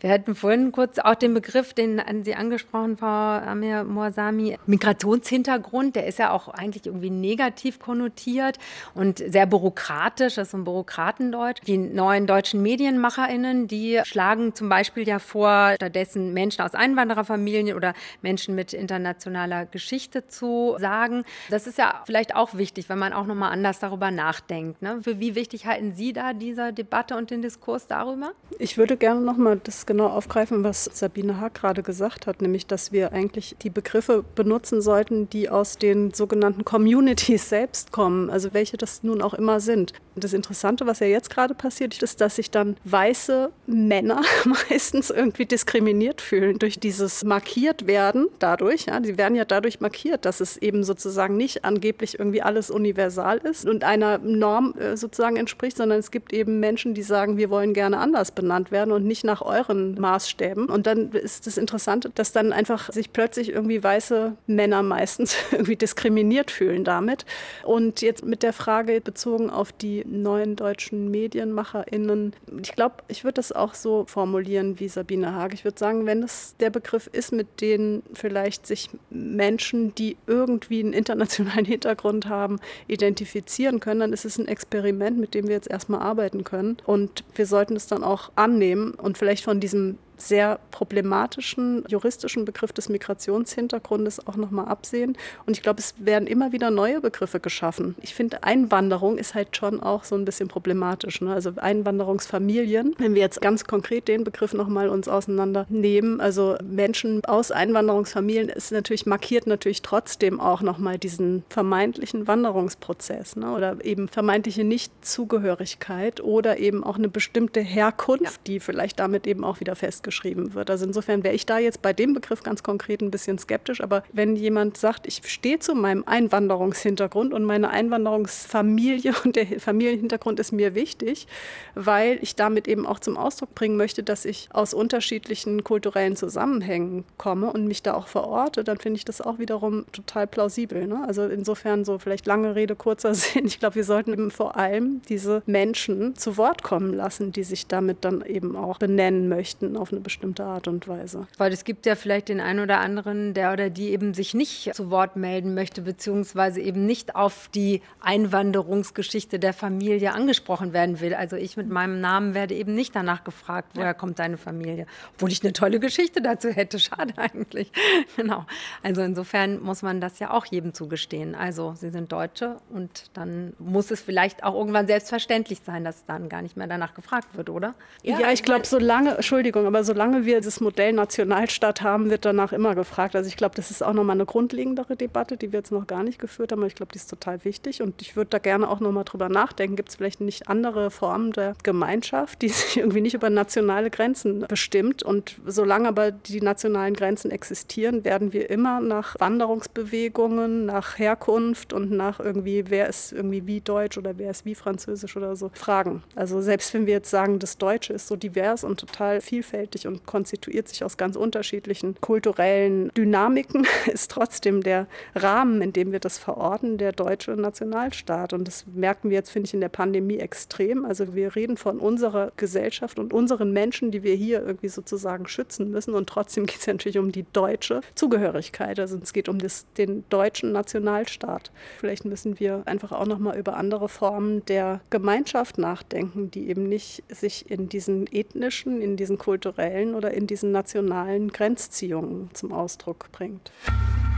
Wir 0.00 0.10
hatten 0.10 0.34
vorhin 0.34 0.72
kurz 0.72 0.98
auch 0.98 1.14
den 1.14 1.32
Begriff, 1.32 1.72
den 1.72 2.02
Sie 2.22 2.34
angesprochen, 2.34 2.98
Frau 2.98 3.06
Amir 3.06 3.84
Moasami, 3.84 4.58
Migrationshintergrund. 4.66 5.96
Der 5.96 6.06
ist 6.06 6.18
ja 6.18 6.32
auch 6.32 6.48
eigentlich 6.48 6.84
irgendwie 6.84 7.08
negativ 7.08 7.78
konnotiert 7.78 8.58
und 8.94 9.18
sehr 9.18 9.46
bürokratisch, 9.46 10.34
das 10.34 10.48
ist 10.48 10.50
so 10.50 10.58
ein 10.58 10.64
Bürokratendeutsch. 10.64 11.62
Die 11.66 11.78
neuen 11.78 12.26
deutschen 12.26 12.60
MedienmacherInnen, 12.60 13.68
die 13.68 14.00
schlagen 14.04 14.54
zum 14.54 14.68
Beispiel 14.68 15.08
ja 15.08 15.18
vor, 15.18 15.72
stattdessen 15.76 16.34
Menschen 16.34 16.60
aus 16.60 16.74
Einwandererfamilien 16.74 17.74
oder 17.74 17.94
Menschen 18.20 18.54
mit 18.54 18.74
internationaler 18.74 19.64
Geschichte 19.64 20.26
zu 20.26 20.76
sagen. 20.78 21.24
Das 21.48 21.66
ist 21.66 21.78
ja 21.78 22.02
vielleicht 22.04 22.36
auch 22.36 22.54
wichtig, 22.54 22.90
wenn 22.90 22.98
man 22.98 23.14
auch 23.14 23.24
nochmal 23.24 23.50
anders 23.50 23.78
darüber 23.78 24.10
nachdenkt. 24.10 24.82
Ne? 24.82 25.00
Für 25.02 25.20
wie 25.20 25.34
wichtig 25.34 25.66
halten 25.66 25.92
Sie 25.94 26.12
da 26.12 26.34
diese 26.34 26.74
Debatte 26.74 27.16
und 27.16 27.30
den 27.30 27.40
Diskurs 27.40 27.86
darüber? 27.86 28.32
Ich 28.58 28.76
würde 28.76 28.98
gerne 28.98 29.22
nochmal 29.22 29.58
das 29.62 29.85
genau 29.86 30.06
aufgreifen, 30.08 30.64
was 30.64 30.90
Sabine 30.92 31.40
Haag 31.40 31.54
gerade 31.54 31.82
gesagt 31.82 32.26
hat, 32.26 32.42
nämlich, 32.42 32.66
dass 32.66 32.92
wir 32.92 33.12
eigentlich 33.12 33.56
die 33.62 33.70
Begriffe 33.70 34.24
benutzen 34.34 34.80
sollten, 34.80 35.28
die 35.30 35.48
aus 35.48 35.78
den 35.78 36.12
sogenannten 36.12 36.64
Communities 36.64 37.48
selbst 37.48 37.92
kommen, 37.92 38.30
also 38.30 38.52
welche 38.52 38.76
das 38.76 39.02
nun 39.02 39.22
auch 39.22 39.34
immer 39.34 39.60
sind. 39.60 39.92
Das 40.14 40.32
Interessante, 40.32 40.86
was 40.86 41.00
ja 41.00 41.06
jetzt 41.06 41.28
gerade 41.30 41.54
passiert, 41.54 42.02
ist, 42.02 42.20
dass 42.20 42.36
sich 42.36 42.50
dann 42.50 42.76
weiße 42.84 43.50
Männer 43.66 44.22
meistens 44.70 45.10
irgendwie 45.10 45.44
diskriminiert 45.44 46.20
fühlen 46.20 46.58
durch 46.58 46.80
dieses 46.80 47.22
markiert 47.24 47.86
werden 47.86 48.28
dadurch. 48.38 48.86
Ja, 48.86 49.00
die 49.00 49.18
werden 49.18 49.36
ja 49.36 49.44
dadurch 49.44 49.80
markiert, 49.80 50.24
dass 50.24 50.40
es 50.40 50.56
eben 50.56 50.84
sozusagen 50.84 51.36
nicht 51.36 51.64
angeblich 51.64 52.18
irgendwie 52.18 52.42
alles 52.42 52.70
universal 52.70 53.38
ist 53.38 53.66
und 53.66 53.84
einer 53.84 54.18
Norm 54.18 54.74
äh, 54.78 54.96
sozusagen 54.96 55.36
entspricht, 55.36 55.76
sondern 55.76 55.98
es 55.98 56.10
gibt 56.10 56.32
eben 56.32 56.60
Menschen, 56.60 56.94
die 56.94 57.02
sagen, 57.02 57.36
wir 57.36 57.50
wollen 57.50 57.74
gerne 57.74 57.98
anders 57.98 58.30
benannt 58.30 58.70
werden 58.70 58.92
und 58.92 59.04
nicht 59.04 59.24
nach 59.24 59.42
euren 59.42 59.75
anderen 59.76 60.00
Maßstäben. 60.00 60.66
Und 60.66 60.86
dann 60.86 61.12
ist 61.12 61.46
das 61.46 61.56
Interessante, 61.56 62.10
dass 62.10 62.32
dann 62.32 62.52
einfach 62.52 62.92
sich 62.92 63.12
plötzlich 63.12 63.50
irgendwie 63.50 63.82
weiße 63.82 64.36
Männer 64.46 64.82
meistens 64.82 65.36
irgendwie 65.52 65.76
diskriminiert 65.76 66.50
fühlen 66.50 66.84
damit. 66.84 67.24
Und 67.64 68.02
jetzt 68.02 68.24
mit 68.24 68.42
der 68.42 68.52
Frage 68.52 69.00
bezogen 69.00 69.50
auf 69.50 69.72
die 69.72 70.04
neuen 70.06 70.56
deutschen 70.56 71.10
MedienmacherInnen, 71.10 72.34
ich 72.62 72.72
glaube, 72.72 72.96
ich 73.08 73.24
würde 73.24 73.34
das 73.34 73.52
auch 73.52 73.74
so 73.74 74.04
formulieren 74.06 74.78
wie 74.80 74.88
Sabine 74.88 75.34
Haag. 75.34 75.54
Ich 75.54 75.64
würde 75.64 75.78
sagen, 75.78 76.06
wenn 76.06 76.22
es 76.22 76.56
der 76.60 76.70
Begriff 76.70 77.08
ist, 77.12 77.32
mit 77.32 77.60
denen 77.60 78.02
vielleicht 78.14 78.66
sich 78.66 78.90
Menschen, 79.10 79.94
die 79.94 80.16
irgendwie 80.26 80.80
einen 80.80 80.92
internationalen 80.92 81.64
Hintergrund 81.76 82.28
haben, 82.28 82.58
identifizieren 82.86 83.80
können, 83.80 84.00
dann 84.00 84.12
ist 84.12 84.24
es 84.24 84.38
ein 84.38 84.48
Experiment, 84.48 85.18
mit 85.18 85.34
dem 85.34 85.48
wir 85.48 85.54
jetzt 85.54 85.70
erstmal 85.70 86.00
arbeiten 86.00 86.44
können. 86.44 86.78
Und 86.86 87.24
wir 87.34 87.46
sollten 87.46 87.76
es 87.76 87.86
dann 87.86 88.02
auch 88.02 88.30
annehmen 88.36 88.94
und 88.94 89.18
vielleicht 89.18 89.44
von 89.44 89.60
diesem 89.66 89.98
sehr 90.16 90.58
problematischen 90.70 91.84
juristischen 91.88 92.44
Begriff 92.44 92.72
des 92.72 92.88
Migrationshintergrundes 92.88 94.26
auch 94.26 94.36
nochmal 94.36 94.66
absehen. 94.66 95.16
Und 95.46 95.56
ich 95.56 95.62
glaube, 95.62 95.80
es 95.80 95.94
werden 95.98 96.26
immer 96.26 96.52
wieder 96.52 96.70
neue 96.70 97.00
Begriffe 97.00 97.40
geschaffen. 97.40 97.94
Ich 98.02 98.14
finde, 98.14 98.42
Einwanderung 98.42 99.18
ist 99.18 99.34
halt 99.34 99.56
schon 99.56 99.80
auch 99.80 100.04
so 100.04 100.14
ein 100.14 100.24
bisschen 100.24 100.48
problematisch. 100.48 101.20
Ne? 101.20 101.32
Also 101.32 101.52
Einwanderungsfamilien, 101.56 102.94
wenn 102.98 103.14
wir 103.14 103.22
jetzt 103.22 103.40
ganz 103.40 103.64
konkret 103.64 104.08
den 104.08 104.24
Begriff 104.24 104.52
nochmal 104.52 104.88
uns 104.88 105.08
auseinandernehmen, 105.08 106.20
also 106.20 106.56
Menschen 106.62 107.24
aus 107.24 107.50
Einwanderungsfamilien, 107.50 108.48
ist 108.48 108.72
natürlich 108.72 109.06
markiert 109.06 109.46
natürlich 109.46 109.82
trotzdem 109.82 110.40
auch 110.40 110.62
nochmal 110.62 110.98
diesen 110.98 111.44
vermeintlichen 111.48 112.26
Wanderungsprozess 112.26 113.36
ne? 113.36 113.52
oder 113.52 113.84
eben 113.84 114.08
vermeintliche 114.08 114.64
Nichtzugehörigkeit 114.64 116.20
oder 116.20 116.58
eben 116.58 116.84
auch 116.84 116.96
eine 116.96 117.08
bestimmte 117.08 117.60
Herkunft, 117.60 118.24
ja. 118.24 118.30
die 118.46 118.60
vielleicht 118.60 118.98
damit 118.98 119.26
eben 119.26 119.44
auch 119.44 119.60
wieder 119.60 119.76
fest 119.76 120.02
geschrieben 120.06 120.54
wird. 120.54 120.70
Also 120.70 120.86
insofern 120.86 121.22
wäre 121.22 121.34
ich 121.34 121.44
da 121.44 121.58
jetzt 121.58 121.82
bei 121.82 121.92
dem 121.92 122.14
Begriff 122.14 122.42
ganz 122.42 122.62
konkret 122.62 123.02
ein 123.02 123.10
bisschen 123.10 123.38
skeptisch. 123.38 123.82
Aber 123.82 124.02
wenn 124.12 124.36
jemand 124.36 124.78
sagt, 124.78 125.06
ich 125.06 125.20
stehe 125.26 125.58
zu 125.58 125.74
meinem 125.74 126.04
Einwanderungshintergrund 126.06 127.34
und 127.34 127.44
meine 127.44 127.68
Einwanderungsfamilie 127.68 129.12
und 129.24 129.36
der 129.36 129.60
Familienhintergrund 129.60 130.40
ist 130.40 130.52
mir 130.52 130.74
wichtig, 130.74 131.26
weil 131.74 132.18
ich 132.22 132.36
damit 132.36 132.68
eben 132.68 132.86
auch 132.86 133.00
zum 133.00 133.18
Ausdruck 133.18 133.54
bringen 133.54 133.76
möchte, 133.76 134.02
dass 134.02 134.24
ich 134.24 134.48
aus 134.52 134.72
unterschiedlichen 134.72 135.64
kulturellen 135.64 136.16
Zusammenhängen 136.16 137.04
komme 137.18 137.52
und 137.52 137.66
mich 137.66 137.82
da 137.82 137.94
auch 137.94 138.06
verorte, 138.06 138.64
dann 138.64 138.78
finde 138.78 138.98
ich 138.98 139.04
das 139.04 139.20
auch 139.20 139.38
wiederum 139.38 139.84
total 139.92 140.26
plausibel. 140.26 140.86
Ne? 140.86 141.04
Also 141.06 141.26
insofern 141.26 141.84
so 141.84 141.98
vielleicht 141.98 142.26
lange 142.26 142.54
Rede, 142.54 142.76
kurzer 142.76 143.14
Sinn. 143.16 143.46
Ich 143.46 143.58
glaube, 143.58 143.74
wir 143.74 143.84
sollten 143.84 144.12
eben 144.12 144.30
vor 144.30 144.56
allem 144.56 145.02
diese 145.08 145.42
Menschen 145.46 146.14
zu 146.14 146.36
Wort 146.36 146.62
kommen 146.62 146.94
lassen, 146.94 147.32
die 147.32 147.42
sich 147.42 147.66
damit 147.66 148.04
dann 148.04 148.24
eben 148.24 148.54
auch 148.54 148.78
benennen 148.78 149.28
möchten 149.28 149.76
auf 149.76 149.90
eine 149.96 150.02
bestimmte 150.02 150.44
Art 150.44 150.68
und 150.68 150.86
Weise. 150.86 151.26
Weil 151.38 151.52
es 151.52 151.64
gibt 151.64 151.86
ja 151.86 151.94
vielleicht 151.94 152.28
den 152.28 152.40
einen 152.40 152.60
oder 152.60 152.78
anderen, 152.78 153.34
der 153.34 153.52
oder 153.52 153.70
die 153.70 153.90
eben 153.90 154.14
sich 154.14 154.34
nicht 154.34 154.74
zu 154.74 154.90
Wort 154.90 155.16
melden 155.16 155.54
möchte, 155.54 155.82
beziehungsweise 155.82 156.60
eben 156.60 156.86
nicht 156.86 157.16
auf 157.16 157.48
die 157.54 157.82
Einwanderungsgeschichte 158.00 159.38
der 159.38 159.52
Familie 159.52 160.12
angesprochen 160.12 160.72
werden 160.72 161.00
will. 161.00 161.14
Also 161.14 161.36
ich 161.36 161.56
mit 161.56 161.68
meinem 161.68 162.00
Namen 162.00 162.34
werde 162.34 162.54
eben 162.54 162.74
nicht 162.74 162.94
danach 162.94 163.24
gefragt, 163.24 163.70
woher 163.74 163.94
kommt 163.94 164.18
deine 164.18 164.36
Familie. 164.36 164.86
Obwohl 165.14 165.32
ich 165.32 165.42
eine 165.42 165.52
tolle 165.52 165.80
Geschichte 165.80 166.20
dazu 166.20 166.48
hätte. 166.50 166.78
Schade 166.86 167.14
eigentlich. 167.16 167.72
genau. 168.16 168.44
Also 168.82 169.02
insofern 169.02 169.60
muss 169.62 169.82
man 169.82 170.00
das 170.00 170.18
ja 170.18 170.30
auch 170.30 170.44
jedem 170.46 170.74
zugestehen. 170.74 171.34
Also 171.34 171.74
sie 171.76 171.90
sind 171.90 172.12
Deutsche 172.12 172.58
und 172.70 173.10
dann 173.14 173.54
muss 173.58 173.90
es 173.90 174.00
vielleicht 174.00 174.44
auch 174.44 174.54
irgendwann 174.54 174.86
selbstverständlich 174.86 175.60
sein, 175.64 175.84
dass 175.84 176.04
dann 176.04 176.28
gar 176.28 176.42
nicht 176.42 176.56
mehr 176.56 176.66
danach 176.66 176.94
gefragt 176.94 177.36
wird, 177.36 177.50
oder? 177.50 177.74
Ja, 178.02 178.20
ja 178.20 178.32
ich 178.32 178.42
glaube, 178.42 178.66
solange, 178.66 179.16
Entschuldigung, 179.16 179.66
aber 179.66 179.82
solange 179.86 180.26
wir 180.26 180.40
das 180.40 180.60
Modell 180.60 180.92
Nationalstaat 180.92 181.82
haben, 181.82 182.10
wird 182.10 182.24
danach 182.24 182.52
immer 182.52 182.74
gefragt. 182.74 183.16
Also 183.16 183.28
ich 183.28 183.36
glaube, 183.36 183.54
das 183.54 183.70
ist 183.70 183.82
auch 183.82 183.92
nochmal 183.92 184.16
eine 184.16 184.26
grundlegendere 184.26 184.96
Debatte, 184.96 185.36
die 185.36 185.52
wir 185.52 185.60
jetzt 185.60 185.72
noch 185.72 185.86
gar 185.86 186.02
nicht 186.02 186.18
geführt 186.18 186.52
haben, 186.52 186.60
aber 186.60 186.66
ich 186.66 186.74
glaube, 186.74 186.92
die 186.92 186.98
ist 186.98 187.08
total 187.08 187.44
wichtig 187.44 187.82
und 187.82 188.02
ich 188.02 188.16
würde 188.16 188.30
da 188.30 188.38
gerne 188.38 188.68
auch 188.68 188.80
nochmal 188.80 189.04
drüber 189.04 189.28
nachdenken. 189.28 189.76
Gibt 189.76 189.90
es 189.90 189.96
vielleicht 189.96 190.20
nicht 190.20 190.48
andere 190.48 190.90
Formen 190.90 191.32
der 191.32 191.54
Gemeinschaft, 191.62 192.42
die 192.42 192.48
sich 192.50 192.76
irgendwie 192.76 193.00
nicht 193.00 193.14
über 193.14 193.30
nationale 193.30 193.90
Grenzen 193.90 194.40
bestimmt? 194.48 195.02
Und 195.02 195.36
solange 195.46 195.88
aber 195.88 196.10
die 196.10 196.40
nationalen 196.40 196.94
Grenzen 196.94 197.30
existieren, 197.30 198.04
werden 198.04 198.32
wir 198.32 198.50
immer 198.50 198.80
nach 198.80 199.14
Wanderungsbewegungen, 199.18 200.66
nach 200.66 200.98
Herkunft 200.98 201.72
und 201.72 201.90
nach 201.90 202.20
irgendwie, 202.20 202.64
wer 202.68 202.88
ist 202.88 203.12
irgendwie 203.12 203.46
wie 203.46 203.60
deutsch 203.60 203.98
oder 203.98 204.18
wer 204.18 204.30
ist 204.30 204.44
wie 204.44 204.54
französisch 204.54 205.16
oder 205.16 205.36
so 205.36 205.50
fragen. 205.54 206.02
Also 206.14 206.40
selbst 206.40 206.74
wenn 206.74 206.86
wir 206.86 206.94
jetzt 206.94 207.10
sagen, 207.10 207.38
das 207.38 207.58
Deutsche 207.58 207.92
ist 207.92 208.08
so 208.08 208.16
divers 208.16 208.64
und 208.64 208.80
total 208.80 209.20
vielfältig 209.20 209.75
und 209.84 210.06
konstituiert 210.06 210.68
sich 210.68 210.84
aus 210.84 210.96
ganz 210.96 211.16
unterschiedlichen 211.16 212.00
kulturellen 212.00 212.90
Dynamiken, 212.96 213.66
ist 213.92 214.12
trotzdem 214.12 214.62
der 214.62 214.86
Rahmen, 215.16 215.60
in 215.60 215.72
dem 215.72 215.90
wir 215.90 215.98
das 215.98 216.18
verorten, 216.18 216.78
der 216.78 216.92
deutsche 216.92 217.32
Nationalstaat. 217.32 218.32
Und 218.32 218.46
das 218.46 218.64
merken 218.72 219.10
wir 219.10 219.16
jetzt, 219.16 219.30
finde 219.30 219.48
ich, 219.48 219.54
in 219.54 219.60
der 219.60 219.68
Pandemie 219.68 220.18
extrem. 220.18 220.84
Also 220.84 221.14
wir 221.14 221.34
reden 221.34 221.56
von 221.56 221.80
unserer 221.80 222.32
Gesellschaft 222.36 222.98
und 222.98 223.12
unseren 223.12 223.52
Menschen, 223.52 223.90
die 223.90 224.02
wir 224.04 224.14
hier 224.14 224.44
irgendwie 224.46 224.68
sozusagen 224.68 225.26
schützen 225.26 225.70
müssen. 225.70 225.94
Und 225.94 226.08
trotzdem 226.08 226.46
geht 226.46 226.58
es 226.60 226.66
ja 226.66 226.74
natürlich 226.74 226.98
um 226.98 227.10
die 227.10 227.26
deutsche 227.32 227.80
Zugehörigkeit. 227.94 228.78
Also 228.78 228.98
es 229.02 229.12
geht 229.12 229.28
um 229.28 229.38
das, 229.38 229.66
den 229.76 230.04
deutschen 230.08 230.52
Nationalstaat. 230.52 231.50
Vielleicht 231.78 232.04
müssen 232.04 232.38
wir 232.38 232.62
einfach 232.66 232.92
auch 232.92 233.06
noch 233.06 233.18
mal 233.18 233.36
über 233.36 233.56
andere 233.56 233.88
Formen 233.88 234.44
der 234.46 234.80
Gemeinschaft 234.90 235.58
nachdenken, 235.58 236.30
die 236.30 236.48
eben 236.48 236.68
nicht 236.68 237.02
sich 237.08 237.50
in 237.50 237.68
diesen 237.68 238.06
ethnischen, 238.12 238.80
in 238.80 238.96
diesen 238.96 239.18
kulturellen 239.18 239.65
oder 239.94 240.12
in 240.12 240.26
diesen 240.26 240.52
nationalen 240.52 241.32
Grenzziehungen 241.32 242.30
zum 242.34 242.52
Ausdruck 242.52 243.10
bringt. 243.12 243.50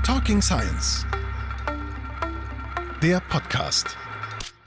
Talking 0.05 0.41
Science. 0.43 1.07
Der 3.03 3.21
Podcast. 3.29 3.97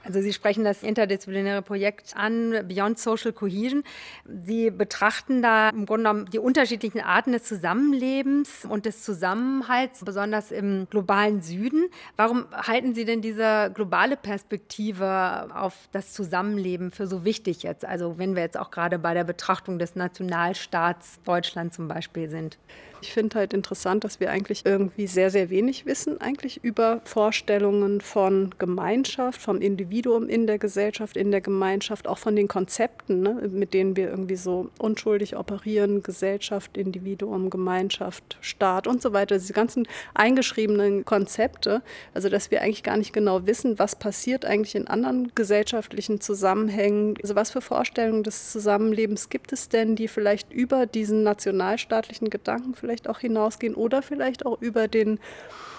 Also 0.04 0.22
Sie 0.22 0.34
sprechen 0.34 0.64
das 0.64 0.82
interdisziplinäre 0.82 1.62
Projekt 1.62 2.16
an, 2.16 2.66
Beyond 2.68 2.98
Social 2.98 3.34
Cohesion. 3.34 3.84
Sie 4.26 4.72
betrachten 4.72 5.42
da 5.42 5.70
im 5.70 5.86
Grunde 5.86 6.10
genommen 6.10 6.26
die 6.32 6.40
unterschiedlichen 6.40 7.02
Arten 7.02 7.34
des 7.34 7.44
Zusammenlebens 7.44 8.66
und 8.66 8.86
des 8.86 9.04
Zusammenhalts, 9.04 10.04
besonders 10.04 10.52
im 10.52 10.88
globalen 10.90 11.42
Süden. 11.42 11.90
Warum 12.16 12.46
halten 12.52 12.96
Sie 12.96 13.06
denn 13.06 13.22
diese 13.22 13.72
globale 13.74 14.18
Perspektive 14.18 15.50
auf 15.54 15.76
das 15.92 16.14
Zusammenleben 16.14 16.90
für 16.90 17.06
so 17.06 17.24
wichtig 17.24 17.62
jetzt? 17.62 17.86
Also 17.86 18.18
wenn 18.18 18.36
wir 18.36 18.42
jetzt 18.42 18.58
auch 18.58 18.72
gerade 18.72 18.98
bei 18.98 19.14
der 19.14 19.24
Betrachtung 19.24 19.78
des 19.78 19.96
Nationalstaats 19.96 21.20
Deutschland 21.24 21.74
zum 21.74 21.88
Beispiel 21.88 22.28
sind. 22.28 22.58
Ich 23.04 23.14
finde 23.14 23.40
halt 23.40 23.54
interessant, 23.54 24.04
dass 24.04 24.20
wir 24.20 24.30
eigentlich 24.30 24.64
irgendwie 24.64 25.08
sehr, 25.08 25.32
sehr 25.32 25.50
wenig 25.50 25.88
wissen, 25.88 26.22
eigentlich 26.22 26.64
über 26.64 27.02
Vorstellungen 27.04 28.00
von 28.00 28.54
Gemeinschaft, 28.60 29.42
vom 29.42 29.60
Individuum 29.60 30.30
in 30.30 30.46
der 30.46 30.60
Gesellschaft, 30.60 31.18
in 31.18 31.32
der 31.32 31.42
Gemeinschaft, 31.42 32.08
auch 32.08 32.20
von 32.20 32.36
den 32.36 32.48
Konzepten, 32.48 33.24
ne, 33.24 33.50
mit 33.52 33.74
denen 33.74 33.96
wir 33.96 34.10
irgendwie 34.10 34.36
so 34.36 34.70
unschuldig 34.78 35.36
operieren, 35.36 36.04
Gesellschaft, 36.04 36.78
Individuum, 36.78 37.50
Gemeinschaft, 37.50 38.38
Staat 38.40 38.86
und 38.86 39.02
so 39.02 39.14
weiter, 39.14 39.40
diese 39.40 39.54
ganzen 39.54 39.88
eingeschriebenen 40.14 41.04
Konzepte, 41.04 41.82
also 42.14 42.30
dass 42.30 42.52
wir 42.52 42.62
eigentlich 42.62 42.84
gar 42.84 42.98
nicht 42.98 43.14
genau 43.14 43.48
wissen, 43.48 43.80
was 43.80 43.96
passiert 43.96 44.46
eigentlich 44.46 44.76
in 44.76 44.88
anderen 44.88 45.32
gesellschaftlichen 45.34 46.22
Zusammenhängen, 46.22 47.16
also 47.24 47.34
was 47.34 47.50
für 47.50 47.62
Vorstellungen 47.62 48.22
des 48.22 48.52
Zusammenlebens 48.52 49.30
gibt 49.30 49.54
es 49.54 49.70
denn, 49.70 49.96
die 49.96 50.08
vielleicht 50.08 50.54
über 50.54 50.86
diesen 50.86 51.24
nationalstaatlichen 51.24 52.30
Gedanken 52.30 52.76
vielleicht 52.76 52.91
vielleicht 52.92 53.08
auch 53.10 53.20
hinausgehen 53.20 53.74
oder 53.74 54.02
vielleicht 54.02 54.46
auch 54.46 54.62
über 54.62 54.90
den 54.90 55.20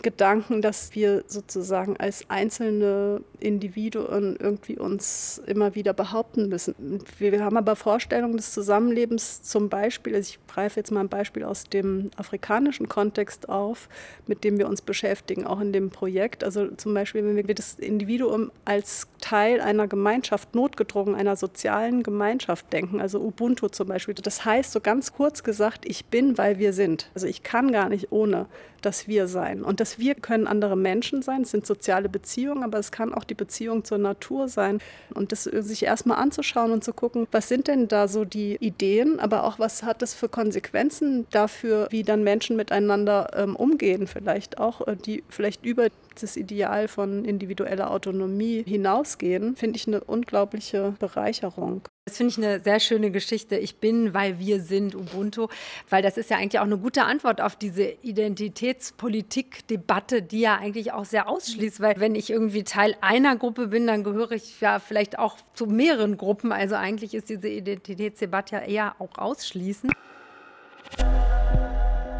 Gedanken, 0.02 0.62
dass 0.62 0.94
wir 0.94 1.24
sozusagen 1.26 1.96
als 1.96 2.28
einzelne 2.28 3.22
Individuen 3.40 4.36
irgendwie 4.38 4.78
uns 4.78 5.40
immer 5.46 5.74
wieder 5.74 5.92
behaupten 5.92 6.48
müssen. 6.48 6.74
Wir 7.18 7.44
haben 7.44 7.56
aber 7.56 7.76
Vorstellungen 7.76 8.36
des 8.36 8.52
Zusammenlebens 8.52 9.42
zum 9.42 9.68
Beispiel, 9.68 10.14
also 10.14 10.30
ich 10.30 10.46
greife 10.46 10.80
jetzt 10.80 10.90
mal 10.90 11.00
ein 11.00 11.08
Beispiel 11.08 11.44
aus 11.44 11.64
dem 11.64 12.10
afrikanischen 12.16 12.88
Kontext 12.88 13.48
auf, 13.48 13.88
mit 14.26 14.44
dem 14.44 14.58
wir 14.58 14.68
uns 14.68 14.82
beschäftigen, 14.82 15.46
auch 15.46 15.60
in 15.60 15.72
dem 15.72 15.90
Projekt. 15.90 16.44
Also 16.44 16.68
zum 16.68 16.94
Beispiel, 16.94 17.24
wenn 17.24 17.48
wir 17.48 17.54
das 17.54 17.74
Individuum 17.74 18.50
als 18.64 19.08
Teil 19.20 19.60
einer 19.60 19.88
Gemeinschaft, 19.88 20.54
notgedrungen 20.54 21.14
einer 21.14 21.36
sozialen 21.36 22.02
Gemeinschaft 22.02 22.72
denken, 22.72 23.00
also 23.00 23.20
Ubuntu 23.20 23.68
zum 23.68 23.88
Beispiel. 23.88 24.14
Das 24.14 24.44
heißt 24.44 24.72
so 24.72 24.80
ganz 24.80 25.12
kurz 25.12 25.42
gesagt, 25.42 25.86
ich 25.86 26.06
bin, 26.06 26.36
weil 26.38 26.58
wir 26.58 26.72
sind. 26.72 27.10
Also 27.14 27.26
ich 27.26 27.42
kann 27.42 27.72
gar 27.72 27.88
nicht 27.88 28.12
ohne 28.12 28.46
das 28.82 29.08
Wir 29.08 29.28
sein. 29.28 29.62
Und 29.62 29.80
das 29.80 29.91
Wir 29.98 30.14
können 30.14 30.46
andere 30.46 30.76
Menschen 30.76 31.22
sein, 31.22 31.42
es 31.42 31.50
sind 31.50 31.66
soziale 31.66 32.08
Beziehungen, 32.08 32.62
aber 32.62 32.78
es 32.78 32.92
kann 32.92 33.14
auch 33.14 33.24
die 33.24 33.34
Beziehung 33.34 33.84
zur 33.84 33.98
Natur 33.98 34.48
sein. 34.48 34.80
Und 35.14 35.32
das 35.32 35.44
sich 35.44 35.84
erstmal 35.84 36.18
anzuschauen 36.18 36.72
und 36.72 36.84
zu 36.84 36.92
gucken, 36.92 37.26
was 37.32 37.48
sind 37.48 37.68
denn 37.68 37.88
da 37.88 38.08
so 38.08 38.24
die 38.24 38.56
Ideen, 38.56 39.20
aber 39.20 39.44
auch 39.44 39.58
was 39.58 39.82
hat 39.82 40.02
das 40.02 40.14
für 40.14 40.28
Konsequenzen 40.28 41.26
dafür, 41.30 41.88
wie 41.90 42.02
dann 42.02 42.22
Menschen 42.22 42.56
miteinander 42.56 43.30
ähm, 43.34 43.56
umgehen, 43.56 44.06
vielleicht 44.06 44.58
auch, 44.58 44.86
äh, 44.86 44.96
die 44.96 45.22
vielleicht 45.28 45.64
über 45.64 45.88
das 46.14 46.36
Ideal 46.36 46.88
von 46.88 47.24
individueller 47.24 47.90
Autonomie 47.90 48.64
hinausgehen, 48.66 49.56
finde 49.56 49.76
ich 49.76 49.86
eine 49.86 50.02
unglaubliche 50.02 50.94
Bereicherung. 50.98 51.82
Das 52.04 52.16
finde 52.16 52.32
ich 52.32 52.38
eine 52.38 52.58
sehr 52.60 52.80
schöne 52.80 53.12
Geschichte. 53.12 53.56
Ich 53.56 53.76
bin, 53.76 54.12
weil 54.12 54.40
wir 54.40 54.60
sind 54.60 54.96
Ubuntu, 54.96 55.46
weil 55.88 56.02
das 56.02 56.16
ist 56.16 56.30
ja 56.30 56.36
eigentlich 56.36 56.58
auch 56.58 56.64
eine 56.64 56.78
gute 56.78 57.04
Antwort 57.04 57.40
auf 57.40 57.54
diese 57.54 57.84
Identitätspolitik-Debatte, 57.84 60.22
die 60.22 60.40
ja 60.40 60.56
eigentlich 60.56 60.92
auch 60.92 61.04
sehr 61.04 61.28
ausschließt, 61.28 61.78
weil 61.80 62.00
wenn 62.00 62.16
ich 62.16 62.30
irgendwie 62.30 62.64
Teil 62.64 62.96
einer 63.00 63.36
Gruppe 63.36 63.68
bin, 63.68 63.86
dann 63.86 64.02
gehöre 64.02 64.32
ich 64.32 64.60
ja 64.60 64.80
vielleicht 64.80 65.20
auch 65.20 65.36
zu 65.54 65.66
mehreren 65.66 66.16
Gruppen. 66.16 66.50
Also 66.50 66.74
eigentlich 66.74 67.14
ist 67.14 67.28
diese 67.28 67.48
Identitätsdebatte 67.48 68.56
ja 68.56 68.62
eher 68.62 68.96
auch 68.98 69.16
ausschließend. 69.16 69.92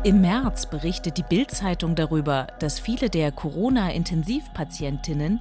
Im 0.05 0.21
März 0.21 0.67
berichtet 0.67 1.17
die 1.17 1.23
Bild-Zeitung 1.23 1.95
darüber, 1.95 2.49
dass 2.59 2.81
viele 2.81 3.09
der 3.09 3.31
Corona-Intensivpatientinnen 3.31 5.39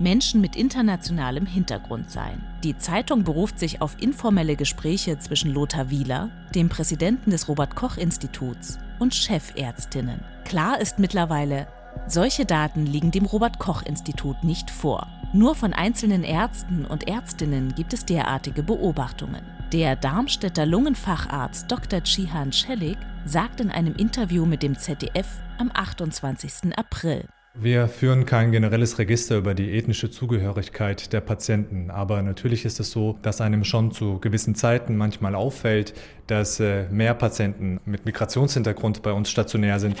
Menschen 0.00 0.40
mit 0.40 0.56
internationalem 0.56 1.46
Hintergrund 1.46 2.10
seien. 2.10 2.42
Die 2.64 2.76
Zeitung 2.76 3.22
beruft 3.22 3.60
sich 3.60 3.80
auf 3.80 3.94
informelle 4.00 4.56
Gespräche 4.56 5.20
zwischen 5.20 5.52
Lothar 5.52 5.90
Wieler, 5.90 6.30
dem 6.56 6.68
Präsidenten 6.68 7.30
des 7.30 7.46
Robert 7.46 7.76
Koch 7.76 7.98
Instituts, 7.98 8.80
und 8.98 9.14
Chefärztinnen. 9.14 10.18
Klar 10.44 10.80
ist 10.80 10.98
mittlerweile, 10.98 11.68
solche 12.08 12.46
Daten 12.46 12.86
liegen 12.86 13.12
dem 13.12 13.26
Robert 13.26 13.60
Koch 13.60 13.82
Institut 13.82 14.42
nicht 14.42 14.72
vor. 14.72 15.06
Nur 15.32 15.54
von 15.54 15.72
einzelnen 15.72 16.24
Ärzten 16.24 16.84
und 16.84 17.06
Ärztinnen 17.06 17.76
gibt 17.76 17.92
es 17.92 18.06
derartige 18.06 18.64
Beobachtungen. 18.64 19.59
Der 19.72 19.94
Darmstädter 19.94 20.66
Lungenfacharzt 20.66 21.70
Dr. 21.70 22.02
Chihan 22.02 22.52
Schellig 22.52 22.96
sagt 23.24 23.60
in 23.60 23.70
einem 23.70 23.94
Interview 23.94 24.44
mit 24.44 24.64
dem 24.64 24.76
ZDF 24.76 25.28
am 25.58 25.70
28. 25.72 26.76
April. 26.76 27.26
Wir 27.54 27.86
führen 27.86 28.26
kein 28.26 28.50
generelles 28.50 28.98
Register 28.98 29.36
über 29.36 29.54
die 29.54 29.78
ethnische 29.78 30.10
Zugehörigkeit 30.10 31.12
der 31.12 31.20
Patienten, 31.20 31.92
aber 31.92 32.20
natürlich 32.22 32.64
ist 32.64 32.80
es 32.80 32.90
so, 32.90 33.20
dass 33.22 33.40
einem 33.40 33.62
schon 33.62 33.92
zu 33.92 34.18
gewissen 34.18 34.56
Zeiten 34.56 34.96
manchmal 34.96 35.36
auffällt, 35.36 35.94
dass 36.26 36.58
äh, 36.58 36.88
mehr 36.90 37.14
Patienten 37.14 37.80
mit 37.84 38.04
Migrationshintergrund 38.06 39.02
bei 39.02 39.12
uns 39.12 39.30
stationär 39.30 39.78
sind. 39.78 40.00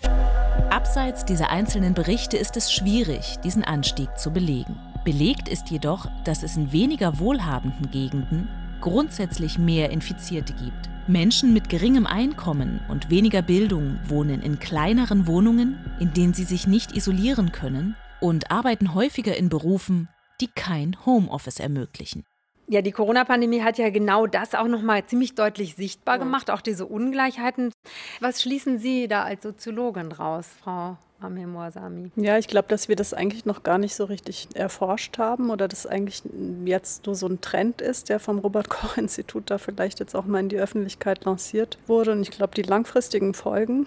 Abseits 0.70 1.24
dieser 1.24 1.50
einzelnen 1.50 1.94
Berichte 1.94 2.36
ist 2.36 2.56
es 2.56 2.72
schwierig, 2.72 3.36
diesen 3.44 3.62
Anstieg 3.62 4.18
zu 4.18 4.32
belegen. 4.32 4.76
Belegt 5.04 5.48
ist 5.48 5.70
jedoch, 5.70 6.08
dass 6.24 6.42
es 6.42 6.56
in 6.56 6.72
weniger 6.72 7.20
wohlhabenden 7.20 7.88
Gegenden 7.92 8.48
grundsätzlich 8.80 9.58
mehr 9.58 9.90
Infizierte 9.90 10.52
gibt. 10.54 10.90
Menschen 11.06 11.52
mit 11.52 11.68
geringem 11.68 12.06
Einkommen 12.06 12.80
und 12.88 13.10
weniger 13.10 13.42
Bildung 13.42 13.98
wohnen 14.06 14.42
in 14.42 14.58
kleineren 14.58 15.26
Wohnungen, 15.26 15.78
in 15.98 16.12
denen 16.12 16.34
sie 16.34 16.44
sich 16.44 16.66
nicht 16.66 16.96
isolieren 16.96 17.52
können 17.52 17.96
und 18.20 18.50
arbeiten 18.50 18.94
häufiger 18.94 19.36
in 19.36 19.48
Berufen, 19.48 20.08
die 20.40 20.48
kein 20.48 20.96
Homeoffice 21.04 21.58
ermöglichen. 21.58 22.24
Ja, 22.68 22.82
die 22.82 22.92
Corona-Pandemie 22.92 23.62
hat 23.62 23.78
ja 23.78 23.90
genau 23.90 24.28
das 24.28 24.54
auch 24.54 24.68
nochmal 24.68 25.04
ziemlich 25.04 25.34
deutlich 25.34 25.74
sichtbar 25.74 26.14
ja. 26.14 26.24
gemacht, 26.24 26.50
auch 26.50 26.60
diese 26.60 26.86
Ungleichheiten. 26.86 27.72
Was 28.20 28.42
schließen 28.42 28.78
Sie 28.78 29.08
da 29.08 29.24
als 29.24 29.42
Soziologin 29.42 30.12
raus, 30.12 30.46
Frau 30.62 30.96
Amir 31.20 31.46
Moasami. 31.46 32.10
Ja, 32.16 32.38
ich 32.38 32.48
glaube, 32.48 32.68
dass 32.68 32.88
wir 32.88 32.96
das 32.96 33.12
eigentlich 33.12 33.44
noch 33.44 33.62
gar 33.62 33.78
nicht 33.78 33.94
so 33.94 34.04
richtig 34.04 34.48
erforscht 34.54 35.18
haben 35.18 35.50
oder 35.50 35.68
dass 35.68 35.86
eigentlich 35.86 36.22
jetzt 36.64 37.06
nur 37.06 37.14
so 37.14 37.26
ein 37.26 37.40
Trend 37.40 37.80
ist, 37.80 38.08
der 38.08 38.18
vom 38.20 38.38
Robert-Koch-Institut 38.38 39.50
da 39.50 39.58
vielleicht 39.58 40.00
jetzt 40.00 40.14
auch 40.14 40.24
mal 40.24 40.40
in 40.40 40.48
die 40.48 40.58
Öffentlichkeit 40.58 41.24
lanciert 41.24 41.78
wurde. 41.86 42.12
Und 42.12 42.22
ich 42.22 42.30
glaube, 42.30 42.54
die 42.54 42.62
langfristigen 42.62 43.34
Folgen 43.34 43.86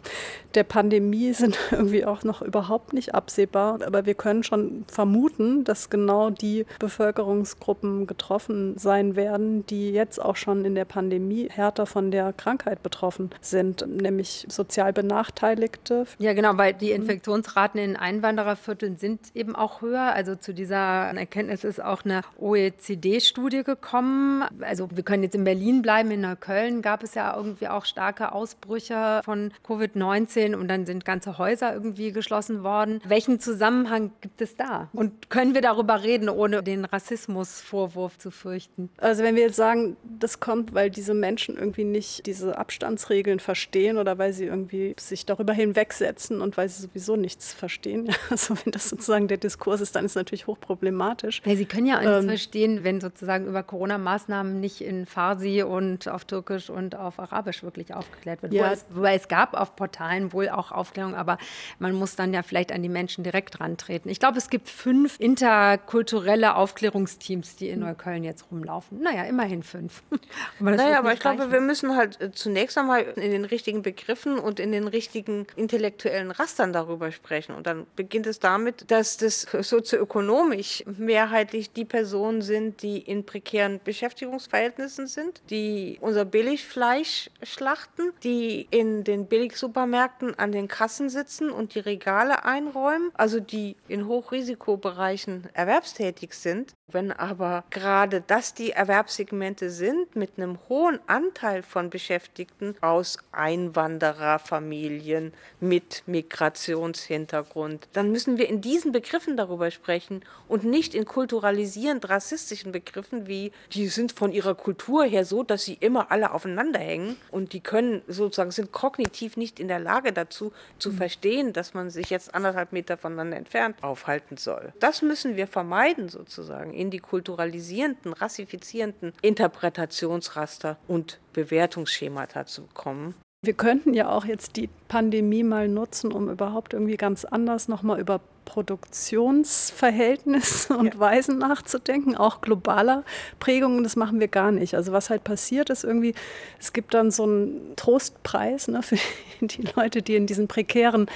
der 0.54 0.64
Pandemie 0.64 1.32
sind 1.32 1.58
irgendwie 1.70 2.04
auch 2.04 2.24
noch 2.24 2.42
überhaupt 2.42 2.92
nicht 2.92 3.14
absehbar. 3.14 3.80
Aber 3.84 4.06
wir 4.06 4.14
können 4.14 4.42
schon 4.42 4.84
vermuten, 4.88 5.64
dass 5.64 5.90
genau 5.90 6.30
die 6.30 6.64
Bevölkerungsgruppen 6.78 8.06
getroffen 8.06 8.78
sein 8.78 9.16
werden, 9.16 9.66
die 9.66 9.90
jetzt 9.90 10.20
auch 10.20 10.36
schon 10.36 10.64
in 10.64 10.74
der 10.74 10.86
Pandemie 10.86 11.48
härter 11.50 11.86
von 11.86 12.10
der 12.10 12.32
Krankheit 12.32 12.82
betroffen 12.82 13.30
sind, 13.40 13.86
nämlich 13.86 14.46
sozial 14.48 14.92
Benachteiligte. 14.92 16.06
Ja, 16.18 16.32
genau, 16.32 16.56
weil 16.56 16.69
die 16.72 16.90
mhm. 16.90 17.02
Infektionsraten 17.02 17.80
in 17.80 17.96
Einwanderervierteln 17.96 18.96
sind 18.96 19.20
eben 19.34 19.54
auch 19.54 19.82
höher. 19.82 20.12
Also 20.14 20.34
zu 20.36 20.54
dieser 20.54 20.78
Erkenntnis 20.78 21.64
ist 21.64 21.82
auch 21.82 22.04
eine 22.04 22.22
OECD-Studie 22.38 23.64
gekommen. 23.64 24.44
Also 24.60 24.88
wir 24.92 25.02
können 25.02 25.22
jetzt 25.22 25.34
in 25.34 25.44
Berlin 25.44 25.82
bleiben, 25.82 26.10
in 26.10 26.20
Neukölln 26.20 26.82
gab 26.82 27.02
es 27.02 27.14
ja 27.14 27.36
irgendwie 27.36 27.68
auch 27.68 27.84
starke 27.84 28.32
Ausbrüche 28.32 29.20
von 29.24 29.52
Covid-19 29.66 30.54
und 30.54 30.68
dann 30.68 30.86
sind 30.86 31.04
ganze 31.04 31.38
Häuser 31.38 31.72
irgendwie 31.72 32.12
geschlossen 32.12 32.62
worden. 32.62 33.00
Welchen 33.06 33.40
Zusammenhang 33.40 34.12
gibt 34.20 34.40
es 34.40 34.56
da? 34.56 34.88
Und 34.92 35.30
können 35.30 35.54
wir 35.54 35.62
darüber 35.62 36.02
reden, 36.02 36.28
ohne 36.28 36.62
den 36.62 36.84
Rassismusvorwurf 36.84 38.18
zu 38.18 38.30
fürchten? 38.30 38.90
Also 38.98 39.22
wenn 39.22 39.36
wir 39.36 39.42
jetzt 39.42 39.56
sagen, 39.56 39.96
das 40.18 40.40
kommt, 40.40 40.74
weil 40.74 40.90
diese 40.90 41.14
Menschen 41.14 41.56
irgendwie 41.56 41.84
nicht 41.84 42.26
diese 42.26 42.58
Abstandsregeln 42.58 43.40
verstehen 43.40 43.98
oder 43.98 44.18
weil 44.18 44.32
sie 44.32 44.46
irgendwie 44.46 44.94
sich 44.98 45.26
darüber 45.26 45.52
hinwegsetzen 45.52 46.40
und 46.40 46.56
weil 46.60 46.68
sie 46.68 46.82
sowieso 46.82 47.16
nichts 47.16 47.54
verstehen. 47.54 48.10
Also 48.30 48.54
wenn 48.64 48.72
das 48.72 48.88
sozusagen 48.88 49.28
der 49.28 49.38
Diskurs 49.38 49.80
ist, 49.80 49.96
dann 49.96 50.04
ist 50.04 50.12
es 50.12 50.16
natürlich 50.16 50.46
hochproblematisch. 50.46 51.42
Ja, 51.44 51.56
sie 51.56 51.64
können 51.64 51.86
ja 51.86 51.96
auch 51.96 52.02
nichts 52.02 52.22
ähm, 52.22 52.28
verstehen, 52.28 52.84
wenn 52.84 53.00
sozusagen 53.00 53.46
über 53.46 53.62
Corona-Maßnahmen 53.62 54.60
nicht 54.60 54.82
in 54.82 55.06
Farsi 55.06 55.62
und 55.62 56.06
auf 56.06 56.24
Türkisch 56.26 56.70
und 56.70 56.94
auf 56.94 57.18
Arabisch 57.18 57.62
wirklich 57.62 57.94
aufgeklärt 57.94 58.42
wird. 58.42 58.52
Ja. 58.52 58.72
Wobei, 58.90 59.14
es, 59.14 59.26
gab 59.28 59.54
auf 59.54 59.74
Portalen 59.74 60.32
wohl 60.32 60.48
auch 60.48 60.70
Aufklärung, 60.70 61.14
aber 61.14 61.38
man 61.78 61.94
muss 61.94 62.14
dann 62.14 62.32
ja 62.34 62.42
vielleicht 62.42 62.72
an 62.72 62.82
die 62.82 62.88
Menschen 62.88 63.24
direkt 63.24 63.58
rantreten. 63.58 64.10
Ich 64.10 64.20
glaube, 64.20 64.38
es 64.38 64.50
gibt 64.50 64.68
fünf 64.68 65.18
interkulturelle 65.18 66.56
Aufklärungsteams, 66.56 67.56
die 67.56 67.70
in 67.70 67.80
Neukölln 67.80 68.22
jetzt 68.22 68.46
rumlaufen. 68.50 69.00
Naja, 69.00 69.24
immerhin 69.24 69.62
fünf. 69.62 70.02
aber 70.60 70.70
naja, 70.72 70.98
aber 70.98 71.14
ich 71.14 71.20
glaube, 71.20 71.50
wir 71.50 71.60
müssen 71.60 71.96
halt 71.96 72.20
äh, 72.20 72.30
zunächst 72.32 72.76
einmal 72.78 73.02
in 73.02 73.30
den 73.30 73.44
richtigen 73.44 73.82
Begriffen 73.82 74.38
und 74.38 74.60
in 74.60 74.72
den 74.72 74.86
richtigen 74.86 75.46
intellektuellen 75.56 76.30
Rastern 76.50 76.72
darüber 76.72 77.12
sprechen. 77.12 77.54
Und 77.54 77.66
dann 77.66 77.86
beginnt 77.94 78.26
es 78.26 78.40
damit, 78.40 78.90
dass 78.90 79.16
das 79.16 79.42
sozioökonomisch 79.42 80.82
mehrheitlich 80.98 81.72
die 81.72 81.84
Personen 81.84 82.42
sind, 82.42 82.82
die 82.82 82.98
in 82.98 83.24
prekären 83.24 83.80
Beschäftigungsverhältnissen 83.84 85.06
sind, 85.06 85.40
die 85.48 85.98
unser 86.00 86.24
Billigfleisch 86.24 87.30
schlachten, 87.44 88.12
die 88.24 88.66
in 88.70 89.04
den 89.04 89.26
Billigsupermärkten 89.26 90.36
an 90.38 90.50
den 90.50 90.66
Kassen 90.66 91.08
sitzen 91.08 91.50
und 91.50 91.76
die 91.76 91.80
Regale 91.80 92.44
einräumen, 92.44 93.12
also 93.14 93.38
die 93.38 93.76
in 93.86 94.08
Hochrisikobereichen 94.08 95.48
erwerbstätig 95.52 96.34
sind. 96.34 96.74
Wenn 96.92 97.12
aber 97.12 97.62
gerade 97.70 98.24
das 98.26 98.54
die 98.54 98.72
Erwerbssegmente 98.72 99.70
sind 99.70 100.16
mit 100.16 100.32
einem 100.36 100.58
hohen 100.68 100.98
Anteil 101.06 101.62
von 101.62 101.88
Beschäftigten 101.88 102.74
aus 102.80 103.18
Einwandererfamilien 103.30 105.32
mit 105.60 106.02
Migrationshintergrund, 106.40 107.88
dann 107.92 108.10
müssen 108.10 108.38
wir 108.38 108.48
in 108.48 108.60
diesen 108.60 108.92
Begriffen 108.92 109.36
darüber 109.36 109.70
sprechen 109.70 110.22
und 110.48 110.64
nicht 110.64 110.94
in 110.94 111.04
kulturalisierend 111.04 112.08
rassistischen 112.08 112.72
Begriffen 112.72 113.26
wie 113.26 113.52
die 113.72 113.88
sind 113.88 114.12
von 114.12 114.32
ihrer 114.32 114.54
Kultur 114.54 115.04
her 115.04 115.24
so, 115.24 115.42
dass 115.42 115.64
sie 115.64 115.76
immer 115.80 116.10
alle 116.10 116.32
aufeinander 116.32 116.80
hängen 116.80 117.16
und 117.30 117.52
die 117.52 117.60
können 117.60 118.02
sozusagen 118.08 118.50
sind 118.50 118.72
kognitiv 118.72 119.36
nicht 119.36 119.60
in 119.60 119.68
der 119.68 119.80
Lage 119.80 120.12
dazu 120.12 120.52
zu 120.78 120.90
mhm. 120.90 120.96
verstehen, 120.96 121.52
dass 121.52 121.74
man 121.74 121.90
sich 121.90 122.08
jetzt 122.08 122.34
anderthalb 122.34 122.72
Meter 122.72 122.96
voneinander 122.96 123.36
entfernt 123.36 123.76
aufhalten 123.82 124.36
soll. 124.36 124.72
Das 124.80 125.02
müssen 125.02 125.36
wir 125.36 125.46
vermeiden 125.46 126.08
sozusagen 126.08 126.72
in 126.72 126.90
die 126.90 127.00
kulturalisierenden, 127.00 128.14
rassifizierenden 128.14 129.12
Interpretationsraster 129.20 130.78
und 130.88 131.20
Bewertungsschemata 131.32 132.46
zu 132.46 132.66
kommen. 132.72 133.14
Wir 133.42 133.54
könnten 133.54 133.94
ja 133.94 134.10
auch 134.10 134.24
jetzt 134.24 134.56
die 134.56 134.68
Pandemie 134.90 135.44
mal 135.44 135.68
nutzen, 135.68 136.10
um 136.10 136.28
überhaupt 136.28 136.74
irgendwie 136.74 136.96
ganz 136.96 137.24
anders 137.24 137.68
nochmal 137.68 138.00
über 138.00 138.20
Produktionsverhältnisse 138.44 140.76
und 140.76 140.94
ja. 140.94 141.00
Weisen 141.00 141.38
nachzudenken, 141.38 142.16
auch 142.16 142.40
globaler 142.40 143.04
Prägungen, 143.38 143.84
das 143.84 143.94
machen 143.94 144.18
wir 144.18 144.26
gar 144.26 144.50
nicht. 144.50 144.74
Also 144.74 144.90
was 144.90 145.08
halt 145.08 145.22
passiert 145.22 145.70
ist 145.70 145.84
irgendwie, 145.84 146.14
es 146.58 146.72
gibt 146.72 146.94
dann 146.94 147.12
so 147.12 147.22
einen 147.22 147.76
Trostpreis 147.76 148.66
ne, 148.66 148.82
für 148.88 148.98
die 149.40 149.62
Leute, 149.76 150.02
die 150.02 150.16
in 150.16 150.26
diesen 150.26 150.48
prekären 150.48 151.06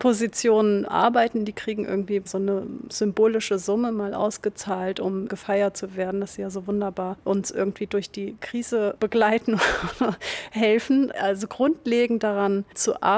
Positionen 0.00 0.86
arbeiten, 0.86 1.44
die 1.44 1.52
kriegen 1.52 1.84
irgendwie 1.84 2.22
so 2.24 2.38
eine 2.38 2.66
symbolische 2.88 3.58
Summe 3.58 3.92
mal 3.92 4.14
ausgezahlt, 4.14 4.98
um 4.98 5.28
gefeiert 5.28 5.76
zu 5.76 5.94
werden, 5.94 6.22
dass 6.22 6.34
sie 6.34 6.40
ja 6.40 6.48
so 6.48 6.66
wunderbar 6.66 7.18
uns 7.22 7.50
irgendwie 7.50 7.86
durch 7.86 8.10
die 8.10 8.34
Krise 8.40 8.96
begleiten 8.98 9.60
oder 10.00 10.16
helfen. 10.50 11.12
Also 11.12 11.48
grundlegend 11.48 12.22
daran 12.22 12.64
zu 12.72 13.02
arbeiten, 13.02 13.09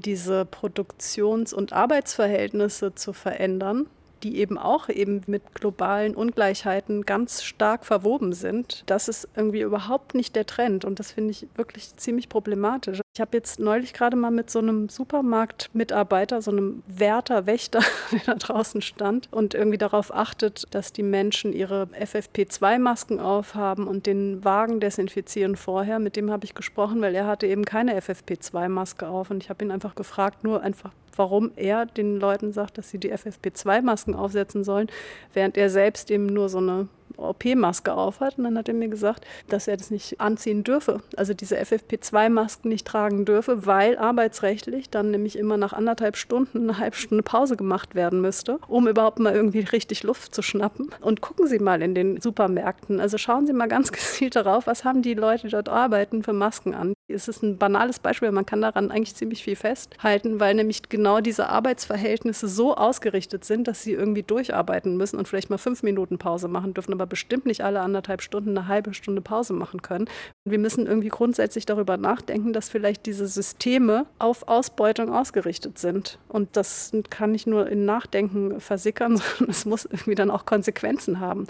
diese 0.00 0.44
Produktions- 0.44 1.52
und 1.52 1.72
Arbeitsverhältnisse 1.72 2.94
zu 2.94 3.12
verändern 3.12 3.86
die 4.22 4.38
eben 4.38 4.58
auch 4.58 4.88
eben 4.88 5.22
mit 5.26 5.54
globalen 5.54 6.14
Ungleichheiten 6.14 7.04
ganz 7.04 7.42
stark 7.42 7.84
verwoben 7.84 8.32
sind. 8.32 8.84
Das 8.86 9.08
ist 9.08 9.28
irgendwie 9.36 9.62
überhaupt 9.62 10.14
nicht 10.14 10.36
der 10.36 10.46
Trend 10.46 10.84
und 10.84 10.98
das 10.98 11.12
finde 11.12 11.32
ich 11.32 11.46
wirklich 11.56 11.96
ziemlich 11.96 12.28
problematisch. 12.28 13.01
Ich 13.14 13.20
habe 13.20 13.36
jetzt 13.36 13.60
neulich 13.60 13.92
gerade 13.92 14.16
mal 14.16 14.30
mit 14.30 14.48
so 14.48 14.58
einem 14.58 14.88
Supermarktmitarbeiter, 14.88 16.40
so 16.40 16.50
einem 16.50 16.82
Wärter, 16.86 17.44
Wächter, 17.44 17.80
der 18.10 18.20
da 18.24 18.34
draußen 18.36 18.80
stand 18.80 19.30
und 19.30 19.52
irgendwie 19.52 19.76
darauf 19.76 20.14
achtet, 20.14 20.64
dass 20.70 20.94
die 20.94 21.02
Menschen 21.02 21.52
ihre 21.52 21.88
FFP2-Masken 21.92 23.20
aufhaben 23.20 23.86
und 23.86 24.06
den 24.06 24.42
Wagen 24.46 24.80
desinfizieren 24.80 25.56
vorher. 25.56 25.98
Mit 25.98 26.16
dem 26.16 26.30
habe 26.30 26.46
ich 26.46 26.54
gesprochen, 26.54 27.02
weil 27.02 27.14
er 27.14 27.26
hatte 27.26 27.46
eben 27.46 27.66
keine 27.66 28.00
FFP2-Maske 28.00 29.06
auf 29.06 29.30
und 29.30 29.42
ich 29.42 29.50
habe 29.50 29.62
ihn 29.62 29.72
einfach 29.72 29.94
gefragt, 29.94 30.42
nur 30.42 30.62
einfach 30.62 30.92
warum 31.14 31.52
er 31.56 31.84
den 31.84 32.18
Leuten 32.18 32.52
sagt, 32.52 32.78
dass 32.78 32.88
sie 32.88 32.96
die 32.96 33.12
FFP2-Masken 33.12 34.14
aufsetzen 34.14 34.64
sollen, 34.64 34.88
während 35.34 35.58
er 35.58 35.68
selbst 35.68 36.10
eben 36.10 36.24
nur 36.24 36.48
so 36.48 36.56
eine 36.56 36.88
OP-Maske 37.16 37.92
aufhat. 37.92 38.38
Und 38.38 38.44
dann 38.44 38.58
hat 38.58 38.68
er 38.68 38.74
mir 38.74 38.88
gesagt, 38.88 39.24
dass 39.48 39.68
er 39.68 39.76
das 39.76 39.90
nicht 39.90 40.20
anziehen 40.20 40.64
dürfe, 40.64 41.02
also 41.16 41.34
diese 41.34 41.56
FFP2-Masken 41.58 42.68
nicht 42.68 42.86
tragen 42.86 43.24
dürfe, 43.24 43.66
weil 43.66 43.98
arbeitsrechtlich 43.98 44.90
dann 44.90 45.10
nämlich 45.10 45.38
immer 45.38 45.56
nach 45.56 45.72
anderthalb 45.72 46.16
Stunden 46.16 46.62
eine 46.62 46.78
halbe 46.78 46.96
Stunde 46.96 47.22
Pause 47.22 47.56
gemacht 47.56 47.94
werden 47.94 48.20
müsste, 48.20 48.58
um 48.68 48.88
überhaupt 48.88 49.18
mal 49.18 49.34
irgendwie 49.34 49.60
richtig 49.60 50.02
Luft 50.02 50.34
zu 50.34 50.42
schnappen. 50.42 50.90
Und 51.00 51.20
gucken 51.20 51.46
Sie 51.46 51.58
mal 51.58 51.82
in 51.82 51.94
den 51.94 52.20
Supermärkten, 52.20 53.00
also 53.00 53.18
schauen 53.18 53.46
Sie 53.46 53.52
mal 53.52 53.68
ganz 53.68 53.92
gezielt 53.92 54.36
darauf, 54.36 54.66
was 54.66 54.84
haben 54.84 55.02
die 55.02 55.14
Leute, 55.14 55.42
die 55.46 55.52
dort 55.52 55.68
arbeiten, 55.68 56.22
für 56.22 56.32
Masken 56.32 56.74
an. 56.74 56.94
Es 57.08 57.28
ist 57.28 57.42
ein 57.42 57.58
banales 57.58 57.98
Beispiel, 57.98 58.30
man 58.32 58.46
kann 58.46 58.62
daran 58.62 58.90
eigentlich 58.90 59.14
ziemlich 59.14 59.42
viel 59.42 59.56
festhalten, 59.56 60.40
weil 60.40 60.54
nämlich 60.54 60.88
genau 60.88 61.20
diese 61.20 61.48
Arbeitsverhältnisse 61.48 62.48
so 62.48 62.74
ausgerichtet 62.74 63.44
sind, 63.44 63.68
dass 63.68 63.82
sie 63.82 63.92
irgendwie 63.92 64.22
durcharbeiten 64.22 64.96
müssen 64.96 65.18
und 65.18 65.28
vielleicht 65.28 65.50
mal 65.50 65.58
fünf 65.58 65.82
Minuten 65.82 66.18
Pause 66.18 66.48
machen 66.48 66.74
dürfen, 66.74 66.92
aber 67.02 67.10
bestimmt 67.10 67.46
nicht 67.46 67.64
alle 67.64 67.80
anderthalb 67.80 68.22
Stunden 68.22 68.56
eine 68.56 68.68
halbe 68.68 68.94
Stunde 68.94 69.20
Pause 69.20 69.52
machen 69.52 69.82
können. 69.82 70.06
Wir 70.44 70.58
müssen 70.58 70.86
irgendwie 70.86 71.08
grundsätzlich 71.08 71.66
darüber 71.66 71.96
nachdenken, 71.96 72.52
dass 72.52 72.68
vielleicht 72.68 73.06
diese 73.06 73.26
Systeme 73.26 74.06
auf 74.18 74.46
Ausbeutung 74.46 75.12
ausgerichtet 75.12 75.78
sind. 75.78 76.18
Und 76.28 76.56
das 76.56 76.92
kann 77.10 77.32
nicht 77.32 77.46
nur 77.46 77.68
in 77.68 77.84
Nachdenken 77.84 78.60
versickern, 78.60 79.16
sondern 79.38 79.50
es 79.50 79.64
muss 79.64 79.84
irgendwie 79.84 80.14
dann 80.14 80.30
auch 80.30 80.46
Konsequenzen 80.46 81.18
haben. 81.18 81.46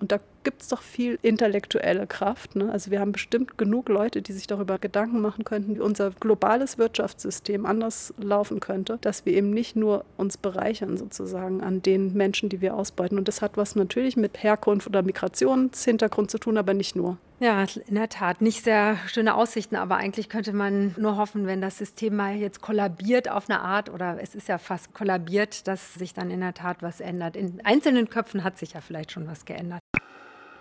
Und 0.00 0.12
da 0.12 0.18
gibt 0.44 0.62
es 0.62 0.68
doch 0.68 0.82
viel 0.82 1.18
intellektuelle 1.22 2.06
Kraft. 2.06 2.56
Ne? 2.56 2.70
Also 2.70 2.90
wir 2.90 3.00
haben 3.00 3.12
bestimmt 3.12 3.58
genug 3.58 3.88
Leute, 3.88 4.22
die 4.22 4.32
sich 4.32 4.46
darüber 4.46 4.78
Gedanken 4.78 5.20
machen 5.20 5.44
könnten, 5.44 5.76
wie 5.76 5.80
unser 5.80 6.10
globales 6.10 6.78
Wirtschaftssystem 6.78 7.66
anders 7.66 8.14
laufen 8.18 8.60
könnte, 8.60 8.98
dass 9.00 9.26
wir 9.26 9.32
eben 9.34 9.50
nicht 9.50 9.76
nur 9.76 10.04
uns 10.16 10.36
bereichern 10.36 10.96
sozusagen 10.96 11.62
an 11.62 11.82
den 11.82 12.14
Menschen, 12.14 12.48
die 12.48 12.60
wir 12.60 12.74
ausbeuten. 12.74 13.18
Und 13.18 13.28
das 13.28 13.42
hat 13.42 13.56
was 13.56 13.76
natürlich 13.76 14.16
mit 14.16 14.42
Herkunft 14.42 14.86
oder 14.86 15.02
Migrationshintergrund 15.02 16.30
zu 16.30 16.38
tun, 16.38 16.58
aber 16.58 16.74
nicht 16.74 16.96
nur. 16.96 17.18
Ja, 17.40 17.64
in 17.86 17.94
der 17.94 18.10
Tat. 18.10 18.42
Nicht 18.42 18.64
sehr 18.64 18.98
schöne 19.06 19.34
Aussichten, 19.34 19.74
aber 19.74 19.96
eigentlich 19.96 20.28
könnte 20.28 20.52
man 20.52 20.94
nur 20.98 21.16
hoffen, 21.16 21.46
wenn 21.46 21.62
das 21.62 21.78
System 21.78 22.14
mal 22.14 22.36
jetzt 22.36 22.60
kollabiert 22.60 23.30
auf 23.30 23.48
eine 23.48 23.60
Art, 23.60 23.88
oder 23.88 24.18
es 24.20 24.34
ist 24.34 24.48
ja 24.48 24.58
fast 24.58 24.92
kollabiert, 24.92 25.66
dass 25.66 25.94
sich 25.94 26.12
dann 26.12 26.30
in 26.30 26.40
der 26.40 26.52
Tat 26.52 26.82
was 26.82 27.00
ändert. 27.00 27.36
In 27.36 27.62
einzelnen 27.64 28.10
Köpfen 28.10 28.44
hat 28.44 28.58
sich 28.58 28.74
ja 28.74 28.82
vielleicht 28.82 29.12
schon 29.12 29.26
was 29.26 29.46
geändert. 29.46 29.80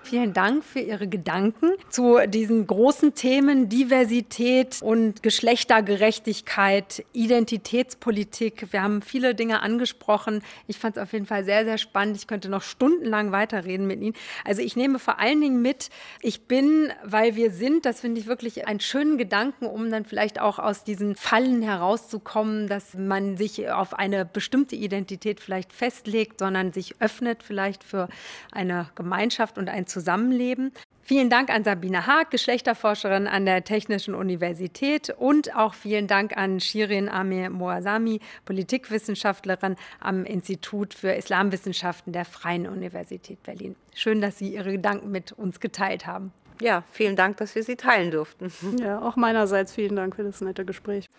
Vielen 0.03 0.33
Dank 0.33 0.63
für 0.63 0.79
Ihre 0.79 1.07
Gedanken 1.07 1.71
zu 1.89 2.17
diesen 2.25 2.65
großen 2.65 3.13
Themen 3.13 3.69
Diversität 3.69 4.81
und 4.81 5.21
Geschlechtergerechtigkeit, 5.21 7.05
Identitätspolitik. 7.13 8.71
Wir 8.71 8.81
haben 8.81 9.03
viele 9.03 9.35
Dinge 9.35 9.61
angesprochen. 9.61 10.41
Ich 10.67 10.79
fand 10.79 10.97
es 10.97 11.03
auf 11.03 11.13
jeden 11.13 11.27
Fall 11.27 11.43
sehr, 11.43 11.63
sehr 11.63 11.77
spannend. 11.77 12.17
Ich 12.17 12.25
könnte 12.25 12.49
noch 12.49 12.63
stundenlang 12.63 13.31
weiterreden 13.31 13.85
mit 13.85 14.01
Ihnen. 14.01 14.15
Also 14.45 14.61
ich 14.61 14.75
nehme 14.75 14.97
vor 14.97 15.19
allen 15.19 15.41
Dingen 15.41 15.61
mit, 15.61 15.89
ich 16.21 16.47
bin, 16.47 16.91
weil 17.03 17.35
wir 17.35 17.51
sind, 17.51 17.85
das 17.85 17.99
finde 17.99 18.19
ich 18.19 18.25
wirklich 18.25 18.67
einen 18.67 18.79
schönen 18.79 19.17
Gedanken, 19.17 19.67
um 19.67 19.91
dann 19.91 20.05
vielleicht 20.05 20.41
auch 20.41 20.57
aus 20.57 20.83
diesen 20.83 21.15
Fallen 21.15 21.61
herauszukommen, 21.61 22.67
dass 22.67 22.95
man 22.95 23.37
sich 23.37 23.69
auf 23.69 23.93
eine 23.93 24.25
bestimmte 24.25 24.75
Identität 24.75 25.39
vielleicht 25.39 25.71
festlegt, 25.71 26.39
sondern 26.39 26.73
sich 26.73 26.99
öffnet 26.99 27.43
vielleicht 27.43 27.83
für 27.83 28.07
eine 28.51 28.89
Gemeinschaft 28.95 29.57
und 29.57 29.69
ein. 29.69 29.88
Zusammenleben. 29.89 30.71
Vielen 31.09 31.31
Dank 31.31 31.49
an 31.49 31.63
Sabine 31.63 32.05
Haag, 32.05 32.29
Geschlechterforscherin 32.29 33.25
an 33.25 33.45
der 33.45 33.63
Technischen 33.63 34.13
Universität 34.13 35.09
und 35.09 35.55
auch 35.55 35.73
vielen 35.73 36.05
Dank 36.05 36.37
an 36.37 36.59
Shirin 36.59 37.09
Amir 37.09 37.49
Moazami, 37.49 38.19
Politikwissenschaftlerin 38.45 39.75
am 39.99 40.23
Institut 40.23 40.93
für 40.93 41.11
Islamwissenschaften 41.11 42.13
der 42.13 42.25
Freien 42.25 42.67
Universität 42.67 43.41
Berlin. 43.41 43.75
Schön, 43.95 44.21
dass 44.21 44.37
Sie 44.37 44.53
Ihre 44.53 44.71
Gedanken 44.71 45.09
mit 45.09 45.31
uns 45.31 45.59
geteilt 45.59 46.05
haben. 46.05 46.31
Ja, 46.61 46.83
vielen 46.91 47.15
Dank, 47.15 47.37
dass 47.37 47.55
wir 47.55 47.63
sie 47.63 47.75
teilen 47.75 48.11
durften. 48.11 48.51
Ja, 48.79 49.01
auch 49.01 49.15
meinerseits 49.15 49.73
vielen 49.73 49.95
Dank 49.95 50.15
für 50.15 50.23
das 50.23 50.41
nette 50.41 50.63
Gespräch. 50.63 51.09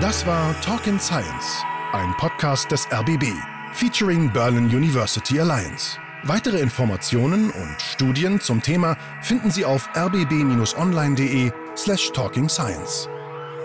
Das 0.00 0.26
war 0.26 0.58
Talk 0.62 0.86
in 0.86 0.98
Science, 0.98 1.62
ein 1.92 2.14
Podcast 2.16 2.70
des 2.70 2.86
RBB, 2.90 3.26
featuring 3.74 4.32
Berlin 4.32 4.64
University 4.66 5.38
Alliance. 5.38 5.98
Weitere 6.24 6.60
Informationen 6.60 7.50
und 7.50 7.82
Studien 7.82 8.40
zum 8.40 8.62
Thema 8.62 8.96
finden 9.22 9.50
Sie 9.50 9.64
auf 9.64 9.88
rbb-online.de/slash 9.96 12.12
talkingscience. 12.12 13.08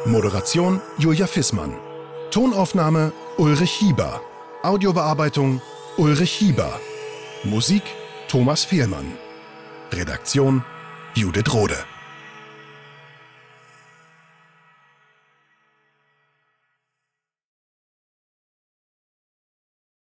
Moderation 0.06 0.82
Julia 0.98 1.28
Fissmann. 1.28 1.78
Tonaufnahme 2.32 3.14
Ulrich 3.38 3.74
Hieber. 3.74 4.22
Audiobearbeitung 4.64 5.62
Ulrich 5.98 6.32
Hieber. 6.32 6.80
Musik 7.44 7.84
Thomas 8.28 8.66
Fehlmann. 8.66 9.06
Redaktion 9.92 10.64
Judith 11.14 11.54
Rode. 11.54 11.78